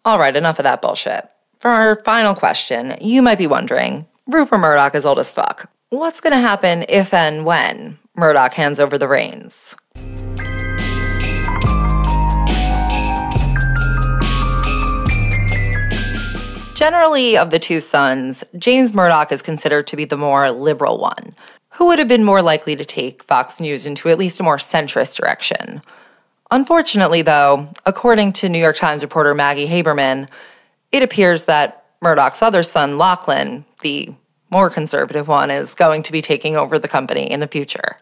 All 0.06 0.20
right, 0.20 0.36
enough 0.36 0.60
of 0.60 0.64
that 0.64 0.82
bullshit. 0.82 1.28
For 1.60 1.72
our 1.72 1.96
final 2.04 2.36
question, 2.36 2.96
you 3.02 3.22
might 3.22 3.38
be 3.38 3.48
wondering 3.48 4.08
Rupert 4.28 4.58
Murdoch 4.58 4.96
is 4.96 5.06
old 5.06 5.20
as 5.20 5.30
fuck. 5.32 5.70
What's 5.90 6.20
going 6.20 6.34
to 6.34 6.40
happen 6.40 6.84
if 6.90 7.14
and 7.14 7.46
when 7.46 8.00
Murdoch 8.16 8.56
hands 8.56 8.80
over 8.80 8.98
the 8.98 9.08
reins? 9.08 9.76
Generally, 16.74 17.38
of 17.38 17.52
the 17.52 17.60
two 17.60 17.80
sons, 17.80 18.44
James 18.58 18.96
Murdoch 18.96 19.32
is 19.32 19.44
considered 19.44 19.86
to 19.88 19.96
be 19.96 20.06
the 20.06 20.18
more 20.18 20.50
liberal 20.50 20.98
one, 20.98 21.36
who 21.74 21.86
would 21.86 22.00
have 22.00 22.08
been 22.08 22.24
more 22.24 22.42
likely 22.42 22.76
to 22.76 22.84
take 22.84 23.24
Fox 23.24 23.62
News 23.62 23.86
into 23.86 24.10
at 24.10 24.18
least 24.18 24.40
a 24.40 24.44
more 24.44 24.58
centrist 24.58 25.18
direction. 25.18 25.84
Unfortunately, 26.50 27.22
though, 27.22 27.70
according 27.86 28.34
to 28.34 28.50
New 28.50 28.60
York 28.60 28.76
Times 28.76 29.04
reporter 29.04 29.36
Maggie 29.36 29.68
Haberman, 29.68 30.28
it 30.92 31.04
appears 31.04 31.44
that 31.46 31.85
Murdoch's 32.06 32.44
other 32.44 32.62
son, 32.62 33.00
Lachlan, 33.00 33.66
the 33.82 34.14
more 34.52 34.70
conservative 34.70 35.28
one, 35.28 35.50
is 35.50 35.74
going 35.74 36.04
to 36.04 36.12
be 36.12 36.22
taking 36.22 36.56
over 36.56 36.78
the 36.78 36.88
company 36.88 37.32
in 37.32 37.40
the 37.40 37.48
future. 37.48 37.98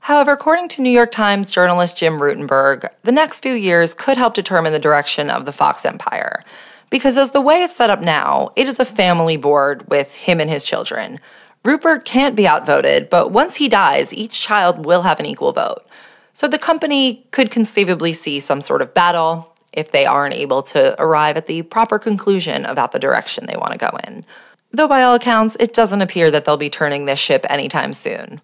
However, 0.00 0.32
according 0.32 0.68
to 0.70 0.80
New 0.80 0.88
York 0.88 1.12
Times 1.12 1.50
journalist 1.50 1.98
Jim 1.98 2.18
Rutenberg, 2.18 2.88
the 3.02 3.12
next 3.12 3.40
few 3.40 3.52
years 3.52 3.92
could 3.92 4.16
help 4.16 4.32
determine 4.32 4.72
the 4.72 4.78
direction 4.78 5.28
of 5.28 5.44
the 5.44 5.52
Fox 5.52 5.84
empire. 5.84 6.42
Because 6.88 7.18
as 7.18 7.32
the 7.32 7.42
way 7.42 7.56
it's 7.56 7.76
set 7.76 7.90
up 7.90 8.00
now, 8.00 8.48
it 8.56 8.66
is 8.66 8.80
a 8.80 8.86
family 8.86 9.36
board 9.36 9.90
with 9.90 10.14
him 10.14 10.40
and 10.40 10.48
his 10.48 10.64
children. 10.64 11.20
Rupert 11.66 12.06
can't 12.06 12.34
be 12.34 12.48
outvoted, 12.48 13.10
but 13.10 13.30
once 13.30 13.56
he 13.56 13.68
dies, 13.68 14.14
each 14.14 14.40
child 14.40 14.86
will 14.86 15.02
have 15.02 15.20
an 15.20 15.26
equal 15.26 15.52
vote. 15.52 15.84
So 16.32 16.48
the 16.48 16.58
company 16.58 17.26
could 17.30 17.50
conceivably 17.50 18.14
see 18.14 18.40
some 18.40 18.62
sort 18.62 18.80
of 18.80 18.94
battle 18.94 19.53
if 19.74 19.90
they 19.90 20.06
aren't 20.06 20.34
able 20.34 20.62
to 20.62 21.00
arrive 21.00 21.36
at 21.36 21.46
the 21.46 21.62
proper 21.62 21.98
conclusion 21.98 22.64
about 22.64 22.92
the 22.92 22.98
direction 22.98 23.46
they 23.46 23.56
want 23.56 23.72
to 23.72 23.78
go 23.78 23.90
in. 24.06 24.24
Though, 24.70 24.88
by 24.88 25.02
all 25.02 25.14
accounts, 25.14 25.56
it 25.60 25.74
doesn't 25.74 26.02
appear 26.02 26.30
that 26.30 26.44
they'll 26.44 26.56
be 26.56 26.70
turning 26.70 27.04
this 27.04 27.18
ship 27.18 27.44
anytime 27.48 27.92
soon. 27.92 28.40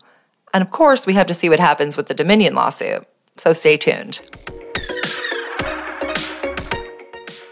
And 0.53 0.63
of 0.63 0.71
course, 0.71 1.07
we 1.07 1.15
have 1.15 1.27
to 1.29 1.35
see 1.35 1.49
what 1.49 1.61
happens 1.61 1.97
with 1.97 2.07
the 2.07 2.15
Dominion 2.15 2.55
lawsuit, 2.55 3.07
so 3.37 3.53
stay 3.53 3.77
tuned. 3.77 4.21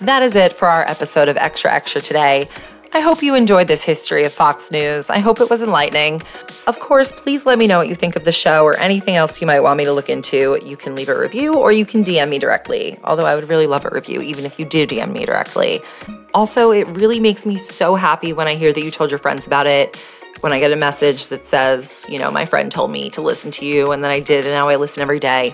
That 0.00 0.22
is 0.22 0.36
it 0.36 0.52
for 0.52 0.68
our 0.68 0.84
episode 0.86 1.28
of 1.28 1.36
Extra 1.36 1.72
Extra 1.72 2.00
today. 2.00 2.48
I 2.92 3.00
hope 3.00 3.22
you 3.22 3.34
enjoyed 3.34 3.66
this 3.66 3.82
history 3.82 4.24
of 4.24 4.32
Fox 4.32 4.70
News. 4.70 5.10
I 5.10 5.18
hope 5.18 5.40
it 5.40 5.50
was 5.50 5.60
enlightening. 5.60 6.22
Of 6.66 6.80
course, 6.80 7.12
please 7.12 7.44
let 7.44 7.58
me 7.58 7.66
know 7.66 7.78
what 7.78 7.88
you 7.88 7.94
think 7.94 8.16
of 8.16 8.24
the 8.24 8.32
show 8.32 8.64
or 8.64 8.78
anything 8.78 9.14
else 9.14 9.40
you 9.40 9.46
might 9.46 9.60
want 9.60 9.76
me 9.76 9.84
to 9.84 9.92
look 9.92 10.08
into. 10.08 10.58
You 10.64 10.76
can 10.76 10.94
leave 10.94 11.10
a 11.10 11.18
review 11.18 11.54
or 11.54 11.70
you 11.70 11.84
can 11.84 12.02
DM 12.02 12.30
me 12.30 12.38
directly, 12.38 12.98
although 13.04 13.26
I 13.26 13.34
would 13.34 13.48
really 13.48 13.66
love 13.66 13.84
a 13.84 13.90
review, 13.90 14.22
even 14.22 14.46
if 14.46 14.58
you 14.58 14.64
do 14.64 14.86
DM 14.86 15.12
me 15.12 15.26
directly. 15.26 15.82
Also, 16.32 16.72
it 16.72 16.88
really 16.88 17.20
makes 17.20 17.44
me 17.44 17.58
so 17.58 17.94
happy 17.94 18.32
when 18.32 18.48
I 18.48 18.54
hear 18.54 18.72
that 18.72 18.82
you 18.82 18.90
told 18.90 19.10
your 19.10 19.18
friends 19.18 19.46
about 19.46 19.66
it. 19.66 19.96
When 20.40 20.52
I 20.52 20.58
get 20.58 20.72
a 20.72 20.76
message 20.76 21.28
that 21.28 21.46
says, 21.46 22.06
you 22.08 22.18
know, 22.18 22.30
my 22.30 22.46
friend 22.46 22.70
told 22.70 22.90
me 22.90 23.10
to 23.10 23.20
listen 23.20 23.50
to 23.52 23.66
you, 23.66 23.92
and 23.92 24.04
then 24.04 24.10
I 24.10 24.20
did, 24.20 24.44
and 24.44 24.54
now 24.54 24.68
I 24.68 24.76
listen 24.76 25.02
every 25.02 25.18
day. 25.18 25.52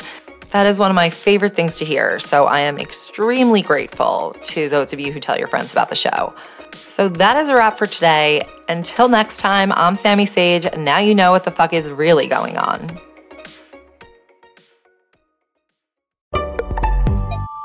That 0.51 0.67
is 0.67 0.79
one 0.79 0.91
of 0.91 0.95
my 0.95 1.11
favorite 1.11 1.57
things 1.57 1.79
to 1.79 1.85
hear. 1.85 2.19
So 2.19 2.45
I 2.45 2.61
am 2.61 2.79
extremely 2.79 3.63
grateful 3.63 4.37
to 4.45 4.69
those 4.69 4.93
of 4.93 5.01
you 5.01 5.11
who 5.11 5.21
tell 5.21 5.39
your 5.39 5.49
friends 5.49 5.73
about 5.73 5.89
the 5.89 5.97
show. 5.97 6.35
So 6.75 7.09
that 7.09 7.37
is 7.37 7.49
a 7.49 7.55
wrap 7.55 7.79
for 7.79 7.87
today. 7.87 8.43
Until 8.69 9.09
next 9.09 9.39
time, 9.39 9.73
I'm 9.73 9.97
Sami 9.97 10.27
Sage. 10.27 10.67
Now 10.77 10.99
you 10.99 11.15
know 11.15 11.33
what 11.33 11.45
the 11.45 11.51
fuck 11.51 11.73
is 11.73 11.91
really 11.91 12.27
going 12.29 12.57
on. 12.57 13.01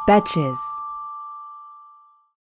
Betches. 0.08 0.58